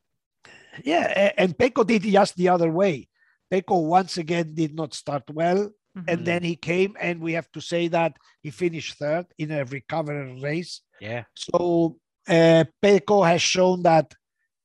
Yeah, 0.84 1.32
and 1.38 1.58
Pecco 1.58 1.86
did 1.86 2.02
just 2.04 2.36
the 2.36 2.50
other 2.50 2.70
way. 2.72 3.08
Pecco 3.52 3.86
once 3.86 4.18
again 4.18 4.54
did 4.56 4.76
not 4.76 4.94
start 4.94 5.24
well, 5.32 5.70
Mhm. 5.98 6.04
and 6.10 6.26
then 6.26 6.44
he 6.44 6.56
came, 6.58 6.98
and 7.00 7.22
we 7.22 7.34
have 7.34 7.50
to 7.54 7.62
say 7.62 7.88
that 7.88 8.18
he 8.42 8.52
finished 8.52 8.98
third 8.98 9.28
in 9.38 9.52
a 9.52 9.64
recovery 9.66 10.42
race. 10.42 10.82
Yeah, 11.00 11.24
So 11.36 11.98
uh, 12.28 12.66
Pecco 12.82 13.26
has 13.26 13.42
shown 13.42 13.84
that 13.84 14.14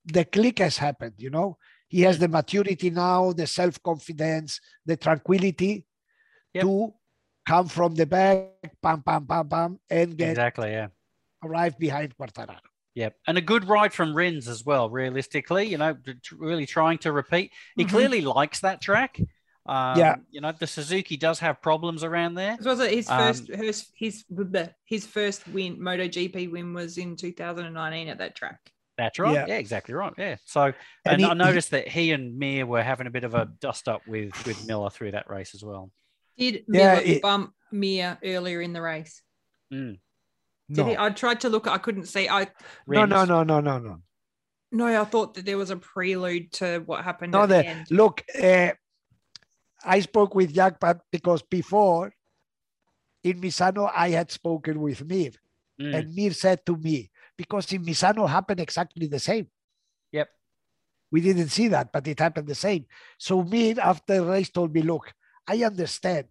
the 0.04 0.24
click 0.24 0.58
has 0.58 0.76
happened. 0.78 1.14
You 1.18 1.30
know, 1.30 1.58
he 1.90 2.00
has 2.02 2.18
the 2.18 2.28
maturity 2.28 2.88
now, 2.88 3.32
the 3.32 3.46
self 3.46 3.82
confidence, 3.82 4.60
the 4.86 4.96
tranquility 4.96 5.84
Yep. 6.54 6.62
to 6.64 6.94
come 7.46 7.68
from 7.68 7.94
the 7.94 8.06
back, 8.06 8.48
pam, 8.82 9.02
pam, 9.02 9.26
pam, 9.26 9.48
pam, 9.48 9.78
and 9.90 10.16
get 10.16 10.30
exactly. 10.30 10.70
Yeah. 10.70 10.88
arrive 11.44 11.78
behind 11.78 12.16
Quartararo. 12.16 12.58
Yep. 12.94 13.16
And 13.26 13.38
a 13.38 13.40
good 13.40 13.64
ride 13.68 13.92
from 13.92 14.14
Rins 14.14 14.46
as 14.48 14.64
well, 14.64 14.90
realistically, 14.90 15.64
you 15.66 15.78
know, 15.78 15.94
t- 15.94 16.14
t- 16.14 16.36
really 16.36 16.66
trying 16.66 16.98
to 16.98 17.12
repeat. 17.12 17.52
He 17.76 17.84
Mhm. 17.84 17.88
clearly 17.90 18.20
likes 18.20 18.60
that 18.60 18.80
track. 18.80 19.20
Um, 19.66 19.98
Yeah. 19.98 20.16
You 20.30 20.40
know, 20.40 20.52
the 20.52 20.66
Suzuki 20.66 21.16
does 21.16 21.38
have 21.38 21.62
problems 21.62 22.02
around 22.02 22.34
there. 22.34 22.56
This 22.56 22.66
was 22.66 22.80
it. 22.80 22.90
His 22.92 23.08
Um, 23.08 23.18
first, 23.18 23.46
his 23.48 23.78
his 23.94 24.24
the- 24.28 24.74
his 24.84 25.06
first 25.06 25.46
win, 25.48 25.78
MotoGP 25.78 26.50
win 26.50 26.74
was 26.74 26.98
in 26.98 27.14
2019 27.16 28.08
at 28.08 28.18
that 28.18 28.34
track. 28.34 28.60
That's 29.00 29.18
right. 29.18 29.32
Yeah. 29.34 29.46
Yeah, 29.48 29.56
exactly 29.58 29.94
right. 29.94 30.12
Yeah. 30.18 30.36
So, 30.44 30.64
and, 30.64 30.74
And 31.06 31.20
he- 31.20 31.26
I 31.26 31.30
he- 31.30 31.34
noticed 31.34 31.70
that 31.70 31.88
he 31.88 32.12
and 32.12 32.38
Mir 32.38 32.66
were 32.66 32.82
having 32.82 33.06
a 33.06 33.10
bit 33.10 33.24
of 33.24 33.34
a 33.34 33.46
dust 33.60 33.88
up 33.88 34.06
with 34.06 34.30
with 34.46 34.66
Miller 34.66 34.90
through 34.90 35.12
that 35.12 35.28
race 35.30 35.54
as 35.54 35.64
well. 35.64 35.90
Did 36.36 36.64
Yeah, 36.68 36.94
Miller 36.96 37.02
it- 37.06 37.22
bump 37.22 37.54
Mir 37.72 38.18
earlier 38.22 38.60
in 38.60 38.72
the 38.72 38.82
race? 38.82 39.22
Mm. 39.72 39.98
Did 40.68 40.76
No. 40.76 40.84
he? 40.86 40.96
I 40.98 41.08
tried 41.10 41.40
to 41.40 41.48
look. 41.48 41.66
I 41.66 41.78
couldn't 41.78 42.06
see. 42.06 42.28
I 42.28 42.44
no, 42.86 43.04
no, 43.06 43.16
Rins. 43.16 43.28
no, 43.28 43.42
no, 43.42 43.60
no, 43.60 43.78
no. 43.78 44.02
no. 44.72 45.00
I 45.00 45.04
thought 45.04 45.34
that 45.34 45.44
there 45.46 45.56
was 45.58 45.70
a 45.70 45.76
prelude 45.76 46.52
to 46.52 46.80
what 46.86 47.02
happened 47.04 47.32
No, 47.32 47.42
at 47.42 47.48
the, 47.48 47.54
the- 47.56 47.66
end. 47.66 47.86
Look, 47.90 48.22
uh, 48.40 48.72
I 49.82 50.00
spoke 50.00 50.34
with 50.34 50.52
Jack 50.54 50.78
but 50.78 51.00
because 51.10 51.42
before 51.42 52.12
in 53.24 53.40
Misano, 53.40 53.90
I 53.94 54.10
had 54.10 54.30
spoken 54.30 54.80
with 54.80 55.04
Mir, 55.04 55.30
Mm. 55.80 55.94
and 55.94 56.14
Mir 56.14 56.32
said 56.32 56.64
to 56.66 56.76
me, 56.76 57.10
because 57.40 57.72
in 57.72 57.82
Misano 57.84 58.28
happened 58.28 58.60
exactly 58.60 59.06
the 59.06 59.18
same. 59.18 59.46
Yep. 60.12 60.28
We 61.10 61.20
didn't 61.22 61.48
see 61.48 61.68
that, 61.68 61.90
but 61.90 62.06
it 62.06 62.18
happened 62.20 62.46
the 62.48 62.54
same. 62.68 62.84
So 63.16 63.42
Mir, 63.42 63.76
after 63.80 64.16
the 64.20 64.24
race, 64.24 64.50
told 64.50 64.74
me, 64.74 64.82
look, 64.82 65.06
I 65.48 65.64
understand 65.64 66.26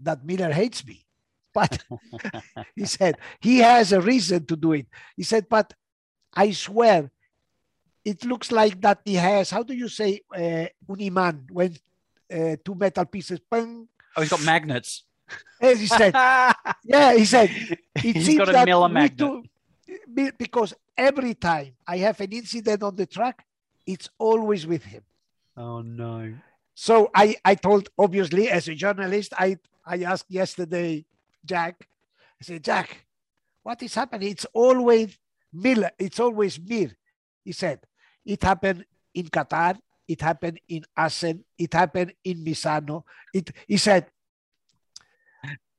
that 0.00 0.24
Miller 0.24 0.52
hates 0.52 0.84
me, 0.86 0.98
but 1.54 1.82
he 2.76 2.84
said 2.84 3.16
he 3.40 3.58
has 3.58 3.92
a 3.92 4.00
reason 4.00 4.44
to 4.46 4.56
do 4.56 4.72
it. 4.72 4.86
He 5.16 5.22
said, 5.22 5.46
but 5.48 5.72
I 6.34 6.50
swear, 6.52 7.10
it 8.04 8.22
looks 8.26 8.52
like 8.52 8.76
that 8.82 9.00
he 9.04 9.14
has, 9.14 9.50
how 9.50 9.62
do 9.62 9.72
you 9.72 9.88
say, 9.88 10.20
uh, 10.36 10.68
un 10.92 11.00
imán, 11.08 11.50
when 11.50 11.72
uh, 12.30 12.56
two 12.62 12.74
metal 12.74 13.06
pieces, 13.06 13.40
pung, 13.50 13.88
Oh, 14.16 14.20
he's 14.20 14.30
got 14.30 14.42
magnets. 14.44 15.04
as 15.60 15.80
he 15.80 15.86
said, 15.86 16.12
yeah, 16.84 17.14
he 17.16 17.24
said, 17.24 17.48
it 18.04 18.14
he's 18.14 18.26
seems 18.26 18.38
got 18.38 18.50
a 18.50 18.52
that 18.52 18.66
we 18.68 18.88
magnet. 18.92 19.44
Because 20.14 20.74
every 20.96 21.34
time 21.34 21.74
I 21.86 21.98
have 21.98 22.20
an 22.20 22.32
incident 22.32 22.82
on 22.82 22.96
the 22.96 23.06
track, 23.06 23.44
it's 23.86 24.08
always 24.18 24.66
with 24.66 24.84
him. 24.84 25.02
Oh 25.56 25.82
no. 25.82 26.34
So 26.74 27.10
I, 27.14 27.36
I 27.44 27.54
told, 27.54 27.88
obviously, 27.98 28.48
as 28.50 28.66
a 28.68 28.74
journalist, 28.74 29.32
I, 29.38 29.58
I 29.86 30.02
asked 30.02 30.26
yesterday, 30.28 31.04
Jack, 31.44 31.86
I 32.40 32.44
said, 32.44 32.64
Jack, 32.64 33.06
what 33.62 33.82
is 33.82 33.94
happening? 33.94 34.30
It's 34.30 34.46
always 34.52 35.16
Miller. 35.52 35.90
It's 35.98 36.18
always 36.18 36.58
Mir. 36.58 36.90
He 37.44 37.52
said, 37.52 37.80
it 38.26 38.42
happened 38.42 38.84
in 39.14 39.26
Qatar. 39.28 39.78
It 40.08 40.20
happened 40.20 40.60
in 40.68 40.84
Assen. 40.96 41.44
It 41.56 41.72
happened 41.72 42.12
in 42.24 42.44
Misano. 42.44 43.04
It, 43.32 43.50
he 43.68 43.76
said, 43.76 44.06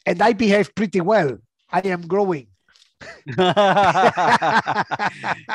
and 0.05 0.21
I 0.21 0.33
behave 0.33 0.73
pretty 0.73 1.01
well. 1.01 1.37
I 1.69 1.81
am 1.81 2.07
growing. 2.07 2.47
yeah, 3.37 4.83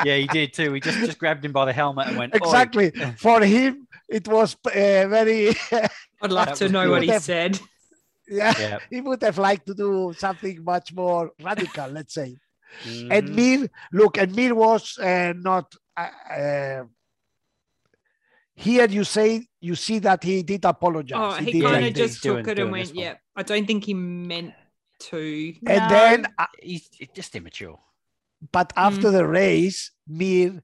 he 0.05 0.27
did 0.27 0.53
too. 0.53 0.73
He 0.73 0.79
just 0.79 0.97
just 0.99 1.17
grabbed 1.19 1.43
him 1.43 1.51
by 1.51 1.65
the 1.65 1.73
helmet 1.73 2.07
and 2.07 2.17
went 2.17 2.33
"Oi." 2.35 2.37
exactly. 2.37 2.91
For 3.17 3.41
him, 3.41 3.87
it 4.07 4.27
was 4.27 4.55
uh, 4.65 4.69
very, 5.07 5.49
I'd 6.21 6.31
love 6.31 6.53
to 6.55 6.69
know 6.69 6.89
what 6.89 7.01
good. 7.01 7.11
he 7.13 7.19
said. 7.19 7.59
yeah, 8.27 8.53
Yeah. 8.59 8.77
he 8.89 9.01
would 9.01 9.21
have 9.23 9.37
liked 9.37 9.65
to 9.67 9.73
do 9.73 10.13
something 10.17 10.63
much 10.63 10.93
more 10.93 11.31
radical, 11.41 11.87
let's 11.89 12.13
say. 12.13 12.37
And 12.85 13.29
Mhm. 13.29 13.35
Mir, 13.35 13.69
look, 13.91 14.17
and 14.17 14.33
Mir 14.35 14.55
was 14.55 14.97
uh, 14.97 15.33
not. 15.35 15.73
Uh, 15.97 16.07
uh, 16.33 16.83
here 18.55 18.87
you 18.87 19.03
say 19.03 19.45
you 19.59 19.75
see 19.75 19.99
that 19.99 20.23
he 20.23 20.43
did 20.43 20.63
apologize. 20.65 21.19
Oh, 21.19 21.43
he 21.43 21.51
did 21.53 21.63
kind 21.63 21.85
of 21.87 21.93
this. 21.93 22.11
just 22.13 22.23
took 22.23 22.47
it 22.47 22.59
and 22.59 22.71
went, 22.71 22.87
one. 22.89 22.95
"Yeah." 22.95 23.15
I 23.35 23.43
don't 23.43 23.65
think 23.65 23.85
he 23.85 23.93
meant 23.93 24.53
to. 25.09 25.53
And 25.67 25.89
No, 25.89 25.89
then, 25.89 26.27
uh, 26.37 26.45
he's 26.61 26.87
he's 26.91 27.09
just 27.13 27.35
immature. 27.35 27.79
but 28.51 28.73
after 28.75 29.11
the 29.11 29.25
race, 29.25 29.91
Mir 30.07 30.61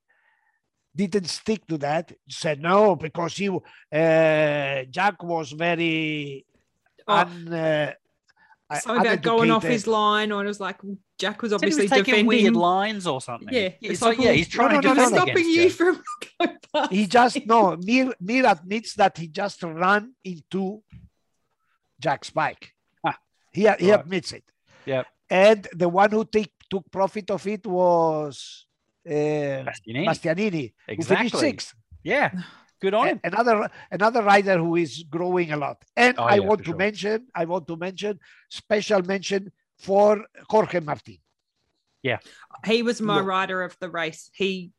didn't 0.95 1.27
stick 1.29 1.65
to 1.67 1.77
that. 1.79 2.11
He 2.25 2.33
said 2.33 2.61
no 2.61 2.95
because 2.95 3.35
he, 3.38 3.49
uh, 3.49 4.83
Jack 4.89 5.21
was 5.23 5.51
very. 5.51 6.45
Oh, 7.07 7.15
un, 7.17 7.53
uh, 7.53 7.93
Something 8.81 9.05
about 9.07 9.21
going 9.21 9.49
off 9.49 9.63
his 9.63 9.88
line, 9.88 10.31
or 10.33 10.43
it 10.43 10.47
was 10.47 10.59
like 10.59 10.79
Jack 11.17 11.41
was 11.41 11.51
Said 11.51 11.61
he 11.61 11.71
obviously 11.71 11.83
was 11.83 11.91
taking 11.91 12.03
defending. 12.05 12.25
weird 12.27 12.55
lines 12.55 13.07
or 13.07 13.21
something. 13.21 13.47
Yeah, 13.49 13.69
it's, 13.79 13.93
it's 13.93 14.01
like, 14.01 14.17
like, 14.17 14.25
yeah, 14.25 14.33
he's 14.33 14.49
trying 14.49 14.73
no, 14.73 14.81
to 14.81 14.88
no, 14.89 14.93
defend 14.93 15.11
no, 15.11 15.17
no. 15.19 15.23
stopping 15.25 15.45
you 15.45 15.61
you. 15.63 15.69
from 15.69 16.03
going 16.39 16.57
past. 16.73 16.91
he 16.91 17.07
just 17.07 17.45
no 17.45 17.77
Mir, 17.77 18.13
Mir 18.19 18.45
admits 18.45 18.93
that 18.95 19.17
he 19.17 19.27
just 19.29 19.63
ran 19.63 20.13
into 20.23 20.83
Jack's 21.99 22.29
bike. 22.29 22.73
He 23.57 23.61
he 23.61 23.67
right. 23.91 23.99
admits 23.99 24.29
it. 24.39 24.45
Yep. 24.85 25.05
And 25.29 25.61
the 25.81 25.89
one 26.01 26.11
who 26.15 26.23
take, 26.37 26.53
took 26.71 26.85
profit 26.97 27.27
of 27.31 27.43
it 27.55 27.63
was 27.67 28.65
uh, 29.05 29.09
Bastianini. 29.69 30.05
Bastianini, 30.09 30.65
who 30.87 31.03
finished 31.03 31.35
Exactly. 31.35 31.39
sixth. 31.47 31.69
Yeah. 32.03 32.29
Good 32.79 32.93
on 32.93 33.05
him. 33.07 33.19
Another 33.31 33.55
another 33.97 34.21
rider 34.33 34.57
who 34.63 34.73
is 34.85 34.93
growing 35.15 35.49
a 35.51 35.57
lot. 35.65 35.77
And 36.03 36.13
Oh, 36.19 36.23
I 36.33 36.35
yeah, 36.35 36.47
want 36.49 36.59
to 36.59 36.71
sure. 36.71 36.75
mention, 36.85 37.17
I 37.41 37.43
want 37.45 37.65
to 37.69 37.75
mention 37.87 38.13
special 38.61 39.01
mention 39.13 39.41
for 39.87 40.09
Jorge 40.51 40.79
Martin. 40.89 41.17
Yeah. 42.03 42.19
He 42.71 42.83
was 42.83 43.01
my 43.01 43.17
Look. 43.17 43.25
rider 43.35 43.59
of 43.63 43.73
the 43.81 43.89
race. 43.89 44.29
He, 44.41 44.71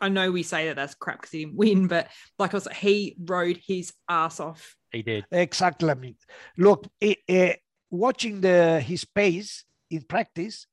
I 0.00 0.08
know 0.08 0.30
we 0.30 0.44
say 0.52 0.66
that 0.68 0.76
that's 0.76 0.94
crap 0.94 1.18
because 1.20 1.32
he 1.32 1.40
didn't 1.44 1.56
win, 1.56 1.88
but 1.94 2.04
like 2.38 2.54
I 2.54 2.56
was, 2.58 2.68
he 2.84 3.16
rode 3.36 3.58
his 3.66 3.92
ass 4.08 4.38
off. 4.40 4.62
He 4.92 5.02
did. 5.02 5.26
Exactly. 5.30 6.16
Look, 6.56 6.86
eh, 7.02 7.14
eh, 7.28 7.54
watching 7.90 8.40
the 8.40 8.80
his 8.80 9.04
pace 9.04 9.64
in 9.90 10.02
practice, 10.02 10.66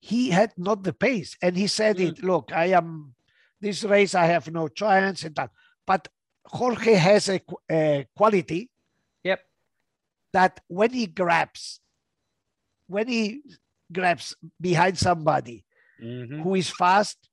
he 0.00 0.30
had 0.30 0.52
not 0.56 0.82
the 0.82 0.92
pace, 0.92 1.36
and 1.42 1.56
he 1.56 1.66
said 1.66 1.96
Mm. 1.96 2.08
it. 2.18 2.24
Look, 2.24 2.52
I 2.52 2.66
am 2.66 3.14
this 3.60 3.84
race. 3.84 4.14
I 4.14 4.26
have 4.26 4.50
no 4.50 4.68
chance 4.68 5.24
and 5.24 5.34
that. 5.36 5.50
But 5.86 6.08
Jorge 6.46 6.94
has 6.94 7.28
a, 7.28 7.40
a 7.70 8.06
quality 8.16 8.70
Yep. 9.24 9.40
that 10.32 10.60
when 10.68 10.90
he 10.92 11.06
grabs, 11.06 11.80
when 12.86 13.08
he 13.08 13.42
grabs 13.92 14.34
behind 14.60 14.98
somebody 14.98 15.64
Mhm. 16.02 16.42
who 16.42 16.54
is 16.54 16.70
fast, 16.70 17.28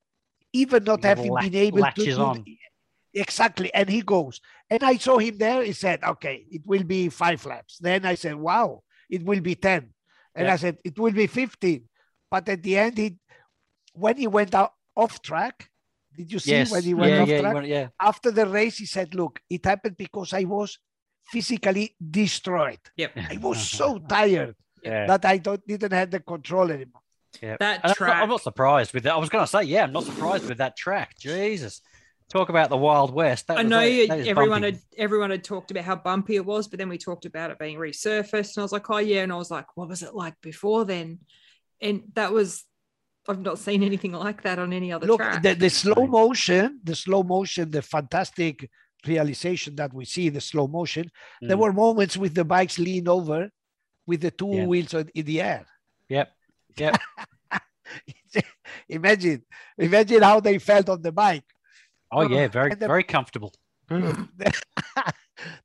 even 0.51 0.83
not 0.83 1.03
He 1.03 1.07
having 1.07 1.33
been 1.35 1.55
able 1.55 1.83
to 1.83 2.05
do 2.05 2.19
on. 2.19 2.45
exactly, 3.13 3.73
and 3.73 3.89
he 3.89 4.01
goes. 4.01 4.41
And 4.69 4.83
I 4.83 4.97
saw 4.97 5.17
him 5.17 5.37
there. 5.37 5.63
He 5.63 5.73
said, 5.73 6.03
"Okay, 6.03 6.45
it 6.51 6.61
will 6.65 6.83
be 6.83 7.09
five 7.09 7.45
laps." 7.45 7.77
Then 7.79 8.05
I 8.05 8.15
said, 8.15 8.35
"Wow, 8.35 8.83
it 9.09 9.23
will 9.23 9.41
be 9.41 9.55
10. 9.55 9.93
And 10.35 10.45
Yeah. 10.47 10.53
I 10.53 10.57
said, 10.57 10.77
"It 10.83 10.97
will 10.99 11.11
be 11.13 11.27
15. 11.27 11.83
But 12.29 12.47
at 12.49 12.61
the 12.63 12.77
end, 12.77 12.97
he 12.97 13.17
when 13.93 14.17
he 14.17 14.27
went 14.27 14.53
out 14.53 14.73
off 14.95 15.21
track. 15.21 15.69
Did 16.15 16.31
you 16.31 16.39
see 16.39 16.51
Yes. 16.51 16.71
when 16.71 16.83
he 16.83 16.93
went 16.93 17.11
yeah, 17.13 17.21
off 17.21 17.27
yeah, 17.29 17.41
track? 17.41 17.53
went- 17.53 17.67
yeah. 17.67 17.87
After 18.01 18.31
the 18.31 18.45
race, 18.45 18.77
he 18.77 18.85
said, 18.85 19.13
"Look, 19.15 19.39
it 19.49 19.65
happened 19.65 19.97
because 19.97 20.33
I 20.33 20.43
was 20.43 20.79
physically 21.31 21.95
destroyed. 21.99 22.79
Yep. 22.95 23.11
I 23.33 23.37
was 23.37 23.59
so 23.69 23.97
tired 24.15 24.55
Yeah. 24.83 25.05
that 25.07 25.25
I 25.25 25.37
don't 25.37 25.65
didn't 25.67 25.91
have 25.93 26.11
the 26.11 26.19
control 26.19 26.71
anymore." 26.71 27.01
yeah. 27.41 27.57
That 27.59 27.75
And 27.75 27.81
I'm 27.83 27.89
not- 27.89 27.97
track. 27.97 28.15
I'm 28.23 28.29
not 28.29 28.41
surprised 28.41 28.93
with 28.93 29.03
that. 29.03 29.13
I 29.13 29.17
was 29.17 29.29
going 29.29 29.43
to 29.43 29.51
say, 29.55 29.63
yeah, 29.63 29.83
I'm 29.83 29.91
not 29.93 30.03
surprised 30.05 30.47
with 30.47 30.57
that 30.59 30.75
track. 30.77 31.17
Jesus. 31.19 31.81
Talk 32.29 32.49
about 32.49 32.69
the 32.69 32.77
Wild 32.77 33.13
West. 33.13 33.47
That 33.47 33.57
I 33.57 33.63
was- 33.63 33.69
know 33.69 33.79
that- 33.79 34.07
that 34.09 34.19
is 34.19 34.27
everyone 34.27 34.61
bumpy. 34.61 34.77
had 34.77 34.81
everyone 34.97 35.29
had 35.31 35.43
talked 35.43 35.71
about 35.71 35.85
how 35.85 35.95
bumpy 35.95 36.35
it 36.35 36.45
was, 36.45 36.67
but 36.67 36.77
then 36.77 36.89
we 36.89 36.97
talked 36.97 37.25
about 37.25 37.51
it 37.51 37.59
being 37.59 37.77
resurfaced, 37.77 38.55
and 38.55 38.61
I 38.61 38.63
was 38.63 38.71
like, 38.73 38.89
oh 38.89 38.97
yeah, 38.97 39.23
and 39.23 39.31
I 39.31 39.37
was 39.37 39.49
like, 39.51 39.77
what 39.77 39.87
was 39.87 40.03
it 40.03 40.13
like 40.13 40.35
before 40.41 40.83
then? 40.85 41.19
And 41.81 42.03
that 42.15 42.31
was 42.33 42.65
I've 43.29 43.41
not 43.41 43.59
seen 43.59 43.83
anything 43.83 44.13
like 44.13 44.41
that 44.43 44.57
on 44.57 44.71
any 44.71 44.91
other 44.93 45.05
Look, 45.05 45.19
track. 45.19 45.43
the, 45.43 45.53
the 45.53 45.69
slow 45.69 46.07
motion, 46.07 46.79
the 46.81 46.95
slow 46.95 47.23
motion, 47.23 47.69
the 47.69 47.81
fantastic 47.81 48.69
realization 49.05 49.75
that 49.75 49.93
we 49.93 50.05
see, 50.05 50.29
the 50.29 50.39
slow 50.39 50.65
motion. 50.67 51.11
There 51.41 51.57
Mm. 51.57 51.59
were 51.59 51.73
moments 51.73 52.15
with 52.15 52.33
the 52.33 52.45
bikes 52.45 52.79
lean 52.79 53.07
over 53.09 53.49
with 54.05 54.21
the 54.21 54.31
two 54.31 54.53
Yeah. 54.55 54.65
wheels 54.65 54.93
in 54.93 55.25
the 55.25 55.41
air. 55.41 55.65
Yep. 56.07 56.31
Yep. 56.77 57.01
imagine, 58.89 59.43
imagine 59.77 60.21
how 60.23 60.39
they 60.39 60.57
felt 60.59 60.87
on 60.89 61.01
the 61.01 61.11
bike. 61.11 61.43
Oh, 62.11 62.21
yeah. 62.21 62.47
Very, 62.47 62.71
And 62.71 62.79
the- 62.81 62.87
very 62.87 63.03
comfortable. 63.03 63.53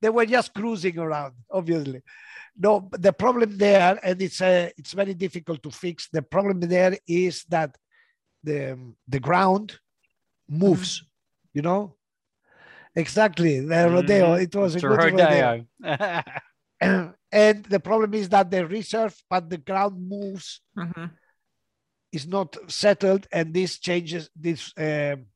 they 0.00 0.08
were 0.10 0.26
just 0.26 0.54
cruising 0.54 0.98
around, 0.98 1.34
obviously. 1.50 2.02
No, 2.56 2.80
but 2.80 3.00
the 3.02 3.12
problem 3.12 3.56
there, 3.56 3.98
and 4.02 4.20
it's 4.20 4.40
uh, 4.40 4.68
it's 4.76 4.92
very 4.92 5.14
difficult 5.14 5.62
to 5.62 5.70
fix. 5.70 6.08
The 6.12 6.22
problem 6.22 6.60
there 6.60 6.96
is 7.06 7.44
that 7.48 7.74
the 8.44 8.78
the 9.08 9.20
ground 9.20 9.78
moves. 10.48 11.02
You 11.54 11.62
know, 11.62 11.96
exactly. 12.94 13.60
The 13.60 13.88
rodeo. 13.90 14.36
Mhm. 14.36 14.42
It 14.42 14.54
was 14.54 14.74
a 14.74 14.78
It's 14.78 14.84
a 14.84 14.88
good 14.88 15.00
rodeo. 15.00 15.64
rodeo. 15.80 16.22
and 17.32 17.64
the 17.64 17.80
problem 17.80 18.14
is 18.14 18.28
that 18.28 18.50
they 18.50 18.62
resurf, 18.62 19.14
but 19.30 19.48
the 19.48 19.58
ground 19.58 19.94
moves 20.08 20.60
Mhm. 20.76 21.10
is 22.12 22.26
not 22.26 22.56
settled, 22.70 23.26
and 23.32 23.54
this 23.54 23.78
changes. 23.78 24.28
This 24.36 24.72
um 24.76 25.26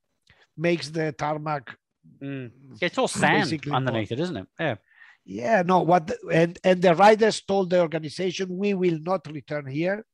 makes 0.57 0.89
the 0.91 1.13
tarmac 1.13 1.77
Mm. 2.23 2.51
It's 2.81 2.97
all 2.99 3.09
sand 3.09 3.43
Basically 3.51 3.73
underneath 3.73 4.13
it, 4.13 4.21
isn't 4.21 4.37
it? 4.37 4.47
Yeah. 4.61 4.77
Yeah, 5.25 5.63
no, 5.67 5.81
what 5.81 6.07
the- 6.07 6.19
and 6.33 6.57
and 6.63 6.81
the 6.81 6.95
riders 6.95 7.41
told 7.43 7.71
the 7.71 7.81
organization 7.81 8.57
we 8.57 8.75
will 8.75 9.01
not 9.01 9.27
return 9.27 9.67
here 9.67 10.07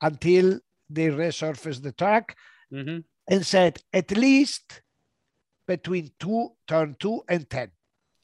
until 0.00 0.58
they 0.88 1.08
resurface 1.08 1.80
the 1.82 1.92
track 1.92 2.36
hmm 2.70 2.98
and 3.28 3.46
said 3.46 3.78
at 3.92 4.10
least 4.16 4.80
between 5.68 6.10
two 6.18 6.56
turn 6.66 6.96
two 6.98 7.22
and 7.28 7.48
ten. 7.50 7.70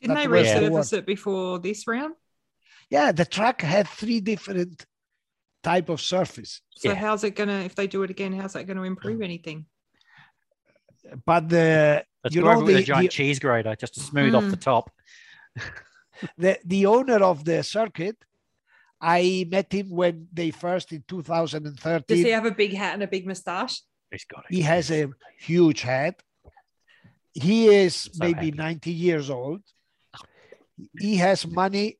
Didn't 0.00 0.14
That's 0.14 0.24
they 0.24 0.28
where 0.28 0.42
they 0.42 0.68
resurface 0.68 0.92
it 0.98 1.06
before 1.06 1.58
this 1.58 1.86
round? 1.86 2.14
Yeah, 2.88 3.12
the 3.12 3.26
track 3.26 3.60
had 3.60 3.86
three 3.88 4.20
different 4.20 4.86
type 5.62 5.88
of 5.90 6.00
surface, 6.00 6.62
So 6.76 6.88
Yeah. 6.88 6.94
how's 6.94 7.24
it 7.24 7.36
gonna 7.36 7.60
if 7.60 7.74
they 7.74 7.86
do 7.86 8.02
it 8.04 8.10
again? 8.10 8.32
How's 8.32 8.54
that 8.54 8.66
going 8.66 8.78
to 8.78 8.84
improve 8.84 9.20
anything? 9.20 9.66
But 11.24 11.48
the 11.48 12.04
Let's 12.24 12.34
you 12.34 12.42
know 12.42 12.50
over 12.50 12.64
with 12.64 12.74
the, 12.76 12.82
a 12.82 12.84
giant 12.84 13.10
the, 13.10 13.16
cheese 13.16 13.38
grater 13.38 13.74
just 13.76 13.94
to 13.94 14.00
smooth 14.00 14.34
off 14.34 14.50
the 14.50 14.56
Mm. 14.56 14.60
top. 14.60 14.90
the 16.38 16.58
the 16.64 16.86
owner 16.86 17.22
of 17.22 17.44
the 17.44 17.62
circuit, 17.62 18.16
I 19.00 19.46
met 19.50 19.72
him 19.72 19.90
when 19.90 20.28
they 20.32 20.50
first 20.50 20.92
in 20.92 21.04
2013. 21.06 22.04
Does 22.16 22.24
he 22.24 22.30
have 22.32 22.46
a 22.46 22.50
big 22.50 22.74
hat 22.74 22.94
and 22.94 23.02
a 23.02 23.06
big 23.06 23.26
moustache? 23.26 23.82
He's 24.10 24.24
got 24.24 24.44
it. 24.48 24.54
he 24.54 24.62
has 24.62 24.90
a 24.90 25.08
huge 25.38 25.82
head. 25.82 26.14
He 27.32 27.68
is 27.68 27.94
So 27.94 28.10
maybe 28.20 28.46
happy. 28.46 28.50
90 28.52 28.90
years 28.92 29.28
old. 29.30 29.60
He 30.98 31.16
has 31.16 31.46
money. 31.46 31.98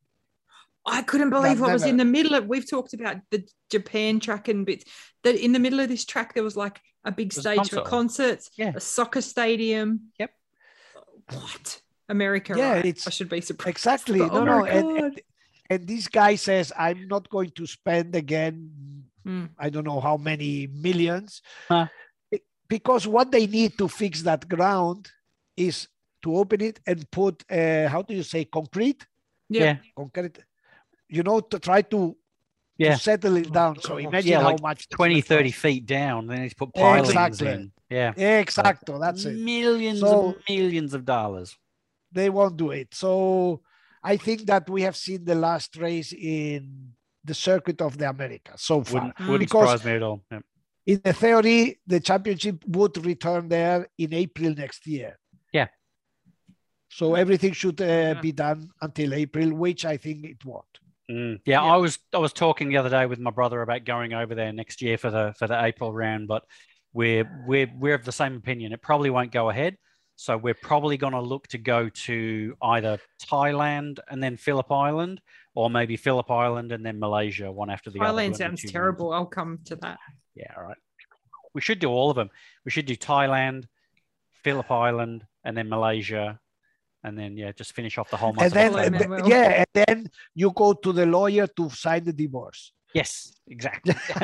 I 0.86 1.02
couldn't 1.02 1.30
believe 1.30 1.58
That 1.58 1.62
what 1.64 1.72
was 1.72 1.84
in 1.84 1.96
the 1.96 2.04
middle 2.04 2.34
of. 2.34 2.46
We've 2.46 2.68
talked 2.68 2.94
about 2.94 3.16
the 3.30 3.46
Japan 3.70 4.20
track 4.20 4.48
and 4.48 4.64
bits. 4.64 4.84
That 5.24 5.34
in 5.34 5.52
the 5.52 5.58
middle 5.58 5.80
of 5.80 5.88
this 5.88 6.04
track 6.04 6.34
there 6.34 6.44
was 6.44 6.56
like 6.56 6.80
a 7.04 7.10
big 7.12 7.32
There's 7.32 7.44
a 7.46 7.54
stage 7.54 7.70
for 7.70 7.82
concerts. 7.82 8.50
Yeah. 8.56 8.72
A 8.74 8.80
soccer 8.80 9.20
stadium. 9.20 10.12
Yep. 10.18 10.30
What? 11.32 11.80
America. 12.08 12.54
Yeah, 12.56 12.74
right? 12.74 12.84
it's- 12.84 13.06
I 13.06 13.10
should 13.10 13.28
be 13.28 13.40
surprised. 13.40 13.76
Exactly. 13.76 14.20
But, 14.20 14.32
No, 14.32 14.40
oh 14.40 14.44
no. 14.44 14.60
my 14.60 14.68
And, 14.70 14.88
God. 14.88 15.04
and, 15.04 15.20
and 15.70 15.88
this 15.88 16.06
guy 16.08 16.36
says, 16.36 16.72
I'm 16.78 17.08
not 17.08 17.28
going 17.28 17.50
to 17.50 17.66
spend 17.66 18.14
again, 18.14 18.70
Mm. 19.26 19.48
I 19.58 19.70
don't 19.70 19.82
know 19.82 19.98
how 19.98 20.16
many 20.16 20.68
millions. 20.68 21.42
Huh. 21.68 21.88
Because 22.68 23.08
what 23.08 23.32
they 23.32 23.48
need 23.48 23.76
to 23.78 23.88
fix 23.88 24.22
that 24.22 24.48
ground 24.48 25.10
is 25.56 25.88
to 26.22 26.36
open 26.36 26.60
it 26.60 26.78
and 26.86 27.10
put, 27.10 27.42
uh, 27.50 27.88
how 27.88 28.02
do 28.02 28.14
you 28.14 28.22
say, 28.22 28.44
concrete? 28.44 29.04
Yeah. 29.48 29.64
Yeah. 29.64 29.76
Concrete. 29.96 30.38
You 31.08 31.22
know, 31.22 31.40
to 31.40 31.58
try 31.58 31.82
to, 31.82 32.16
Yeah. 32.78 32.94
to 32.94 33.00
settle 33.00 33.36
it 33.36 33.52
down. 33.52 33.80
So 33.80 33.96
imagine 33.96 34.30
Yeah, 34.32 34.40
how 34.42 34.50
like 34.52 34.62
much. 34.62 34.78
it's 34.84 34.86
20, 34.88 35.20
30 35.20 35.50
cost. 35.50 35.62
feet 35.62 35.86
down. 35.86 36.26
Then 36.26 36.42
he's 36.42 36.54
put 36.54 36.74
pilings 36.74 37.08
Exactly. 37.08 37.48
in. 37.48 37.72
Yeah. 37.88 38.12
Exacto. 38.14 38.98
That's 39.00 39.24
it. 39.24 39.38
Millions 39.38 40.00
So- 40.00 40.26
and 40.34 40.36
millions 40.48 40.92
of 40.94 41.04
dollars. 41.04 41.56
they 42.12 42.30
won't 42.30 42.56
do 42.56 42.70
it. 42.70 42.94
So 42.94 43.62
I 44.02 44.16
think 44.16 44.46
that 44.46 44.70
we 44.70 44.82
have 44.82 44.96
seen 44.96 45.24
the 45.24 45.34
last 45.34 45.76
race 45.76 46.12
in 46.12 46.92
the 47.24 47.34
circuit 47.34 47.82
of 47.82 47.98
the 47.98 48.08
Americas 48.08 48.62
so 48.62 48.82
far. 48.82 48.94
Wouldn't, 49.02 49.18
wouldn't 49.20 49.40
Because- 49.40 49.68
surprise 49.80 49.84
me 49.84 49.92
at 49.96 50.02
all. 50.02 50.24
Yeah. 50.32 50.40
In 50.86 51.00
the 51.04 51.12
theory, 51.12 51.80
the 51.86 51.98
championship 52.00 52.64
would 52.66 53.04
return 53.04 53.48
there 53.48 53.88
in 53.98 54.14
April 54.14 54.54
next 54.54 54.86
year. 54.86 55.18
Yeah. 55.52 55.66
So 56.88 57.14
everything 57.16 57.52
should 57.52 57.80
uh, 57.80 57.84
Yeah. 57.84 58.20
be 58.20 58.32
done 58.32 58.70
until 58.80 59.12
April, 59.12 59.52
which 59.54 59.84
I 59.84 59.96
think 59.96 60.24
it 60.24 60.44
won't. 60.44 60.78
Mm. 61.10 61.40
Yeah, 61.44 61.62
Yeah. 61.62 61.72
I 61.72 61.76
was 61.76 61.98
I 62.12 62.18
was 62.18 62.32
talking 62.32 62.68
the 62.68 62.78
other 62.78 62.90
day 62.90 63.06
with 63.06 63.18
my 63.18 63.30
brother 63.30 63.62
about 63.62 63.84
going 63.84 64.12
over 64.12 64.34
there 64.34 64.52
next 64.52 64.82
year 64.82 64.98
for 64.98 65.10
the 65.10 65.34
for 65.38 65.46
the 65.46 65.64
April 65.64 65.92
round, 65.92 66.28
but 66.28 66.44
we're 66.92 67.28
we're 67.46 67.70
we're 67.78 67.94
of 67.94 68.04
the 68.04 68.12
same 68.12 68.36
opinion. 68.36 68.72
It 68.72 68.82
probably 68.82 69.10
won't 69.10 69.32
go 69.32 69.50
ahead. 69.50 69.76
So 70.16 70.36
we're 70.38 70.54
probably 70.54 70.96
going 70.96 71.12
to 71.12 71.20
look 71.20 71.46
to 71.48 71.58
go 71.58 71.90
to 71.90 72.56
either 72.62 72.98
Thailand 73.22 73.98
and 74.08 74.22
then 74.22 74.38
Phillip 74.38 74.72
Island, 74.72 75.20
or 75.54 75.68
maybe 75.68 75.98
Phillip 75.98 76.30
Island 76.30 76.72
and 76.72 76.84
then 76.84 76.98
Malaysia, 76.98 77.52
one 77.52 77.68
after 77.68 77.90
the 77.90 78.00
other. 78.00 78.12
Thailand 78.12 78.36
sounds 78.36 78.62
chooses. 78.62 78.72
terrible. 78.72 79.12
I'll 79.12 79.26
come 79.26 79.58
to 79.66 79.76
that. 79.76 79.98
Yeah, 80.34 80.52
all 80.56 80.64
right. 80.64 80.78
We 81.52 81.60
should 81.60 81.80
do 81.80 81.90
all 81.90 82.08
of 82.08 82.16
them. 82.16 82.30
We 82.64 82.70
should 82.70 82.86
do 82.86 82.96
Thailand, 82.96 83.64
Phillip 84.42 84.70
Island, 84.70 85.26
and 85.44 85.54
then 85.54 85.68
Malaysia, 85.68 86.40
and 87.06 87.16
then 87.18 87.30
yeah, 87.40 87.52
just 87.60 87.72
finish 87.78 87.94
off 87.98 88.08
the 88.10 88.16
whole 88.22 88.32
month. 88.34 88.42
And 88.42 88.52
of 88.52 88.54
then, 88.54 88.70
October. 88.74 88.84
and 88.86 89.10
Manuel. 89.10 89.28
then- 89.28 89.30
yeah, 89.30 89.50
and 89.62 89.70
then 89.80 90.10
you 90.34 90.48
go 90.62 90.72
to 90.84 90.90
the 90.92 91.06
lawyer 91.06 91.46
to 91.58 91.70
sign 91.70 92.02
the 92.04 92.12
divorce. 92.12 92.72
Yes, 92.94 93.12
exactly. 93.54 93.94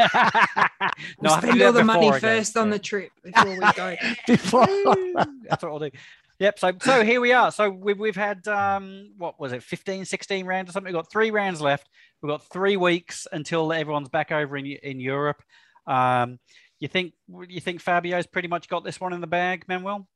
We'll 1.20 1.32
I 1.32 1.40
spend 1.40 1.62
all 1.62 1.72
the 1.72 1.84
money 1.84 2.06
before 2.10 2.16
I 2.16 2.20
go. 2.20 2.26
first 2.28 2.56
on 2.56 2.66
Yeah. 2.68 2.72
the 2.74 2.78
trip 2.78 3.10
before 3.22 3.54
we 3.60 3.72
go. 3.82 3.96
Before 4.26 4.66
That's 5.48 5.62
what 5.62 5.70
we'll 5.72 5.78
do. 5.90 5.90
Yep. 6.38 6.58
So 6.58 6.72
so 6.80 7.04
here 7.04 7.20
we 7.20 7.32
are. 7.32 7.52
So 7.52 7.70
we've 7.70 7.98
we've 7.98 8.16
had 8.28 8.46
um 8.48 9.12
what 9.18 9.38
was 9.38 9.52
it 9.52 9.62
15, 9.62 10.04
16 10.04 10.46
rounds 10.46 10.70
or 10.70 10.72
something. 10.72 10.92
We've 10.92 11.00
got 11.02 11.10
three 11.12 11.30
rounds 11.30 11.60
left. 11.60 11.88
We've 12.20 12.30
got 12.30 12.42
three 12.52 12.76
weeks 12.76 13.26
until 13.30 13.72
everyone's 13.72 14.08
back 14.08 14.32
over 14.32 14.56
in 14.56 14.66
in 14.66 14.98
Europe. 15.00 15.40
Um, 15.86 16.38
you 16.80 16.88
think 16.88 17.12
you 17.48 17.60
think 17.60 17.80
Fabio's 17.80 18.26
pretty 18.26 18.48
much 18.48 18.68
got 18.68 18.84
this 18.84 19.00
one 19.00 19.12
in 19.12 19.20
the 19.20 19.26
bag, 19.28 19.64
Manuel? 19.68 20.08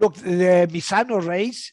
Look, 0.00 0.14
the 0.14 0.68
Misano 0.70 1.24
race, 1.26 1.72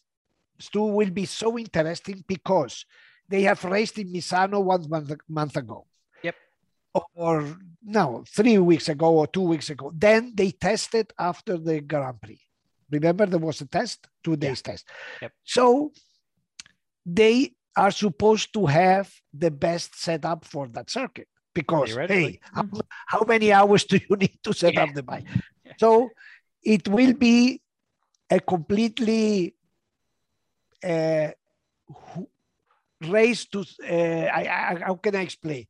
Stu, 0.60 0.84
will 0.84 1.10
be 1.10 1.26
so 1.26 1.58
interesting 1.58 2.24
because 2.28 2.86
they 3.28 3.44
have 3.44 3.64
raced 3.64 3.98
in 3.98 4.12
Misano 4.12 4.64
one 4.64 4.90
month, 4.90 5.12
month 5.28 5.58
ago. 5.58 5.86
Yep. 6.24 6.36
Or 7.16 7.58
no, 7.84 8.24
three 8.28 8.58
weeks 8.58 8.90
ago 8.90 9.16
or 9.16 9.28
two 9.28 9.42
weeks 9.42 9.70
ago. 9.70 9.92
Then 9.96 10.34
they 10.36 10.52
tested 10.52 11.12
after 11.20 11.58
the 11.58 11.82
Grand 11.82 12.22
Prix. 12.22 12.40
Remember, 12.92 13.26
there 13.26 13.40
was 13.40 13.62
a 13.62 13.66
test, 13.66 14.08
two 14.24 14.36
days 14.36 14.62
test. 14.62 14.88
Yep. 15.22 15.32
So 15.44 15.92
they 17.06 17.54
are 17.76 17.92
supposed 17.92 18.54
to 18.54 18.66
have 18.68 19.12
the 19.34 19.52
best 19.52 20.00
setup 20.00 20.46
for 20.46 20.68
that 20.70 20.90
circuit 20.90 21.28
because 21.54 21.94
hey, 21.96 22.40
how, 22.54 22.64
mm-hmm. 22.64 22.80
how 23.08 23.24
many 23.28 23.52
hours 23.52 23.84
do 23.86 23.98
you 23.98 24.16
need 24.18 24.38
to 24.44 24.54
set 24.54 24.74
Yeah. 24.74 24.84
up 24.84 24.94
the 24.94 25.04
bike? 25.04 25.26
So 25.78 26.10
it 26.64 26.88
will 26.88 27.14
be 27.14 27.62
a 28.30 28.40
completely 28.40 29.56
uh, 30.86 31.32
who- 31.94 32.30
race 33.02 33.46
to 33.46 33.60
uh, 33.60 34.28
I, 34.40 34.42
I, 34.48 34.80
how 34.88 34.96
can 34.96 35.16
I 35.16 35.22
explain 35.22 35.66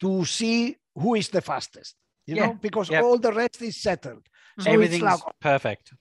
to 0.00 0.24
see 0.24 0.76
who 0.94 1.14
is 1.14 1.28
the 1.28 1.40
fastest 1.40 1.94
you 2.26 2.36
Yeah, 2.36 2.46
know 2.46 2.54
because 2.60 2.90
yeah. 2.90 3.00
all 3.02 3.18
the 3.18 3.32
rest 3.32 3.62
is 3.62 3.76
settled 3.80 4.24
so 4.58 4.70
Everything's 4.70 5.02
like 5.02 5.20
perfect. 5.40 5.92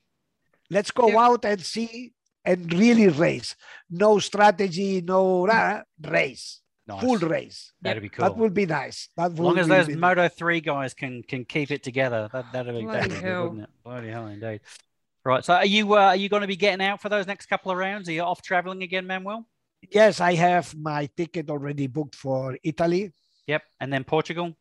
let's 0.69 0.91
go 0.91 1.07
Yeah. 1.09 1.19
out 1.25 1.45
and 1.45 1.61
see 1.61 2.13
and 2.43 2.71
really 2.73 3.07
race 3.07 3.55
no 3.89 4.19
strategy 4.19 5.01
no 5.01 5.47
uh, 5.47 5.81
race 6.05 6.61
Nice. 6.87 7.01
full 7.01 7.17
race 7.17 7.73
That'd 7.81 8.01
be 8.01 8.07
cool. 8.09 8.23
that 8.25 8.37
would 8.37 8.53
be 8.53 8.65
nice 8.65 9.09
that 9.17 9.31
as 9.33 9.39
long 9.39 9.57
as 9.59 9.67
those 9.67 9.87
be 9.87 9.93
nice. 9.95 10.01
Moto 10.01 10.29
three 10.29 10.61
guys 10.61 10.93
can 10.93 11.21
can 11.23 11.43
keep 11.43 11.69
it 11.71 11.83
together, 11.83 12.29
that 12.31 12.45
that'd 12.53 12.73
be, 12.75 12.85
that'd 12.85 13.09
Bloody 13.09 13.09
be 13.09 13.15
good, 13.15 13.23
hell. 13.23 13.43
wouldn't 13.43 13.63
it? 13.63 13.69
Bloody 13.83 14.07
hell, 14.09 14.27
indeed. 14.27 14.61
Right. 15.27 15.43
So, 15.43 15.53
are 15.55 15.65
you 15.65 15.93
uh, 15.93 16.11
are 16.13 16.15
you 16.15 16.29
going 16.29 16.45
to 16.47 16.47
be 16.55 16.55
getting 16.55 16.85
out 16.87 17.01
for 17.01 17.09
those 17.09 17.27
next 17.27 17.47
couple 17.47 17.69
of 17.71 17.77
rounds? 17.77 18.07
Are 18.07 18.13
you 18.13 18.21
off 18.21 18.41
traveling 18.41 18.81
again, 18.83 19.05
Manuel? 19.05 19.45
yes 19.91 20.19
i 20.19 20.33
have 20.33 20.75
my 20.75 21.07
ticket 21.15 21.51
already 21.51 21.85
booked 21.85 22.15
for 22.15 22.57
italy 22.63 23.13
Yep. 23.47 23.63
And 23.79 23.91
then 23.91 24.03
Portugal. 24.03 24.55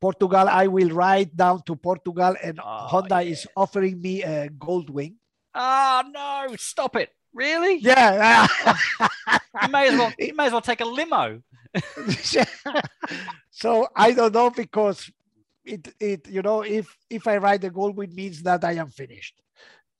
Portugal, 0.00 0.48
I 0.48 0.66
will 0.66 0.90
ride 0.90 1.34
down 1.36 1.62
to 1.66 1.76
Portugal 1.76 2.34
and 2.42 2.60
Oh, 2.62 2.86
Honda 2.90 3.22
yeah. 3.22 3.30
is 3.30 3.46
offering 3.56 4.00
me 4.02 4.22
a 4.22 4.50
gold 4.50 4.90
wing. 4.90 5.16
Oh 5.54 6.02
no! 6.12 6.54
Stop 6.56 6.96
it! 6.96 7.10
Really? 7.32 7.78
Yeah. 7.78 8.46
You 9.62 9.68
may 9.68 9.88
as 9.88 9.94
well. 9.98 10.12
You 10.18 10.34
may 10.34 10.46
as 10.46 10.52
well 10.52 10.60
take 10.60 10.80
a 10.80 10.84
limo. 10.84 11.40
so 13.50 13.86
I 13.94 14.10
don't 14.12 14.34
know 14.34 14.50
because 14.50 15.08
it 15.64 15.94
it 16.00 16.28
you 16.28 16.42
know 16.42 16.62
if 16.62 16.86
if 17.08 17.28
I 17.28 17.36
ride 17.36 17.60
the 17.62 17.70
gold 17.70 17.96
wing 17.96 18.12
means 18.14 18.42
that 18.42 18.64
I 18.64 18.72
am 18.72 18.88
finished 18.88 19.40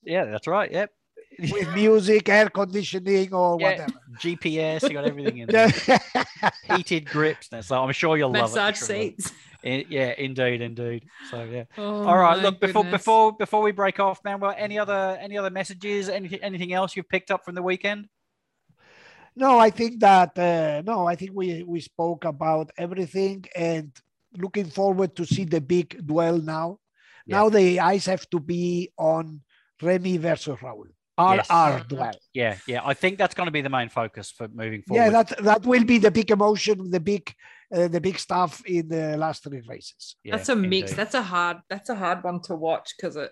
Yeah, 0.05 0.25
that's 0.27 0.47
right. 0.47 0.71
Yep. 0.71 0.91
with 1.51 1.75
music, 1.75 2.29
air 2.29 2.49
conditioning 2.49 3.35
or 3.35 3.59
Yeah. 3.61 3.71
whatever. 3.71 4.01
GPS. 4.21 4.83
You 4.85 4.91
got 4.91 5.05
everything 5.05 5.39
in 5.39 5.49
there. 5.49 5.69
Heated 6.77 7.07
grips. 7.07 7.49
So 7.67 7.83
I'm 7.83 7.93
sure 7.93 8.17
you'll 8.17 8.31
love 8.31 8.37
it. 8.55 8.59
I'm 8.59 8.71
Massage 8.71 8.79
sure 8.87 8.97
you'll 8.97 9.05
love 9.07 9.15
seats. 9.19 9.33
I- 9.65 9.87
Yeah, 9.89 10.15
indeed, 10.17 10.61
indeed. 10.61 11.07
So 11.31 11.43
yeah. 11.45 11.65
Oh, 11.79 12.07
All 12.07 12.19
right. 12.19 12.39
Look, 12.39 12.61
before 12.61 12.83
goodness. 12.85 13.01
before 13.01 13.33
before 13.37 13.63
we 13.63 13.73
break 13.73 13.99
off, 13.99 14.21
Manuel, 14.25 14.55
any 14.57 14.79
other 14.79 15.17
any 15.21 15.37
other 15.39 15.51
messages? 15.51 16.09
Anything 16.09 16.41
anything 16.43 16.73
else 16.73 16.95
you've 16.95 17.09
picked 17.09 17.31
up 17.31 17.45
from 17.45 17.55
the 17.57 17.63
weekend? 17.63 18.09
No, 19.37 19.59
I 19.59 19.71
think 19.71 20.01
that 20.01 20.39
uh, 20.39 20.83
no, 20.87 21.07
I 21.09 21.17
think 21.17 21.33
we 21.35 21.63
we 21.65 21.81
spoke 21.81 22.25
about 22.25 22.71
everything 22.79 23.45
and 23.57 23.91
looking 24.37 24.67
forward 24.67 25.17
to 25.17 25.25
see 25.25 25.45
the 25.45 25.61
big 25.61 26.07
duel 26.07 26.39
now. 26.41 26.79
Yeah. 27.27 27.37
Now 27.39 27.49
the 27.49 27.81
eyes 27.81 28.07
have 28.07 28.29
to 28.31 28.39
be 28.39 28.91
on 28.99 29.41
Remy 29.85 30.17
versus 30.19 30.59
Raul. 30.59 30.87
RR 31.17 31.37
Yes. 31.37 31.87
duel. 31.89 32.11
Yeah, 32.33 32.57
yeah. 32.67 32.81
I 32.85 32.95
think 32.95 33.19
that's 33.19 33.35
going 33.35 33.47
to 33.47 33.53
be 33.53 33.61
the 33.61 33.71
main 33.71 33.89
focus 33.89 34.33
for 34.37 34.49
moving 34.49 34.83
forward. 34.83 35.03
Yeah, 35.05 35.11
that 35.11 35.45
that 35.45 35.67
will 35.67 35.85
be 35.85 35.99
the 35.99 36.11
big 36.11 36.31
emotion, 36.33 36.91
the 36.91 36.99
big 36.99 37.33
uh, 37.73 37.87
the 37.89 38.01
big 38.01 38.19
stuff 38.19 38.65
in 38.67 38.89
the 38.89 39.17
last 39.17 39.45
three 39.45 39.63
races. 39.69 40.17
Yeah, 40.25 40.37
that's 40.37 40.49
a 40.49 40.57
mix. 40.57 40.91
indeed. 40.91 40.97
That's 40.97 41.15
a 41.15 41.23
hard. 41.23 41.59
That's 41.69 41.89
a 41.89 41.95
hard 41.95 42.25
one 42.25 42.41
to 42.43 42.57
watch 42.57 42.95
because 42.97 43.15
it. 43.17 43.31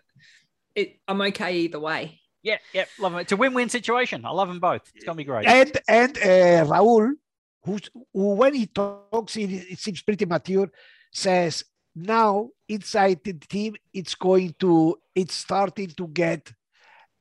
It. 0.77 1.01
I'm 1.09 1.21
okay 1.23 1.57
either 1.57 1.81
way. 1.81 2.21
Yeah, 2.45 2.59
yeah. 2.73 2.85
Love 3.01 3.15
it. 3.17 3.21
It's 3.23 3.33
a 3.33 3.37
win-win 3.37 3.69
situation. 3.69 4.25
I 4.25 4.31
love 4.31 4.49
them 4.49 4.61
both. 4.61 4.83
It's 4.95 5.05
going 5.05 5.17
to 5.17 5.21
be 5.21 5.25
great. 5.25 5.47
And 5.47 5.73
and 5.89 6.17
uh, 6.19 6.65
Raul, 6.73 7.13
who's, 7.65 7.91
who 8.13 8.35
when 8.35 8.55
he 8.55 8.67
talks, 8.67 9.37
it, 9.37 9.51
it 9.51 9.79
seems 9.79 10.03
pretty 10.03 10.25
mature, 10.25 10.71
says 11.13 11.65
now 11.95 12.49
inside 12.69 13.21
the 13.25 13.35
team 13.35 13.77
it's 13.93 14.15
going 14.15 14.55
to 14.59 14.97
it's 15.15 15.35
starting 15.35 15.89
to 15.89 16.09
get 16.09 16.53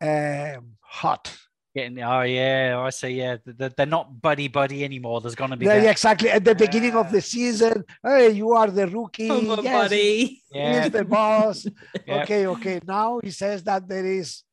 um, 0.02 0.78
hot. 0.82 1.38
Getting, 1.74 2.04
oh 2.04 2.22
yeah, 2.24 2.84
I 2.86 2.90
see. 2.90 3.10
Yeah, 3.12 3.38
they're, 3.46 3.70
they're 3.70 3.86
not 3.86 4.22
buddy 4.22 4.50
buddy 4.50 4.84
anymore. 4.84 5.22
There's 5.22 5.36
going 5.36 5.52
to 5.52 5.58
be 5.58 5.66
Yeah, 5.66 5.76
that. 5.76 5.84
yeah, 5.84 5.92
exactly. 5.92 6.30
At 6.30 6.44
the 6.44 6.54
beginning 6.56 6.96
of 6.96 7.10
the 7.12 7.22
season, 7.22 7.86
hey, 8.04 8.32
you 8.32 8.52
are 8.52 8.70
the 8.70 8.88
rookie. 8.88 9.30
Oh, 9.30 9.42
my 9.42 9.62
yes, 9.62 9.84
buddy. 9.84 10.44
Yeah, 10.52 10.84
He's 10.84 10.92
the 10.92 11.06
boss. 11.06 11.66
yeah. 12.06 12.24
Okay, 12.24 12.48
okay. 12.48 12.82
Now 12.86 13.22
he 13.24 13.32
says 13.32 13.64
that 13.64 13.88
there 13.88 14.06
is 14.06 14.44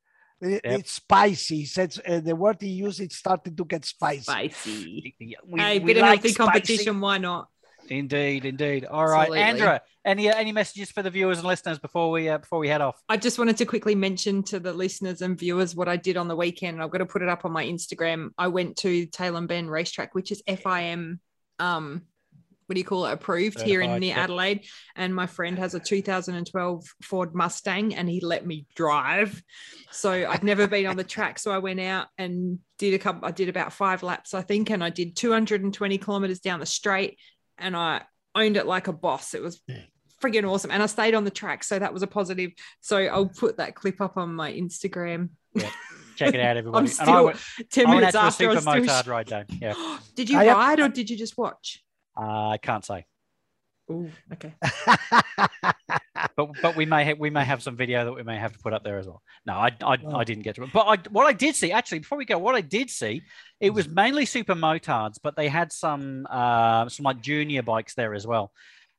it- 0.40 0.60
Yep. 0.64 0.78
it's 0.78 0.92
spicy. 0.92 1.56
He 1.56 1.64
says 1.64 2.00
uh, 2.06 2.20
the 2.20 2.36
word 2.36 2.58
he 2.60 2.68
used 2.68 3.00
it's 3.00 3.16
starting 3.16 3.56
to 3.56 3.64
get 3.64 3.84
spicy. 3.84 4.22
Spicy. 4.22 5.14
We, 5.44 5.60
hey, 5.60 5.80
we 5.80 5.86
bit 5.86 5.96
of 5.96 6.02
like 6.02 6.20
healthy 6.20 6.28
spicy. 6.28 6.34
competition. 6.36 7.00
Why 7.00 7.18
not? 7.18 7.48
Indeed, 7.90 8.44
indeed. 8.44 8.84
All 8.84 9.06
right, 9.06 9.30
Absolutely. 9.30 9.40
Andra. 9.40 9.82
Any 10.04 10.28
any 10.28 10.52
messages 10.52 10.90
for 10.90 11.02
the 11.02 11.10
viewers 11.10 11.38
and 11.38 11.46
listeners 11.46 11.78
before 11.78 12.10
we 12.10 12.28
uh, 12.28 12.38
before 12.38 12.58
we 12.58 12.68
head 12.68 12.80
off? 12.80 13.02
I 13.08 13.16
just 13.16 13.38
wanted 13.38 13.56
to 13.58 13.66
quickly 13.66 13.94
mention 13.94 14.42
to 14.44 14.58
the 14.58 14.72
listeners 14.72 15.22
and 15.22 15.38
viewers 15.38 15.74
what 15.74 15.88
I 15.88 15.96
did 15.96 16.16
on 16.16 16.28
the 16.28 16.36
weekend. 16.36 16.82
I've 16.82 16.90
got 16.90 16.98
to 16.98 17.06
put 17.06 17.22
it 17.22 17.28
up 17.28 17.44
on 17.44 17.52
my 17.52 17.64
Instagram. 17.64 18.30
I 18.38 18.48
went 18.48 18.76
to 18.78 19.06
Tailem 19.08 19.46
Bend 19.46 19.70
Racetrack, 19.70 20.14
which 20.14 20.32
is 20.32 20.42
FIM, 20.48 21.18
um, 21.58 22.02
what 22.68 22.74
do 22.74 22.80
you 22.80 22.84
call 22.84 23.06
it, 23.06 23.12
approved 23.12 23.62
here 23.62 23.80
in 23.80 23.88
Certified, 23.88 24.00
near. 24.00 24.16
Adelaide. 24.16 24.66
And 24.94 25.14
my 25.14 25.26
friend 25.26 25.58
has 25.58 25.74
a 25.74 25.80
2012 25.80 26.84
Ford 27.02 27.34
Mustang, 27.34 27.94
and 27.94 28.08
he 28.08 28.20
let 28.20 28.46
me 28.46 28.66
drive. 28.74 29.42
So 29.90 30.10
I'd 30.10 30.44
never 30.44 30.66
been 30.66 30.86
on 30.86 30.96
the 30.96 31.04
track, 31.16 31.38
so 31.38 31.50
I 31.50 31.58
went 31.58 31.80
out 31.80 32.08
and 32.18 32.58
did 32.78 32.92
a 32.92 32.98
couple. 32.98 33.26
I 33.26 33.30
did 33.30 33.48
about 33.48 33.72
five 33.72 34.02
laps, 34.02 34.34
I 34.34 34.42
think, 34.42 34.68
and 34.68 34.84
I 34.84 34.90
did 34.90 35.16
220 35.16 35.96
kilometers 35.96 36.40
down 36.40 36.60
the 36.60 36.66
straight, 36.66 37.18
and 37.58 37.76
I 37.76 38.02
owned 38.34 38.56
it 38.56 38.66
like 38.66 38.88
a 38.88 38.92
boss. 38.92 39.34
It 39.34 39.42
was 39.42 39.60
Yeah. 39.66 39.80
friggin' 40.22 40.48
awesome. 40.48 40.70
And 40.70 40.82
I 40.82 40.86
stayed 40.86 41.14
on 41.14 41.24
the 41.24 41.30
track. 41.30 41.64
So 41.64 41.78
that 41.78 41.92
was 41.92 42.02
a 42.02 42.06
positive. 42.06 42.52
So 42.80 42.98
I'll 42.98 43.26
put 43.28 43.56
that 43.58 43.74
clip 43.74 44.00
up 44.00 44.16
on 44.16 44.34
my 44.34 44.52
Instagram. 44.52 45.30
Check 46.16 46.34
it 46.34 46.40
out, 46.40 46.56
everybody. 46.56 46.78
I'm 46.78 46.90
and 47.00 47.00
I 47.00 47.04
still 47.04 47.24
went, 47.24 47.38
10 47.70 47.86
I 47.86 47.94
minutes 47.94 48.14
after 48.14 48.44
I 48.50 48.54
was 48.54 48.62
still 48.62 48.72
motard 48.74 49.06
ride 49.06 49.26
day. 49.26 49.44
Yeah, 49.60 49.98
Did 50.14 50.30
you 50.30 50.38
I 50.38 50.44
have- 50.44 50.56
ride 50.56 50.80
or 50.80 50.88
did 50.88 51.08
you 51.10 51.16
just 51.16 51.36
watch? 51.38 51.82
uh, 52.16 52.48
I 52.48 52.58
can't 52.58 52.84
say, 52.84 53.06
Oh, 53.90 54.08
okay. 54.32 54.52
but 56.36 56.48
but 56.62 56.76
we 56.76 56.86
may 56.86 57.04
have, 57.04 57.18
we 57.18 57.30
may 57.30 57.44
have 57.44 57.62
some 57.62 57.76
video 57.76 58.04
that 58.04 58.12
we 58.12 58.22
may 58.22 58.36
have 58.38 58.52
to 58.52 58.58
put 58.58 58.72
up 58.72 58.84
there 58.84 58.98
as 58.98 59.06
well. 59.06 59.22
No, 59.46 59.54
I 59.54 59.70
I, 59.82 59.98
Oh. 60.04 60.16
I 60.16 60.24
didn't 60.24 60.42
get 60.44 60.56
to 60.56 60.62
it, 60.64 60.70
but 60.72 60.86
I 60.86 60.96
what 61.10 61.26
I 61.26 61.32
did 61.32 61.54
see 61.54 61.72
actually 61.72 62.00
before 62.00 62.18
we 62.18 62.24
go, 62.24 62.38
what 62.38 62.54
I 62.54 62.60
did 62.60 62.90
see, 62.90 63.22
it 63.60 63.70
was 63.70 63.88
mainly 63.88 64.26
super 64.26 64.54
motards, 64.54 65.18
but 65.22 65.36
they 65.36 65.48
had 65.48 65.72
some 65.72 66.26
uh, 66.30 66.88
some 66.88 67.04
like 67.04 67.20
junior 67.20 67.62
bikes 67.62 67.94
there 67.94 68.14
as 68.14 68.26
well, 68.26 68.52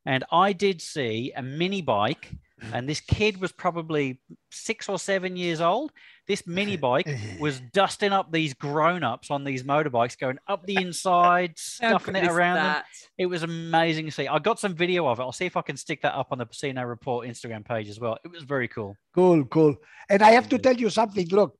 and 0.05 0.23
I 0.31 0.53
did 0.53 0.81
see 0.81 1.33
a 1.35 1.41
mini 1.41 1.81
bike. 1.81 2.29
And 2.73 2.89
this 2.89 2.99
kid 2.99 3.39
was 3.39 3.53
probably 3.53 4.19
six 4.51 4.89
or 4.89 4.99
seven 4.99 5.37
years 5.37 5.61
old. 5.61 5.93
This 6.29 6.45
mini 6.45 6.77
bike 6.87 7.09
was 7.39 7.59
dusting 7.73 8.13
up 8.13 8.31
these 8.31 8.53
grown-ups 8.53 9.31
on 9.31 9.43
these 9.43 9.63
motorbikes, 9.63 10.17
going 10.17 10.37
up 10.47 10.65
the 10.65 10.75
inside, 10.75 11.53
stuffing 11.57 12.15
it 12.15 12.29
around 12.29 12.57
them. 12.57 12.83
It 13.17 13.25
was 13.25 13.41
amazing 13.41 14.05
to 14.05 14.11
see. 14.11 14.27
I 14.27 14.37
got 14.37 14.59
some 14.59 14.75
video 14.75 15.07
of 15.07 15.19
it. 15.19 15.23
I'll 15.23 15.31
see 15.31 15.47
if 15.47 15.57
I 15.57 15.63
can 15.63 15.75
stick 15.75 16.03
that 16.03 16.13
up 16.13 16.27
on 16.31 16.37
the 16.37 16.45
Pecino 16.45 16.87
Report 16.87 17.27
Instagram 17.27 17.65
page 17.65 17.89
as 17.89 17.99
well. 17.99 18.15
It 18.23 18.31
was 18.31 18.43
very 18.43 18.67
cool. 18.67 18.95
Cool, 19.13 19.43
cool. 19.45 19.75
And 20.07 20.21
I 20.21 20.29
have 20.31 20.47
to 20.49 20.59
tell 20.59 20.75
you 20.75 20.91
something. 20.91 21.27
Look, 21.29 21.57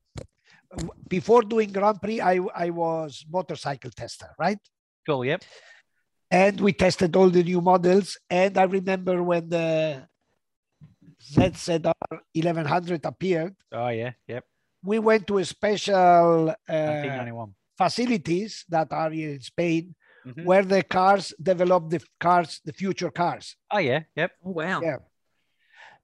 before 1.08 1.42
doing 1.42 1.72
Grand 1.72 2.00
Prix, 2.00 2.22
I, 2.22 2.40
I 2.56 2.70
was 2.70 3.26
motorcycle 3.28 3.90
tester, 3.90 4.30
right? 4.38 4.60
Cool. 5.04 5.26
Yep. 5.26 5.44
And 6.30 6.62
we 6.62 6.74
tested 6.74 7.16
all 7.16 7.32
the 7.32 7.44
new 7.44 7.60
models. 7.60 8.20
And 8.30 8.56
I 8.56 8.64
remember 8.64 9.24
when 9.24 9.50
the 9.50 10.08
ZZR 11.34 11.94
1100 12.34 13.04
appeared, 13.04 13.56
Oh 13.72 13.90
yeah. 13.90 14.12
Yep. 14.28 14.46
We 14.84 15.00
went 15.00 15.28
to 15.28 15.38
a 15.40 15.46
special 15.46 16.56
uh, 16.68 17.46
facilities 17.78 18.66
that 18.70 18.88
are 18.92 19.10
here 19.12 19.32
in 19.32 19.42
Spain, 19.42 19.96
Mhm. 20.26 20.44
where 20.46 20.64
the 20.66 20.84
cars 20.84 21.34
develop 21.42 21.90
the 21.90 22.02
cars, 22.20 22.60
the 22.66 22.74
future 22.74 23.10
cars. 23.10 23.56
Oh 23.72 23.78
yeah. 23.80 24.02
Yep. 24.16 24.32
Oh, 24.46 24.52
wow. 24.52 24.82
Yeah. 24.82 24.98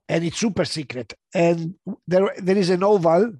and 0.07 0.23
it's 0.23 0.37
super 0.37 0.65
secret. 0.65 1.13
And 1.33 1.75
there, 2.07 2.29
there 2.37 2.57
is 2.57 2.69
an 2.69 2.83
oval, 2.83 3.33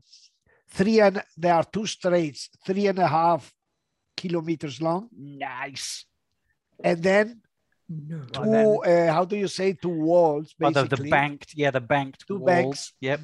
three 0.69 0.99
and 0.99 1.21
there 1.37 1.53
are 1.53 1.63
two 1.63 1.85
straights, 1.85 2.49
three 2.65 2.87
and 2.87 2.97
a 2.99 3.07
half 3.07 3.53
kilometers 4.17 4.81
long, 4.81 5.07
Nice. 5.15 6.05
and 6.83 7.01
then 7.03 7.41
No. 7.87 8.25
two. 8.33 8.83
Uh, 8.83 9.13
how 9.13 9.25
do 9.25 9.35
you 9.37 9.47
say 9.47 9.73
two 9.73 9.89
walls? 10.09 10.55
Oh, 10.59 10.71
Basically, 10.71 10.87
the, 10.97 11.03
the 11.03 11.09
banked. 11.09 11.53
Yeah, 11.55 11.69
the 11.71 11.81
banked 11.81 12.25
Two 12.27 12.39
walls. 12.39 12.47
banks. 12.47 12.93
Yep. 12.99 13.19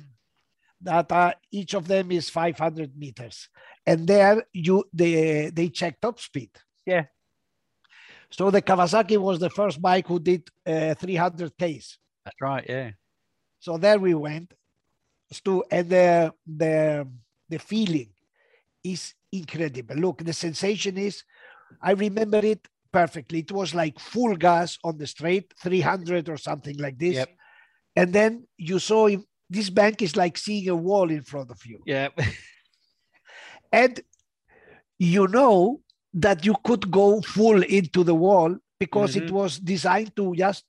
That 0.84 1.12
uh, 1.12 1.34
each 1.52 1.74
of 1.74 1.88
them 1.88 2.12
is 2.12 2.30
500 2.30 2.98
meters, 2.98 3.50
and 3.86 4.08
there 4.08 4.44
you 4.54 4.86
they 4.94 5.50
they 5.50 5.70
check 5.70 6.00
top 6.02 6.20
speed. 6.20 6.52
Yeah. 6.86 7.06
So 8.32 8.50
the 8.50 8.62
Kawasaki 8.62 9.18
was 9.18 9.40
the 9.40 9.50
first 9.50 9.82
bike 9.82 10.08
who 10.08 10.20
did 10.20 10.48
uh, 10.66 10.94
300 10.96 11.52
Ks. 11.52 11.98
That's 12.24 12.42
right. 12.42 12.66
Yeah. 12.68 12.92
So 13.60 13.78
there 13.78 14.00
we 14.00 14.14
went, 14.14 14.54
To, 15.44 15.64
and 15.70 15.90
the 15.90 16.34
the 16.46 17.08
the 17.50 17.60
feeling 17.60 18.10
is 18.84 19.14
incredible. 19.32 19.96
Look, 19.96 20.24
the 20.24 20.34
sensation 20.34 20.98
is, 20.98 21.24
I 21.82 21.92
remember 21.92 22.40
it 22.40 22.68
perfectly. 22.92 23.40
It 23.40 23.52
was 23.52 23.74
like 23.74 24.00
full 24.00 24.36
gas 24.36 24.78
on 24.84 24.98
the 24.98 25.08
straight, 25.08 25.54
300 25.60 26.30
or 26.30 26.38
something 26.38 26.78
like 26.78 26.98
this. 26.98 27.16
Yep. 27.16 27.30
And 27.96 28.14
then 28.14 28.48
you 28.58 28.80
saw 28.80 29.08
him, 29.08 29.26
this 29.52 29.70
bank 29.70 30.02
is 30.02 30.16
like 30.16 30.38
seeing 30.38 30.68
a 30.70 30.76
wall 30.76 31.12
in 31.12 31.22
front 31.22 31.52
of 31.52 31.60
you. 31.66 31.80
Yeah. 31.86 32.10
And 33.72 34.00
you 35.00 35.28
know 35.28 35.82
that 36.14 36.46
you 36.46 36.56
could 36.64 36.92
go 36.92 37.22
full 37.22 37.64
into 37.64 38.04
the 38.04 38.16
wall 38.16 38.58
because 38.80 39.16
it 39.16 39.26
Mhm. 39.28 39.32
was 39.32 39.60
designed 39.60 40.16
to 40.18 40.36
just. 40.36 40.66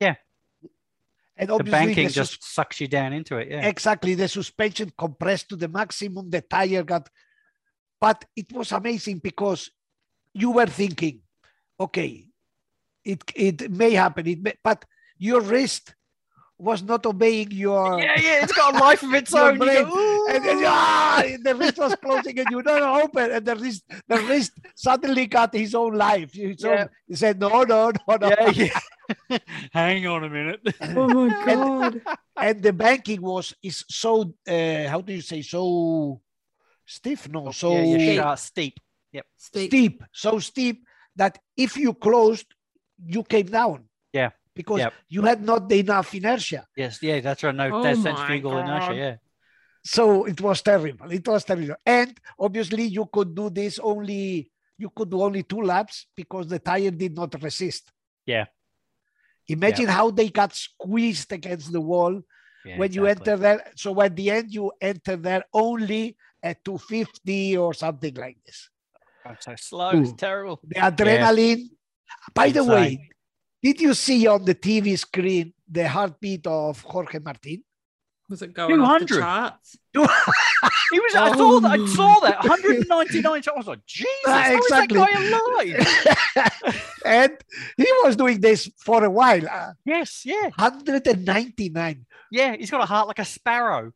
Yeah. 0.00 0.16
And 1.36 1.48
the 1.48 1.54
obviously, 1.54 1.70
banking 1.86 2.06
the 2.08 2.12
sus- 2.12 2.30
just 2.30 2.44
sucks 2.56 2.80
you 2.80 2.88
down 2.88 3.12
into 3.12 3.36
it. 3.38 3.48
Yeah. 3.50 3.66
exactly 3.66 4.14
the 4.14 4.28
suspension 4.28 4.92
compressed 5.04 5.48
to 5.50 5.56
the 5.56 5.68
maximum 5.68 6.28
the 6.30 6.42
tire 6.42 6.82
got 6.82 7.08
but 8.00 8.24
it 8.36 8.50
was 8.52 8.72
amazing 8.72 9.18
because 9.18 9.70
you 10.34 10.50
were 10.50 10.66
thinking 10.82 11.16
okay 11.78 12.26
it 13.04 13.20
it 13.34 13.70
may 13.70 13.92
happen 13.92 14.26
it 14.26 14.40
may, 14.42 14.54
but 14.62 14.84
your 15.18 15.40
wrist 15.40 15.94
was 16.60 16.82
not 16.82 17.04
obeying 17.06 17.50
your 17.50 17.98
yeah, 18.00 18.20
yeah, 18.20 18.42
it's 18.44 18.52
got 18.52 18.74
a 18.74 18.78
life 18.78 19.02
of 19.02 19.12
its 19.14 19.32
own. 19.34 19.54
You 19.54 19.58
go, 19.84 20.26
and 20.28 20.44
then, 20.44 20.62
ah, 20.66 21.22
the 21.42 21.54
wrist 21.54 21.78
was 21.78 21.94
closing 21.96 22.38
and 22.38 22.48
you 22.50 22.62
don't 22.62 23.02
open 23.04 23.30
and 23.32 23.44
the 23.46 23.56
wrist 23.56 23.82
the 24.08 24.18
wrist 24.28 24.52
suddenly 24.74 25.26
got 25.26 25.54
his 25.54 25.74
own 25.74 25.94
life 25.94 26.32
His 26.32 26.62
Yeah. 26.62 26.70
own- 26.82 26.88
he 27.08 27.14
said 27.16 27.40
no 27.40 27.62
no 27.62 27.90
no 28.08 28.16
no 28.16 28.28
yeah, 28.28 28.50
yeah. 28.50 29.38
Hang 29.72 30.06
on 30.06 30.22
a 30.24 30.30
minute. 30.38 30.60
Oh 30.96 31.08
my 31.08 31.44
god. 31.44 32.00
and 32.36 32.62
the 32.62 32.72
banking 32.72 33.20
was 33.22 33.54
is 33.62 33.84
so 33.88 34.12
uh, 34.46 34.86
how 34.92 35.00
do 35.00 35.12
you 35.12 35.22
say 35.22 35.42
so 35.42 36.20
stiff 36.86 37.28
no 37.28 37.50
so 37.50 37.72
yeah, 37.76 37.96
yeah, 37.96 38.14
sharp, 38.22 38.38
steep. 38.38 38.74
Steep. 39.36 39.70
steep, 39.70 40.04
so 40.12 40.38
steep 40.38 40.84
that 41.16 41.38
if 41.56 41.76
you 41.76 41.92
closed, 41.94 42.46
you 43.04 43.22
came 43.24 43.46
down. 43.46 43.84
Yeah. 44.12 44.30
Because 44.60 44.80
Yep. 44.84 44.92
you 45.14 45.22
had 45.30 45.40
not 45.50 45.62
enough 45.72 46.08
inertia. 46.20 46.62
Yes, 46.76 47.02
yeah, 47.02 47.18
that's 47.26 47.42
right. 47.44 47.54
No, 47.54 47.66
Oh 47.74 47.82
that's 47.82 47.98
my 47.98 48.04
centrifugal 48.10 48.58
inertia. 48.58 48.94
Yeah. 49.04 49.16
So 49.96 50.02
it 50.32 50.38
was 50.40 50.58
terrible. 50.70 51.10
It 51.10 51.26
was 51.26 51.42
terrible. 51.44 51.76
And 51.86 52.12
obviously 52.38 52.84
you 52.98 53.06
could 53.14 53.30
do 53.34 53.46
this 53.60 53.78
only, 53.78 54.50
you 54.82 54.90
could 54.96 55.10
do 55.14 55.22
only 55.22 55.42
two 55.52 55.62
laps 55.62 56.06
because 56.20 56.46
the 56.46 56.58
tire 56.58 56.90
did 56.90 57.14
not 57.20 57.30
resist. 57.42 57.84
Yeah. 58.26 58.46
Imagine 59.48 59.88
how 59.98 60.10
they 60.10 60.28
got 60.28 60.52
squeezed 60.54 61.32
against 61.32 61.72
the 61.72 61.80
wall 61.80 62.14
yeah 62.64 62.76
when 62.78 62.92
you 62.92 63.06
enter 63.06 63.36
there. 63.44 63.60
So 63.74 63.88
at 64.02 64.14
the 64.14 64.30
end, 64.30 64.46
you 64.52 64.70
enter 64.92 65.16
there 65.16 65.44
only 65.66 66.16
at 66.42 66.62
250 66.64 67.56
or 67.56 67.72
something 67.74 68.14
like 68.14 68.38
this. 68.46 68.68
I'm 69.24 69.38
so 69.40 69.54
slow. 69.56 69.90
It's 70.00 70.12
terrible. 70.12 70.60
The 70.62 70.80
adrenaline. 70.88 71.62
By 72.34 72.50
the 72.50 72.64
way, 72.64 72.86
Insane. 72.92 73.08
Did 73.62 73.80
you 73.80 73.94
see 73.94 74.26
on 74.26 74.44
the 74.44 74.54
TV 74.54 74.98
screen 74.98 75.52
the 75.70 75.88
heartbeat 75.88 76.46
of 76.46 76.80
Jorge 76.82 77.18
Martin? 77.18 77.62
Was 78.28 78.42
it 78.42 78.54
going 78.54 78.80
off 78.80 79.00
the 79.00 79.06
200? 79.06 79.20
charts? 79.22 79.76
He 80.92 80.98
was. 80.98 81.14
I 81.14 81.36
saw 81.36 81.60
that. 81.60 81.70
I 81.80 81.86
saw 81.86 82.20
that. 82.20 82.38
199. 82.40 83.24
I 83.46 83.56
was 83.56 83.66
like, 83.66 83.84
Jesus, 83.86 84.08
Ah, 84.26 84.42
how 84.42 84.50
is 84.52 84.58
exactly. 84.58 84.98
that 84.98 86.34
guy 86.34 86.42
alive? 86.42 86.74
and 87.04 87.32
he 87.76 87.86
was 88.04 88.16
doing 88.16 88.40
this 88.40 88.68
for 88.76 89.04
a 89.04 89.10
while. 89.10 89.46
Uh, 89.48 89.72
yes, 89.84 90.22
yeah, 90.24 90.50
199. 90.56 92.06
yeah. 92.32 92.56
He's 92.56 92.70
got 92.70 92.82
a 92.82 92.86
heart 92.86 93.06
like 93.08 93.18
a 93.20 93.24
sparrow. 93.24 93.92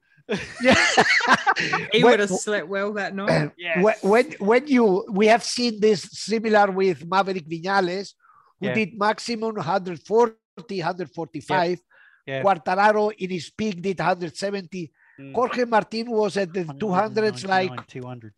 Yeah. 0.63 0.75
He 1.93 2.03
When- 2.03 2.13
would 2.13 2.21
have 2.21 2.31
slept 2.31 2.69
well 2.69 2.93
that 2.95 3.15
night. 3.15 3.53
Yes. 3.59 3.83
when, 3.83 3.95
when 4.03 4.27
when 4.39 4.67
you 4.67 5.05
we 5.11 5.27
have 5.27 5.45
seen 5.45 5.81
this 5.81 6.03
similar 6.13 6.71
with 6.71 7.07
Maverick 7.07 7.47
Vinales, 7.49 8.15
who 8.61 8.67
Yeah. 8.67 8.75
did 8.75 8.99
maximum 8.99 9.55
140, 9.57 10.37
145. 10.81 11.81
Yeah. 12.27 12.43
Quartararo 12.43 13.13
in 13.19 13.31
his 13.31 13.51
peak 13.51 13.83
did 13.83 13.99
170. 13.99 14.91
Mm. 15.21 15.35
Jorge 15.35 15.65
Martin 15.65 16.11
was 16.11 16.37
at 16.37 16.53
the 16.53 16.65
200s, 16.65 17.47
like 17.47 17.87
200. 17.87 18.33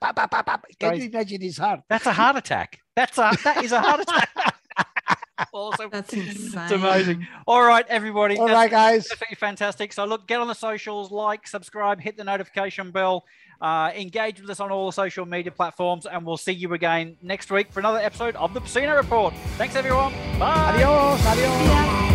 pa, 0.00 0.12
pa, 0.12 0.26
pa, 0.26 0.42
pa. 0.42 0.60
Can 0.78 0.90
Crazy. 0.90 1.04
you 1.04 1.10
imagine 1.10 1.40
his 1.40 1.56
heart? 1.58 1.80
That's 1.88 2.06
a 2.06 2.12
heart 2.12 2.36
attack. 2.36 2.78
That's 2.94 3.16
a 3.18 3.32
that 3.42 3.64
is 3.64 3.72
a 3.72 3.80
heart 3.80 4.00
attack. 4.00 4.30
awesome. 5.52 5.88
That's 5.90 6.12
insane. 6.12 6.60
It's 6.62 6.72
amazing. 6.72 7.26
All 7.46 7.62
right, 7.62 7.86
everybody. 7.88 8.36
All 8.36 8.46
that's 8.46 8.54
right, 8.56 8.70
guys. 8.70 9.06
Absolutely 9.10 9.36
fantastic. 9.36 9.92
So 9.92 10.04
look, 10.04 10.26
get 10.28 10.40
on 10.40 10.46
the 10.46 10.54
socials, 10.54 11.10
like, 11.10 11.46
subscribe, 11.48 12.00
hit 12.00 12.16
the 12.16 12.24
notification 12.24 12.90
bell, 12.90 13.24
uh, 13.60 13.90
engage 13.94 14.40
with 14.40 14.50
us 14.50 14.60
on 14.60 14.70
all 14.70 14.86
the 14.86 14.92
social 14.92 15.26
media 15.26 15.52
platforms, 15.52 16.06
and 16.06 16.24
we'll 16.24 16.36
see 16.36 16.52
you 16.52 16.72
again 16.74 17.16
next 17.22 17.50
week 17.50 17.72
for 17.72 17.80
another 17.80 17.98
episode 17.98 18.36
of 18.36 18.54
the 18.54 18.60
Pecino 18.60 18.96
Report. 18.96 19.34
Thanks, 19.56 19.76
everyone. 19.76 20.12
Bye. 20.38 20.72
Adios. 20.74 21.26
Adios. 21.26 21.44
Yeah. 21.46 22.13